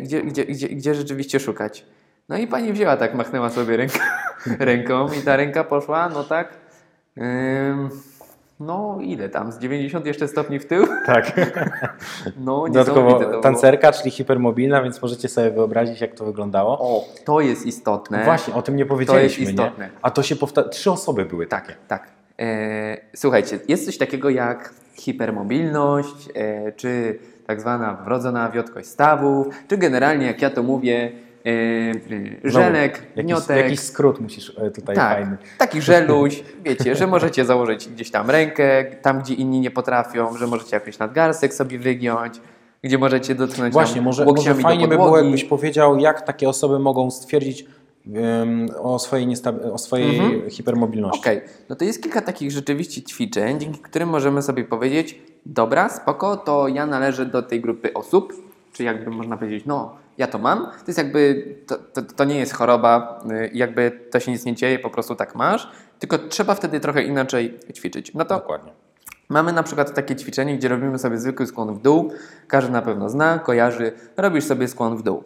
gdzie, 0.00 0.22
gdzie, 0.22 0.44
gdzie, 0.44 0.68
gdzie 0.68 0.94
rzeczywiście 0.94 1.40
szukać. 1.40 1.86
No 2.28 2.36
i 2.36 2.46
pani 2.46 2.72
wzięła 2.72 2.96
tak, 2.96 3.14
machnęła 3.14 3.50
sobie 3.50 3.76
ręką, 3.76 3.98
ręką 4.58 5.06
i 5.20 5.22
ta 5.22 5.36
ręka 5.36 5.64
poszła, 5.64 6.08
no 6.08 6.24
tak, 6.24 6.48
no 8.62 8.98
ile 9.00 9.28
tam, 9.28 9.52
z 9.52 9.58
90 9.58 10.06
jeszcze 10.06 10.28
stopni 10.28 10.58
w 10.58 10.66
tył? 10.66 10.86
Tak. 11.06 11.32
No 12.36 12.68
niesamowite 12.68 12.72
to 12.72 12.94
Dodatkowo 12.94 13.18
było. 13.18 13.42
tancerka, 13.42 13.92
czyli 13.92 14.10
hipermobilna, 14.10 14.82
więc 14.82 15.02
możecie 15.02 15.28
sobie 15.28 15.50
wyobrazić, 15.50 16.00
jak 16.00 16.14
to 16.14 16.24
wyglądało. 16.24 16.78
O, 16.78 17.04
to 17.24 17.40
jest 17.40 17.66
istotne. 17.66 18.24
Właśnie, 18.24 18.54
o 18.54 18.62
tym 18.62 18.76
nie 18.76 18.86
powiedzieliśmy, 18.86 19.44
istotne. 19.44 19.84
nie? 19.84 19.90
A 20.02 20.10
to 20.10 20.22
się 20.22 20.36
powtarza. 20.36 20.68
Trzy 20.68 20.90
osoby 20.90 21.24
były 21.24 21.46
takie. 21.46 21.68
Tak, 21.68 21.86
tak. 21.88 22.08
E, 22.40 22.96
słuchajcie, 23.16 23.58
jest 23.68 23.86
coś 23.86 23.98
takiego 23.98 24.30
jak 24.30 24.74
hipermobilność, 24.94 26.28
e, 26.34 26.72
tak 27.46 27.60
zwana 27.60 27.94
wrodzona 28.04 28.50
wiotkość 28.50 28.88
stawów, 28.88 29.46
czy 29.68 29.76
generalnie, 29.78 30.26
jak 30.26 30.42
ja 30.42 30.50
to 30.50 30.62
mówię, 30.62 31.12
e, 31.46 32.50
żelek, 32.50 32.96
Znowu, 32.96 33.08
jakiś, 33.16 33.24
gniotek. 33.24 33.56
jakiś 33.56 33.80
skrót 33.80 34.20
musisz 34.20 34.52
e, 34.58 34.70
tutaj 34.70 34.96
tak, 34.96 35.14
fajny. 35.18 35.36
taki 35.58 35.80
żeluś, 35.82 36.42
wiecie, 36.64 36.96
że 36.96 37.06
możecie 37.06 37.44
założyć 37.44 37.88
gdzieś 37.88 38.10
tam 38.10 38.30
rękę, 38.30 38.84
tam 39.02 39.20
gdzie 39.20 39.34
inni 39.34 39.60
nie 39.60 39.70
potrafią, 39.70 40.36
że 40.36 40.46
możecie 40.46 40.76
jakiś 40.76 40.98
nadgarstek 40.98 41.54
sobie 41.54 41.78
wygiąć, 41.78 42.40
gdzie 42.82 42.98
możecie 42.98 43.34
dotknąć 43.34 43.72
Właśnie, 43.72 43.94
tam 43.94 44.04
może, 44.04 44.24
może 44.24 44.54
fajnie 44.54 44.88
by 44.88 44.96
było, 44.96 45.18
jakbyś 45.18 45.44
powiedział, 45.44 45.98
jak 45.98 46.22
takie 46.22 46.48
osoby 46.48 46.78
mogą 46.78 47.10
stwierdzić 47.10 47.64
o 48.82 48.98
swojej, 48.98 49.28
o 49.72 49.78
swojej 49.78 50.18
Mhm. 50.18 50.50
hipermobilności. 50.50 51.20
Okej, 51.20 51.40
no 51.68 51.76
to 51.76 51.84
jest 51.84 52.02
kilka 52.02 52.20
takich 52.20 52.50
rzeczywiście 52.50 53.02
ćwiczeń, 53.02 53.60
dzięki 53.60 53.78
którym 53.80 54.08
możemy 54.08 54.42
sobie 54.42 54.64
powiedzieć, 54.64 55.18
dobra, 55.46 55.88
spoko, 55.88 56.36
to 56.36 56.68
ja 56.68 56.86
należę 56.86 57.26
do 57.26 57.42
tej 57.42 57.60
grupy 57.60 57.94
osób, 57.94 58.32
czy 58.72 58.84
jakby 58.84 59.10
można 59.10 59.36
powiedzieć, 59.36 59.64
no, 59.66 59.96
ja 60.18 60.26
to 60.26 60.38
mam. 60.38 60.64
To 60.64 60.84
jest 60.86 60.98
jakby, 60.98 61.44
to, 61.66 61.78
to, 61.78 62.02
to 62.02 62.24
nie 62.24 62.38
jest 62.38 62.52
choroba, 62.52 63.20
y, 63.30 63.50
jakby 63.54 64.00
to 64.10 64.20
się 64.20 64.32
nic 64.32 64.44
nie 64.44 64.54
dzieje, 64.54 64.78
po 64.78 64.90
prostu 64.90 65.14
tak 65.14 65.34
masz, 65.34 65.70
tylko 65.98 66.18
trzeba 66.18 66.54
wtedy 66.54 66.80
trochę 66.80 67.02
inaczej 67.02 67.58
ćwiczyć. 67.74 68.14
No 68.14 68.24
to 68.24 68.34
Dokładnie. 68.34 68.72
Mamy 69.28 69.52
na 69.52 69.62
przykład 69.62 69.94
takie 69.94 70.16
ćwiczenie, 70.16 70.56
gdzie 70.56 70.68
robimy 70.68 70.98
sobie 70.98 71.18
zwykły 71.18 71.46
skłon 71.46 71.74
w 71.74 71.82
dół. 71.82 72.12
Każdy 72.48 72.72
na 72.72 72.82
pewno 72.82 73.08
zna, 73.08 73.38
kojarzy. 73.38 73.92
Robisz 74.16 74.44
sobie 74.44 74.68
skłon 74.68 74.96
w 74.96 75.02
dół. 75.02 75.24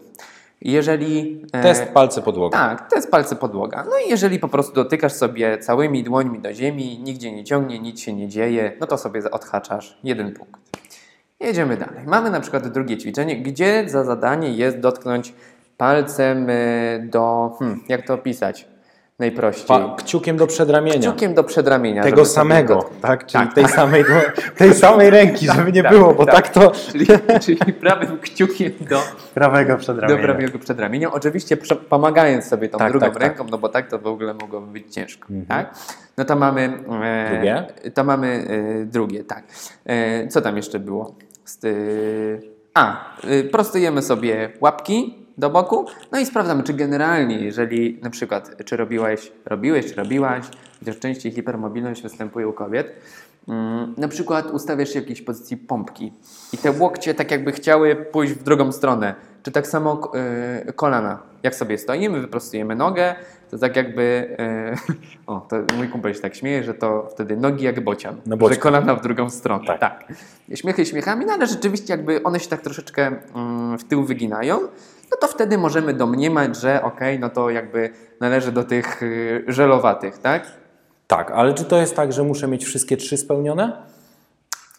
Jeżeli. 0.61 1.42
e, 1.52 1.62
Test 1.62 1.88
palce 1.88 2.22
podłoga. 2.22 2.59
tak, 2.59 2.90
to 2.90 2.96
jest 2.96 3.11
palce 3.11 3.36
podłoga. 3.36 3.84
No 3.84 3.98
i 4.07 4.11
jeżeli 4.11 4.38
po 4.38 4.48
prostu 4.48 4.74
dotykasz 4.74 5.12
sobie 5.12 5.59
całymi 5.59 6.02
dłońmi 6.02 6.38
do 6.38 6.52
ziemi, 6.54 6.98
nigdzie 6.98 7.32
nie 7.32 7.44
ciągnie, 7.44 7.78
nic 7.78 8.00
się 8.00 8.12
nie 8.12 8.28
dzieje, 8.28 8.72
no 8.80 8.86
to 8.86 8.98
sobie 8.98 9.30
odhaczasz 9.30 9.98
jeden 10.04 10.32
punkt. 10.32 10.61
Jedziemy 11.40 11.76
dalej. 11.76 12.04
Mamy 12.07 12.30
na 12.30 12.40
przykład 12.40 12.68
drugie 12.68 12.96
ćwiczenie, 12.96 13.42
gdzie 13.42 13.84
za 13.88 14.04
zadanie 14.04 14.50
jest 14.50 14.78
dotknąć 14.80 15.34
palcem 15.76 16.46
e, 16.50 16.54
do. 16.98 17.57
Hmm, 17.59 17.80
jak 17.88 18.07
to 18.07 18.14
opisać? 18.14 18.68
Najprościej. 19.18 19.66
Pa, 19.66 19.94
kciukiem 19.98 20.36
do 20.36 20.46
przedramienia. 20.46 20.98
Kciukiem 20.98 21.34
do 21.34 21.44
przedramienia. 21.44 22.02
Tego 22.02 22.24
samego, 22.24 22.74
dotknąć. 22.74 23.02
tak? 23.02 23.26
Czyli 23.26 23.44
Tak, 23.44 23.54
tej, 23.54 23.68
Samej, 23.68 24.04
dło- 24.04 24.52
tej 24.56 24.74
samej 24.74 25.10
ręki, 25.10 25.46
żeby 25.46 25.72
nie 25.72 25.82
tak, 25.82 25.92
było, 25.92 26.14
bo 26.14 26.26
tak. 26.26 26.34
tak, 26.34 26.48
to 26.48 26.70
Czyli, 26.70 27.06
czyli 27.44 27.58
prawym 27.72 28.18
kciukiem 28.18 28.72
do, 28.80 29.02
prawego 29.34 29.72
do 29.72 29.78
przedramienia. 29.78 30.22
prawego 30.22 30.58
przedramienia. 30.58 31.12
Oczywiście 31.12 31.56
pomagając 31.88 32.44
sobie 32.44 32.68
tą 32.68 32.78
Tak, 32.78 32.90
drugą 32.92 33.06
tak, 33.06 33.14
tak. 33.14 33.22
ręką, 33.22 33.46
no 33.50 33.58
bo 33.58 33.68
tak 33.68 33.90
to 33.90 33.98
w 33.98 34.06
ogóle 34.06 34.34
mogłoby 34.34 34.66
być 34.72 34.94
ciężko. 34.94 35.28
Mhm. 35.30 35.46
Tak? 35.46 35.74
No 36.16 36.24
to 36.24 36.36
mamy 36.36 36.78
e, 37.02 37.30
Drugie? 37.34 37.66
To 37.94 38.04
mamy 38.04 38.46
e, 38.82 38.84
drugie, 38.84 39.24
tak. 39.24 39.44
E, 39.86 40.28
co 40.28 40.40
tam 40.40 40.56
jeszcze 40.56 40.78
było? 40.78 41.14
A, 42.74 43.04
e, 43.24 43.44
prostujemy 43.44 44.02
sobie 44.02 44.50
łapki 44.60 45.26
do 45.39 45.51
boku, 45.51 45.87
no 46.12 46.18
i 46.18 46.26
sprawdzamy, 46.26 46.62
czy 46.62 46.74
generalnie, 46.74 47.39
jeżeli 47.39 47.99
na 48.03 48.11
przykład, 48.11 48.64
czy 48.64 48.76
robiłeś, 48.76 49.32
robiłeś, 49.47 49.87
czy 49.87 49.95
robiłaś, 49.95 50.45
chociaż 50.78 50.99
częściej 50.99 51.32
hipermobilność 51.32 52.03
występuje 52.03 52.49
u 52.49 52.53
kobiet, 52.53 52.93
mm, 53.49 53.95
na 53.97 54.09
przykład 54.09 54.51
ustawiasz 54.51 54.89
się 54.89 55.01
w 55.01 55.03
jakiejś 55.03 55.22
pozycji 55.22 55.57
pompki 55.57 56.12
i 56.53 56.59
te 56.59 56.70
łokcie 56.70 57.14
tak 57.14 57.30
jakby 57.30 57.53
chciały 57.53 57.97
pójść 57.97 58.32
w 58.34 58.43
drugą 58.43 58.72
stronę, 58.72 59.14
czy 59.43 59.53
tak 59.53 59.66
samo 59.66 60.11
e, 60.14 60.72
kolana. 60.72 61.18
Jak 61.43 61.55
sobie 61.55 61.78
stoimy, 61.78 62.20
wyprostujemy 62.20 62.74
nogę, 62.76 63.14
to 63.51 63.59
tak 63.59 63.76
jakby, 63.76 64.37
e, 64.39 64.76
o, 65.32 65.41
to 65.41 65.57
mój 65.76 65.89
kumpel 65.89 66.14
się 66.14 66.20
tak 66.20 66.34
śmieje, 66.34 66.64
że 66.64 66.74
to 66.74 67.09
wtedy 67.11 67.37
nogi 67.37 67.64
jak 67.64 67.84
bocian, 67.84 68.16
No 68.26 68.37
bocian. 68.37 68.55
że 68.55 68.61
kolana 68.61 68.95
w 68.95 69.03
drugą 69.03 69.30
stronę. 69.30 69.66
Tak. 69.66 69.80
Tak. 69.80 70.05
Śmiechy 70.55 70.87
śmiechami, 70.87 71.26
no 71.26 71.32
ale 71.32 71.47
rzeczywiście 71.47 71.93
jakby 71.93 72.22
one 72.22 72.41
się 72.41 72.49
tak 72.49 72.61
troszeczkę 72.62 73.12
mm, 73.34 73.78
w 73.78 73.84
tył 73.84 74.05
wyginają, 74.05 74.59
no 75.11 75.16
to 75.20 75.28
wtedy 75.28 75.59
możemy 75.59 75.94
domniemać, 75.94 76.57
że 76.57 76.82
okej, 76.82 77.18
no 77.18 77.28
to 77.30 77.50
jakby 77.50 77.90
należy 78.20 78.52
do 78.52 78.64
tych 78.64 79.02
y, 79.02 79.44
żelowatych, 79.48 80.18
tak? 80.18 80.42
Tak, 81.07 81.30
ale 81.30 81.54
czy 81.54 81.64
to 81.64 81.76
jest 81.80 81.96
tak, 81.96 82.12
że 82.12 82.22
muszę 82.22 82.48
mieć 82.48 82.64
wszystkie 82.64 82.96
trzy 82.96 83.16
spełnione? 83.16 83.82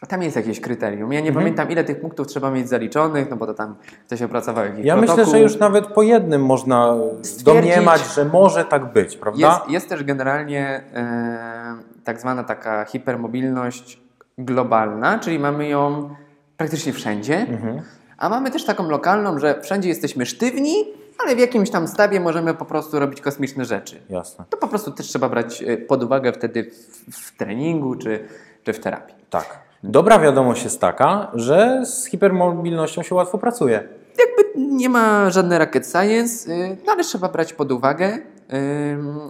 Tam 0.07 0.21
jest 0.23 0.35
jakieś 0.35 0.59
kryterium. 0.61 1.13
Ja 1.13 1.19
nie 1.21 1.27
Mhm. 1.27 1.43
pamiętam, 1.45 1.71
ile 1.71 1.83
tych 1.83 2.01
punktów 2.01 2.27
trzeba 2.27 2.51
mieć 2.51 2.69
zaliczonych, 2.69 3.29
no 3.29 3.35
bo 3.37 3.45
to 3.45 3.53
tam 3.53 3.75
ktoś 4.05 4.21
opracował 4.21 4.65
jakiś 4.65 4.85
Ja 4.85 4.97
protokół. 4.97 5.23
myślę, 5.25 5.37
że 5.37 5.43
już 5.43 5.59
nawet 5.59 5.87
po 5.87 6.03
jednym 6.03 6.45
można 6.45 6.95
Stwierdzić- 7.21 7.43
domniemać, 7.43 8.01
że 8.15 8.25
może 8.25 8.65
tak 8.65 8.93
być, 8.93 9.17
prawda? 9.17 9.47
Jest, 9.47 9.69
jest 9.69 9.89
też 9.89 10.03
generalnie 10.03 10.81
e, 10.93 11.75
tak 12.03 12.19
zwana 12.21 12.43
taka 12.43 12.85
hipermobilność 12.85 14.01
globalna, 14.37 15.19
czyli 15.19 15.39
mamy 15.39 15.67
ją 15.67 16.09
praktycznie 16.57 16.93
wszędzie, 16.93 17.37
Mhm. 17.49 17.81
A 18.17 18.29
mamy 18.29 18.51
też 18.51 18.65
taką 18.65 18.89
lokalną, 18.89 19.39
że 19.39 19.61
wszędzie 19.61 19.89
jesteśmy 19.89 20.25
sztywni, 20.25 20.73
ale 21.17 21.35
w 21.35 21.39
jakimś 21.39 21.69
tam 21.69 21.87
stawie 21.87 22.19
możemy 22.19 22.53
po 22.53 22.65
prostu 22.65 22.99
robić 22.99 23.21
kosmiczne 23.21 23.65
rzeczy. 23.65 24.01
Jasne. 24.09 24.45
To 24.49 24.57
po 24.57 24.67
prostu 24.67 24.91
też 24.91 25.07
trzeba 25.07 25.29
brać 25.29 25.63
e, 25.63 25.77
pod 25.77 26.03
uwagę 26.03 26.33
wtedy 26.33 26.71
w, 26.71 27.11
w 27.17 27.37
treningu 27.37 27.95
czy, 27.95 28.27
czy 28.63 28.73
w 28.73 28.79
terapii. 28.79 29.15
Tak. 29.29 29.59
Dobra 29.83 30.19
wiadomość 30.19 30.63
jest 30.63 30.81
taka, 30.81 31.31
że 31.33 31.81
z 31.85 32.05
hipermobilnością 32.05 33.03
się 33.03 33.15
łatwo 33.15 33.37
pracuje. 33.37 33.83
Jakby 34.19 34.59
nie 34.75 34.89
ma 34.89 35.29
żadnej 35.29 35.59
rocket 35.59 35.87
science, 35.87 36.51
y, 36.51 36.77
no 36.85 36.91
ale 36.91 37.03
trzeba 37.03 37.29
brać 37.29 37.53
pod 37.53 37.71
uwagę 37.71 38.17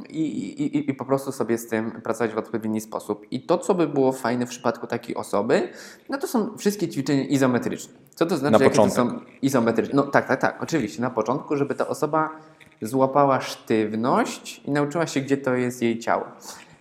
i, 0.10 0.22
i, 0.64 0.90
i, 0.90 0.94
po 0.94 1.06
prostu 1.06 1.32
sobie 1.32 1.58
z 1.58 1.68
tym 1.68 1.92
pracować 1.92 2.32
w 2.34 2.38
odpowiedni 2.38 2.82
sposób. 2.82 3.26
I 3.32 3.42
to, 3.42 3.58
co 3.58 3.76
by 3.76 3.88
było 3.88 4.12
fajne 4.12 4.46
w 4.46 4.50
przypadku 4.50 4.88
takiej 4.88 5.16
osoby, 5.16 5.70
no 6.10 6.18
to 6.18 6.28
są 6.28 6.58
wszystkie 6.58 6.88
ćwiczenia 6.88 7.24
izometryczne. 7.24 7.94
Co 8.16 8.26
to 8.26 8.38
znaczy, 8.38 8.60
Na 8.60 8.64
jakie 8.64 8.76
to 8.76 8.90
są 8.90 9.20
izometryczne? 9.42 9.96
No 9.96 10.04
tak, 10.04 10.28
tak, 10.28 10.42
tak, 10.42 10.64
oczywiście, 10.64 11.02
na 11.02 11.10
początku, 11.10 11.56
żeby 11.56 11.76
ta 11.76 11.88
osoba 11.88 12.30
złapała 12.82 13.42
sztywność 13.42 14.62
i 14.66 14.72
nauczyła 14.72 15.08
się, 15.08 15.22
gdzie 15.22 15.38
to 15.38 15.56
jest 15.56 15.82
jej 15.82 16.00
ciało. 16.00 16.26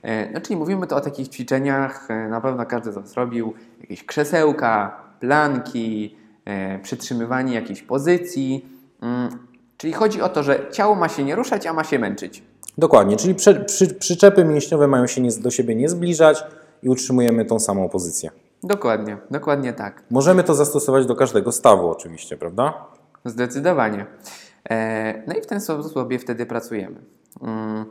E, 0.02 0.32
No, 0.32 0.40
czyli 0.40 0.56
mówimy 0.56 0.86
tu 0.86 0.96
o 0.96 1.00
takich 1.00 1.28
ćwiczeniach, 1.28 2.10
e, 2.10 2.28
na 2.28 2.40
pewno 2.40 2.66
każdy 2.66 2.92
z 2.92 2.94
Was 2.94 3.14
robił 3.14 3.54
jakieś 3.80 4.04
krzesełka, 4.04 5.00
planki, 5.20 6.16
e, 6.44 6.78
przytrzymywanie 6.78 7.54
jakiejś 7.54 7.82
pozycji. 7.82 8.66
Czyli 9.76 9.92
chodzi 9.92 10.22
o 10.22 10.28
to, 10.28 10.42
że 10.42 10.66
ciało 10.72 10.94
ma 10.94 11.08
się 11.08 11.24
nie 11.24 11.34
ruszać, 11.34 11.66
a 11.66 11.72
ma 11.72 11.84
się 11.84 11.98
męczyć. 11.98 12.42
Dokładnie, 12.78 13.16
czyli 13.16 13.34
przy, 13.34 13.54
przy, 13.54 13.94
przyczepy 13.94 14.44
mięśniowe 14.44 14.86
mają 14.86 15.06
się 15.06 15.20
nie, 15.20 15.30
do 15.30 15.50
siebie 15.50 15.74
nie 15.74 15.88
zbliżać 15.88 16.44
i 16.82 16.88
utrzymujemy 16.88 17.44
tą 17.44 17.58
samą 17.58 17.88
pozycję. 17.88 18.30
Dokładnie, 18.62 19.16
dokładnie 19.30 19.72
tak. 19.72 20.02
Możemy 20.10 20.44
to 20.44 20.54
zastosować 20.54 21.06
do 21.06 21.16
każdego 21.16 21.52
stawu 21.52 21.90
oczywiście, 21.90 22.36
prawda? 22.36 22.84
Zdecydowanie. 23.24 24.06
E, 24.70 25.22
No 25.26 25.34
i 25.34 25.42
w 25.42 25.46
ten 25.46 25.60
sposób 25.60 25.92
sobie 25.92 26.18
wtedy 26.18 26.46
pracujemy. 26.46 26.96
Mm, 27.42 27.84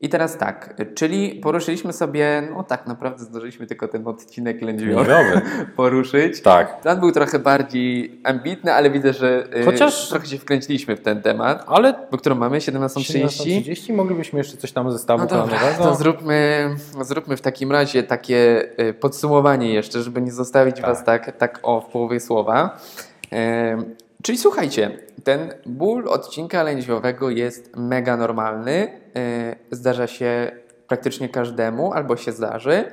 I 0.00 0.08
teraz 0.08 0.36
tak, 0.38 0.74
czyli 0.94 1.40
poruszyliśmy 1.42 1.92
sobie, 1.92 2.48
no 2.54 2.62
tak 2.62 2.86
naprawdę 2.86 3.24
zdążyliśmy 3.24 3.66
tylko 3.66 3.88
ten 3.88 4.08
odcinek 4.08 4.62
lędźwiowy 4.62 5.40
poruszyć. 5.76 6.40
Tak. 6.40 6.80
Ten 6.80 7.00
był 7.00 7.12
trochę 7.12 7.38
bardziej 7.38 8.20
ambitny, 8.24 8.72
ale 8.72 8.90
widzę, 8.90 9.12
że 9.12 9.46
e, 9.52 9.64
Chociaż- 9.64 10.08
trochę 10.08 10.26
się 10.26 10.38
wkręciliśmy 10.38 10.96
w 10.96 11.00
ten 11.00 11.22
temat, 11.22 11.64
Ale 11.66 11.94
bo 12.10 12.18
którą 12.18 12.34
mamy 12.34 12.58
17.30. 12.58 13.26
17.30 13.26 13.94
moglibyśmy 13.94 14.38
jeszcze 14.38 14.56
coś 14.56 14.72
tam 14.72 14.92
ze 14.92 14.98
stawu 14.98 15.22
No 15.22 15.28
dobra, 15.28 15.58
to 15.78 15.94
zróbmy, 15.94 16.70
zróbmy 17.00 17.36
w 17.36 17.40
takim 17.40 17.72
razie 17.72 18.02
takie 18.02 18.68
e, 18.76 18.92
podsumowanie 18.92 19.74
jeszcze, 19.74 20.02
żeby 20.02 20.22
nie 20.22 20.32
zostawić 20.32 20.80
Was 20.80 21.04
tak, 21.04 21.36
tak 21.36 21.60
o 21.62 21.80
w 21.80 21.86
połowie 21.86 22.20
słowa. 22.20 22.78
Czyli 24.26 24.38
słuchajcie, 24.38 24.98
ten 25.24 25.54
ból 25.66 26.08
odcinka 26.08 26.62
lędźwiowego 26.62 27.30
jest 27.30 27.76
mega 27.76 28.16
normalny. 28.16 29.00
E, 29.16 29.56
zdarza 29.70 30.06
się 30.06 30.50
praktycznie 30.86 31.28
każdemu, 31.28 31.92
albo 31.92 32.16
się 32.16 32.32
zdarzy. 32.32 32.84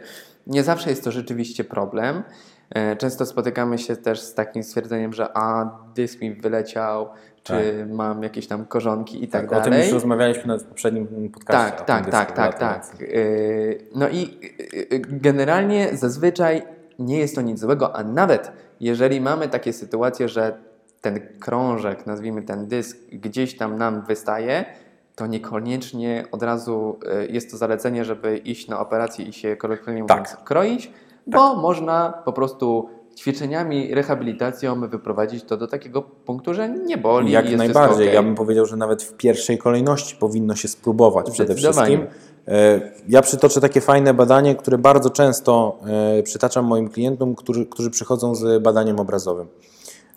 Nie 0.48 0.64
zawsze 0.64 0.90
jest 0.90 1.04
to 1.04 1.12
rzeczywiście 1.12 1.64
problem. 1.64 2.24
E, 2.70 2.96
Często 2.96 3.26
spotykamy 3.26 3.78
się 3.78 3.96
też 3.96 4.22
z 4.22 4.34
takim 4.34 4.64
stwierdzeniem, 4.64 5.14
że 5.14 5.38
a, 5.38 5.78
dysk 5.96 6.22
mi 6.22 6.34
wyleciał, 6.36 7.10
czy 7.44 7.86
mam 7.90 8.24
jakieś 8.24 8.48
tam 8.48 8.66
korzonki 8.66 9.24
i 9.24 9.28
tak, 9.28 9.42
Tak, 9.42 9.52
o 9.52 9.56
dalej. 9.56 9.72
tym 9.72 9.82
już 9.82 9.94
rozmawialiśmy 9.94 10.46
na 10.46 10.60
poprzednim 10.60 11.30
podcaście. 11.32 11.78
Tak, 11.78 11.82
o 11.82 11.86
tak, 11.86 12.12
tak, 12.12 12.32
tak, 12.32 12.60
tak. 12.60 13.00
Yy, 13.00 13.88
No 13.96 14.10
i 14.10 14.40
generalnie 15.08 15.98
zazwyczaj 15.98 16.62
nie 17.00 17.20
jest 17.20 17.36
to 17.36 17.42
nic 17.42 17.60
złego, 17.60 17.96
a 17.96 18.04
nawet 18.04 18.52
jeżeli 18.80 19.22
mamy 19.22 19.48
takie 19.50 19.74
sytuacje, 19.74 20.30
że 20.30 20.73
ten 21.04 21.20
krążek, 21.40 22.06
nazwijmy 22.08 22.42
ten 22.42 22.68
dysk, 22.68 22.98
gdzieś 23.12 23.58
tam 23.58 23.78
nam 23.78 24.02
wystaje, 24.08 24.66
to 25.16 25.28
niekoniecznie 25.28 26.26
od 26.32 26.44
razu 26.44 27.00
y, 27.24 27.28
jest 27.32 27.52
to 27.52 27.58
zalecenie, 27.58 28.06
żeby 28.06 28.38
iść 28.38 28.68
na 28.68 28.80
operację 28.80 29.26
i 29.26 29.34
się 29.34 29.56
kolokwialnie 29.56 30.06
Tak. 30.06 30.18
mówiąc 30.20 30.38
kroić, 30.46 30.92
bo 31.28 31.56
można 31.56 32.14
po 32.26 32.34
prostu 32.34 32.90
ćwiczeniami, 33.18 33.94
rehabilitacją 33.96 34.88
wyprowadzić 34.90 35.44
to 35.44 35.58
do 35.58 35.68
takiego 35.68 36.02
punktu, 36.02 36.54
że 36.54 36.70
nie 36.70 36.98
boli. 36.98 37.32
Jak 37.32 37.46
jest 37.46 37.58
najbardziej. 37.58 38.06
okej. 38.06 38.16
Ja 38.16 38.24
bym 38.24 38.36
powiedział, 38.36 38.66
że 38.66 38.76
nawet 38.78 39.04
w 39.04 39.14
pierwszej 39.18 39.58
kolejności 39.58 40.16
powinno 40.16 40.56
się 40.56 40.68
spróbować 40.68 41.32
przede 41.32 41.56
wszystkim. 41.56 42.08
E, 42.48 42.82
Ja 43.08 43.22
przytoczę 43.22 43.62
takie 43.62 43.82
fajne 43.82 44.14
badanie, 44.14 44.56
które 44.56 44.78
bardzo 44.78 45.10
często 45.10 45.80
e, 46.20 46.24
przytaczam 46.24 46.66
moim 46.66 46.90
klientom, 46.90 47.36
którzy, 47.36 47.66
którzy 47.66 47.90
przychodzą 47.90 48.36
z 48.36 48.64
badaniem 48.64 49.00
obrazowym. 49.00 49.48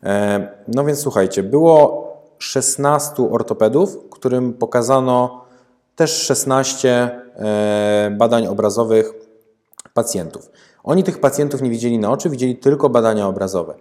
E, 0.02 0.48
No 0.68 0.84
więc 0.84 1.00
słuchajcie, 1.00 1.42
było 1.42 2.06
16 2.38 3.30
ortopedów, 3.30 3.98
którym 4.10 4.52
pokazano 4.52 5.44
też 5.96 6.22
16 6.22 6.88
e, 7.36 8.16
badań 8.18 8.46
obrazowych 8.46 9.12
pacjentów. 9.94 10.50
Oni 10.84 11.04
tych 11.04 11.20
pacjentów 11.20 11.62
nie 11.62 11.70
widzieli 11.70 11.98
na 11.98 12.10
oczy, 12.10 12.30
widzieli 12.30 12.56
tylko 12.56 12.88
badania 12.88 13.26
obrazowe. 13.26 13.74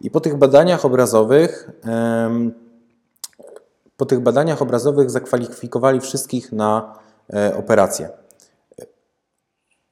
I 0.00 0.10
po 0.10 0.20
tych 0.20 0.36
badaniach 0.36 0.84
obrazowych, 0.84 1.70
po 3.96 4.06
tych 4.06 4.20
badaniach 4.20 4.62
obrazowych 4.62 5.10
zakwalifikowali 5.10 6.00
wszystkich 6.00 6.52
na 6.52 6.94
e, 7.34 7.56
operacje. 7.56 8.08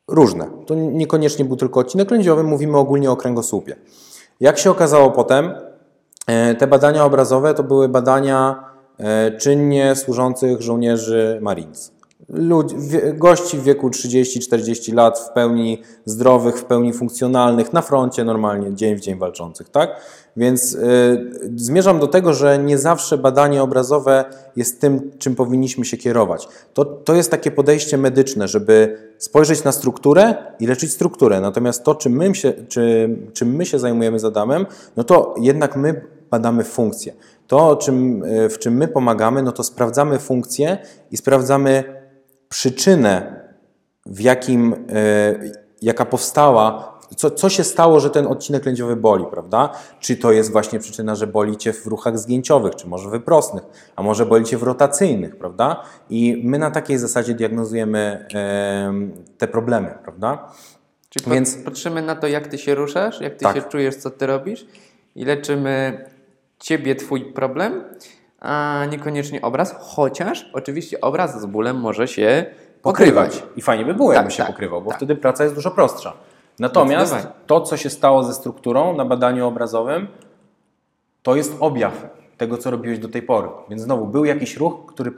Różne. 0.09 0.51
To 0.66 0.74
niekoniecznie 0.74 1.45
był 1.45 1.57
tylko 1.57 1.81
odcinek 1.81 2.11
lędźwiowy, 2.11 2.43
mówimy 2.43 2.78
ogólnie 2.78 3.11
o 3.11 3.16
kręgosłupie. 3.16 3.76
Jak 4.41 4.59
się 4.59 4.70
okazało 4.70 5.11
potem, 5.11 5.55
te 6.59 6.66
badania 6.66 7.05
obrazowe 7.05 7.55
to 7.55 7.62
były 7.62 7.89
badania 7.89 8.64
e, 8.99 9.37
czynnie 9.39 9.97
służących 9.97 10.61
żołnierzy 10.61 11.39
Marines. 11.43 11.93
Ludzi, 12.28 12.76
gości 13.14 13.59
w 13.59 13.62
wieku 13.62 13.89
30-40 13.89 14.95
lat, 14.95 15.18
w 15.18 15.33
pełni 15.33 15.83
zdrowych, 16.05 16.57
w 16.57 16.64
pełni 16.64 16.93
funkcjonalnych, 16.93 17.72
na 17.72 17.83
froncie 17.83 18.24
normalnie, 18.24 18.74
dzień 18.74 18.97
w 18.97 19.01
dzień 19.01 19.18
walczących, 19.18 19.68
tak? 19.68 19.91
Więc 20.37 20.74
y, 20.74 21.51
zmierzam 21.57 21.99
do 21.99 22.07
tego, 22.07 22.35
że 22.35 22.59
nie 22.59 22.78
zawsze 22.78 23.18
badanie 23.18 23.62
obrazowe 23.62 24.24
jest 24.57 24.81
tym, 24.81 25.11
czym 25.18 25.35
powinniśmy 25.35 25.85
się 25.85 25.97
kierować. 25.97 26.49
To, 26.74 26.85
to 26.85 27.14
jest 27.14 27.31
takie 27.31 27.51
podejście 27.51 27.99
medyczne, 27.99 28.49
żeby 28.49 28.99
spojrzeć 29.18 29.64
na 29.64 29.72
strukturę 29.72 30.35
i 30.61 30.66
leczyć 30.66 30.93
strukturę. 30.93 31.41
Natomiast 31.41 31.85
to, 31.85 31.95
czym 31.95 32.12
my 32.12 32.35
się, 32.35 32.53
czy, 32.68 33.16
czym 33.33 33.57
my 33.57 33.66
się 33.66 33.78
zajmujemy 33.78 34.18
z 34.18 34.24
Adamem, 34.24 34.66
no 34.97 35.05
to 35.05 35.35
jednak 35.41 35.76
my 35.76 36.20
badamy 36.31 36.64
funkcję. 36.64 37.12
To, 37.47 37.76
czym, 37.76 38.24
y, 38.24 38.49
w 38.49 38.59
czym 38.59 38.74
my 38.74 38.89
pomagamy, 38.89 39.43
no 39.43 39.53
to 39.53 39.62
sprawdzamy 39.64 40.18
funkcję 40.18 40.78
i 41.11 41.16
sprawdzamy 41.16 41.85
przyczynę, 42.49 43.41
w 44.07 44.20
jakim, 44.20 44.74
e, 44.93 45.35
jaka 45.83 46.05
powstała, 46.05 46.99
co, 47.16 47.31
co 47.31 47.49
się 47.49 47.64
stało, 47.64 48.01
że 48.01 48.11
ten 48.11 48.26
odcinek 48.26 48.66
lędźwiowy 48.66 48.97
boli, 48.97 49.24
prawda? 49.31 49.70
Czy 50.01 50.16
to 50.16 50.33
jest 50.33 50.53
właśnie 50.53 50.78
przyczyna, 50.78 51.14
że 51.14 51.26
boli 51.26 51.57
Cię 51.57 51.72
w 51.72 51.87
ruchach 51.87 52.18
zgięciowych, 52.18 52.74
czy 52.74 52.89
może 52.89 53.11
wyprostnych, 53.11 53.62
a 53.97 54.03
może 54.03 54.26
boli 54.26 54.45
Cię 54.45 54.59
w 54.59 54.62
rotacyjnych, 54.62 55.37
prawda? 55.37 55.83
I 56.11 56.41
my 56.45 56.59
na 56.59 56.70
takiej 56.70 56.99
zasadzie 56.99 57.35
diagnozujemy 57.35 58.26
em, 58.35 59.12
te 59.39 59.49
problemy, 59.49 59.95
prawda? 60.03 60.53
Czyli 61.09 61.31
Więc- 61.31 61.57
patrzymy 61.57 62.03
na 62.03 62.16
to, 62.16 62.26
jak 62.26 62.49
ty 62.49 62.59
się 62.59 62.74
ruszasz, 62.74 63.20
jak 63.20 63.33
ty 63.35 63.45
Tak. 63.45 63.57
się 63.57 63.62
czujesz, 63.62 63.97
co 63.97 64.11
ty 64.11 64.26
robisz 64.26 64.66
i 65.14 65.24
leczymy 65.24 66.05
ciebie, 66.61 66.95
twój 66.95 67.33
problem, 67.33 67.85
a 68.41 68.85
niekoniecznie 68.91 69.43
obraz, 69.43 69.75
chociaż 69.81 70.51
oczywiście 70.53 71.01
obraz 71.01 71.41
z 71.41 71.47
bólem 71.47 71.77
może 71.81 72.09
się 72.09 72.47
pokrywać. 72.83 73.43
I 73.57 73.63
fajnie 73.63 73.85
by 73.85 73.95
było, 73.95 74.09
Tak, 74.09 74.17
jakby 74.17 74.31
się 74.31 74.43
tak, 74.43 74.47
pokrywał, 74.47 74.83
bo 74.83 74.91
tak. 74.91 74.99
wtedy 74.99 75.17
praca 75.17 75.45
jest 75.45 75.57
dużo 75.57 75.71
prostsza. 75.71 76.13
Natomiast 76.59 77.29
to, 77.47 77.61
co 77.61 77.77
się 77.77 77.91
stało 77.91 78.25
ze 78.25 78.35
strukturą 78.35 78.97
na 78.97 79.05
badaniu 79.05 79.47
obrazowym, 79.47 80.09
to 81.23 81.37
jest 81.37 81.57
objaw 81.61 82.07
tego, 82.37 82.59
co 82.59 82.71
robiłeś 82.71 82.99
do 82.99 83.09
tej 83.09 83.23
pory. 83.23 83.49
Więc 83.71 83.83
znowu, 83.83 84.07
był 84.07 84.25
jakiś 84.25 84.57
ruch, 84.57 84.87
który 84.87 85.13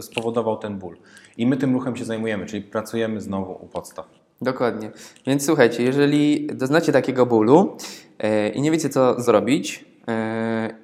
spowodował 0.00 0.56
ten 0.56 0.78
ból. 0.78 0.96
I 1.36 1.46
my 1.46 1.56
tym 1.56 1.74
ruchem 1.74 1.96
się 1.96 2.04
zajmujemy, 2.04 2.46
czyli 2.46 2.62
pracujemy 2.62 3.20
znowu 3.20 3.52
u 3.52 3.66
podstaw. 3.66 4.06
Dokładnie. 4.40 4.90
Więc 5.26 5.46
słuchajcie, 5.46 5.82
jeżeli 5.82 6.46
doznacie 6.46 6.92
takiego 6.92 7.26
bólu 7.26 7.76
e, 8.18 8.48
i 8.48 8.62
nie 8.62 8.70
wiecie, 8.70 8.88
co 8.88 9.20
zrobić, 9.20 9.89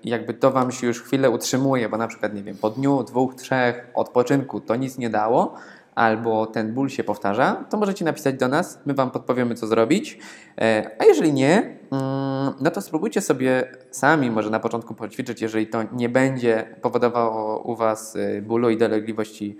jakby 0.04 0.34
to 0.34 0.50
Wam 0.50 0.72
się 0.72 0.86
już 0.86 1.02
chwilę 1.02 1.30
utrzymuje, 1.30 1.88
bo 1.88 1.96
na 1.96 2.08
przykład, 2.08 2.34
nie 2.34 2.42
wiem, 2.42 2.56
po 2.56 2.70
dniu, 2.70 3.02
dwóch, 3.02 3.34
trzech 3.34 3.86
odpoczynku 3.94 4.60
to 4.60 4.76
nic 4.76 4.98
nie 4.98 5.10
dało, 5.10 5.54
albo 5.96 6.46
ten 6.46 6.74
ból 6.74 6.88
się 6.88 7.04
powtarza, 7.04 7.64
to 7.70 7.76
możecie 7.76 8.04
napisać 8.04 8.34
do 8.34 8.48
nas, 8.48 8.80
my 8.86 8.94
Wam 8.94 9.10
podpowiemy, 9.10 9.54
co 9.54 9.66
zrobić. 9.66 10.18
E, 10.60 10.90
a 10.98 11.04
jeżeli 11.04 11.32
nie, 11.32 11.78
mm, 11.90 12.54
no 12.60 12.70
to 12.70 12.80
spróbujcie 12.80 13.20
sobie 13.20 13.76
sami 13.90 14.30
może 14.30 14.50
na 14.50 14.60
początku 14.60 14.94
poćwiczyć, 14.94 15.42
jeżeli 15.42 15.66
to 15.66 15.82
nie 15.92 16.08
będzie 16.08 16.76
powodowało 16.82 17.58
u 17.58 17.76
Was 17.76 18.16
e, 18.16 18.42
bólu 18.42 18.70
i 18.70 18.76
dolegliwości 18.76 19.56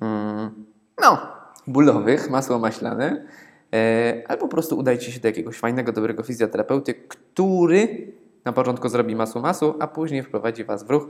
mm, 0.00 0.66
no, 1.02 1.18
bólowych, 1.66 2.30
masło 2.30 2.58
maślane, 2.58 3.26
e, 3.74 4.22
albo 4.28 4.42
po 4.42 4.48
prostu 4.48 4.78
udajcie 4.78 5.12
się 5.12 5.20
do 5.20 5.28
jakiegoś 5.28 5.58
fajnego, 5.58 5.92
dobrego 5.92 6.22
fizjoterapeuty, 6.22 6.94
który 6.94 8.12
na 8.46 8.52
początku 8.52 8.88
zrobi 8.88 9.16
masło 9.16 9.40
masu, 9.40 9.74
a 9.80 9.86
później 9.86 10.22
wprowadzi 10.22 10.64
Was 10.64 10.84
w 10.84 10.90
ruch, 10.90 11.06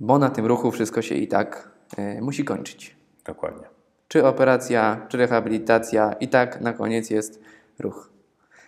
bo 0.00 0.18
na 0.18 0.30
tym 0.30 0.46
ruchu 0.46 0.70
wszystko 0.70 1.02
się 1.02 1.14
i 1.14 1.28
tak 1.28 1.70
e, 1.96 2.20
musi 2.20 2.44
kończyć. 2.44 2.96
Dokładnie. 3.24 3.66
Czy 4.08 4.26
operacja, 4.26 5.06
czy 5.08 5.16
rehabilitacja, 5.16 6.12
i 6.12 6.28
tak 6.28 6.60
na 6.60 6.72
koniec 6.72 7.10
jest 7.10 7.40
ruch. 7.78 8.10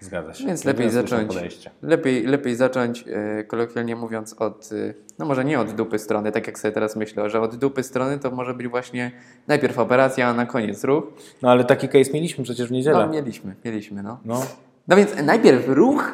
Zgadza 0.01 0.34
się. 0.34 0.47
Więc 0.47 0.64
lepiej 0.64 0.91
zacząć, 0.91 1.34
lepiej, 1.82 2.26
lepiej 2.26 2.57
zacząć, 2.57 3.05
e, 3.09 3.45
kolokwialnie 3.45 3.97
mówiąc, 3.97 4.34
od, 4.38 4.70
e, 4.72 4.95
no 5.18 5.26
może 5.26 5.45
nie 5.45 5.61
od 5.61 5.72
dupy 5.72 5.99
strony, 5.99 6.32
tak 6.32 6.47
jak 6.47 6.59
sobie 6.59 6.72
teraz 6.72 6.97
myślę, 6.97 7.30
że 7.30 7.41
od 7.41 7.57
dupy 7.57 7.82
strony 7.82 8.18
to 8.18 8.30
może 8.30 8.55
być 8.55 8.68
właśnie 8.68 9.12
najpierw 9.49 9.78
operacja, 9.78 10.28
a 10.28 10.34
na 10.34 10.47
koniec 10.47 10.84
ruch. 10.84 11.05
No 11.43 11.51
ale 11.51 11.64
taki 11.64 11.88
case 11.88 12.12
mieliśmy 12.12 12.45
przecież 12.45 12.68
w 12.68 12.72
niedzielę. 12.72 13.07
No, 13.07 13.12
mieliśmy, 13.12 13.55
mieliśmy, 13.64 14.03
no. 14.03 14.20
No. 14.24 14.43
No 14.88 14.97
więc 14.97 15.11
najpierw 15.24 15.68
ruch, 15.68 16.12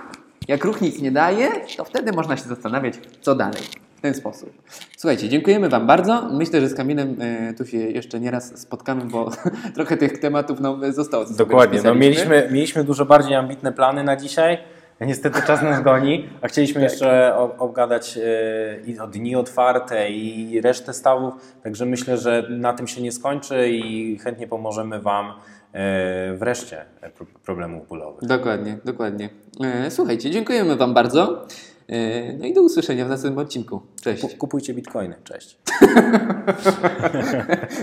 jak 0.49 0.65
ruch 0.65 0.81
nic 0.81 1.01
nie 1.03 1.11
daje, 1.11 1.49
to 1.77 1.85
wtedy 1.85 2.13
można 2.13 2.37
się 2.37 2.43
zastanawiać, 2.43 2.95
co 3.21 3.35
dalej. 3.35 3.63
W 3.97 4.01
ten 4.01 4.15
sposób. 4.15 4.51
Słuchajcie, 4.97 5.29
dziękujemy 5.29 5.69
Wam 5.69 5.87
bardzo. 5.87 6.29
Myślę, 6.33 6.61
że 6.61 6.69
z 6.69 6.75
Kamilem 6.75 7.17
e, 7.21 7.55
tu 7.55 7.67
się 7.67 7.79
jeszcze 7.79 8.21
nieraz 8.21 8.61
spotkamy, 8.61 9.05
bo 9.05 9.31
trochę 9.75 9.97
tych 9.97 10.19
tematów 10.19 10.61
nam 10.61 10.93
zostało. 10.93 11.25
Dokładnie. 11.25 11.81
No, 11.85 11.95
mieliśmy, 11.95 12.49
mieliśmy 12.51 12.85
dużo 12.85 13.05
bardziej 13.05 13.35
ambitne 13.35 13.73
plany 13.73 14.05
na 14.05 14.17
dzisiaj. 14.17 14.59
Niestety 15.01 15.43
czas 15.47 15.63
nas 15.63 15.83
goni, 15.83 16.29
a 16.43 16.49
chcieliśmy 16.49 16.81
Tak. 16.81 16.91
jeszcze 16.91 17.37
obgadać 17.59 18.19
e, 18.19 18.91
i 18.91 18.99
o 18.99 19.07
dni 19.07 19.37
otwarte 19.37 20.11
i 20.11 20.61
resztę 20.61 20.93
stawów, 20.93 21.35
także 21.63 21.87
myślę, 21.87 22.17
że 22.19 22.47
na 22.51 22.73
tym 22.73 22.87
się 22.87 23.03
nie 23.03 23.13
skończy 23.13 23.69
i 23.69 24.19
chętnie 24.19 24.49
pomożemy 24.49 25.01
Wam 25.01 25.33
e, 25.73 26.35
w 26.37 26.43
reszcie 26.43 26.85
pro- 27.17 27.27
problemów 27.45 27.89
bólowych. 27.89 28.25
Dokładnie, 28.29 28.79
dokładnie. 28.85 29.29
E, 29.65 29.91
Słuchajcie, 29.91 30.31
dziękujemy 30.31 30.77
Wam 30.77 30.95
bardzo. 30.95 31.47
E, 31.89 32.33
No 32.33 32.47
i 32.47 32.55
do 32.55 32.63
usłyszenia 32.63 33.07
w 33.07 33.09
następnym 33.09 33.45
odcinku. 33.47 33.81
Cześć. 34.03 34.23
Ku- 34.23 34.37
Kupujcie 34.39 34.75
bitcoiny. 34.75 35.15
Cześć. 35.25 35.59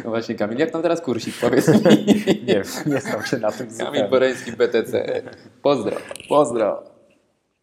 No 0.04 0.10
właśnie, 0.12 0.36
Kamil, 0.36 0.58
jak 0.58 0.72
tam 0.72 0.82
teraz 0.82 1.02
kursik? 1.02 1.36
Powiedz 1.42 1.68
mi. 1.68 2.06
Nie, 2.48 2.62
nie 2.86 3.02
znam 3.02 3.24
się 3.26 3.38
na 3.38 3.52
tym 3.52 3.68
Kamil. 3.78 4.08
Boreński, 4.10 4.52
BTC. 4.52 5.22
Pozdro. 5.62 5.96
Pozdro. 6.30 6.84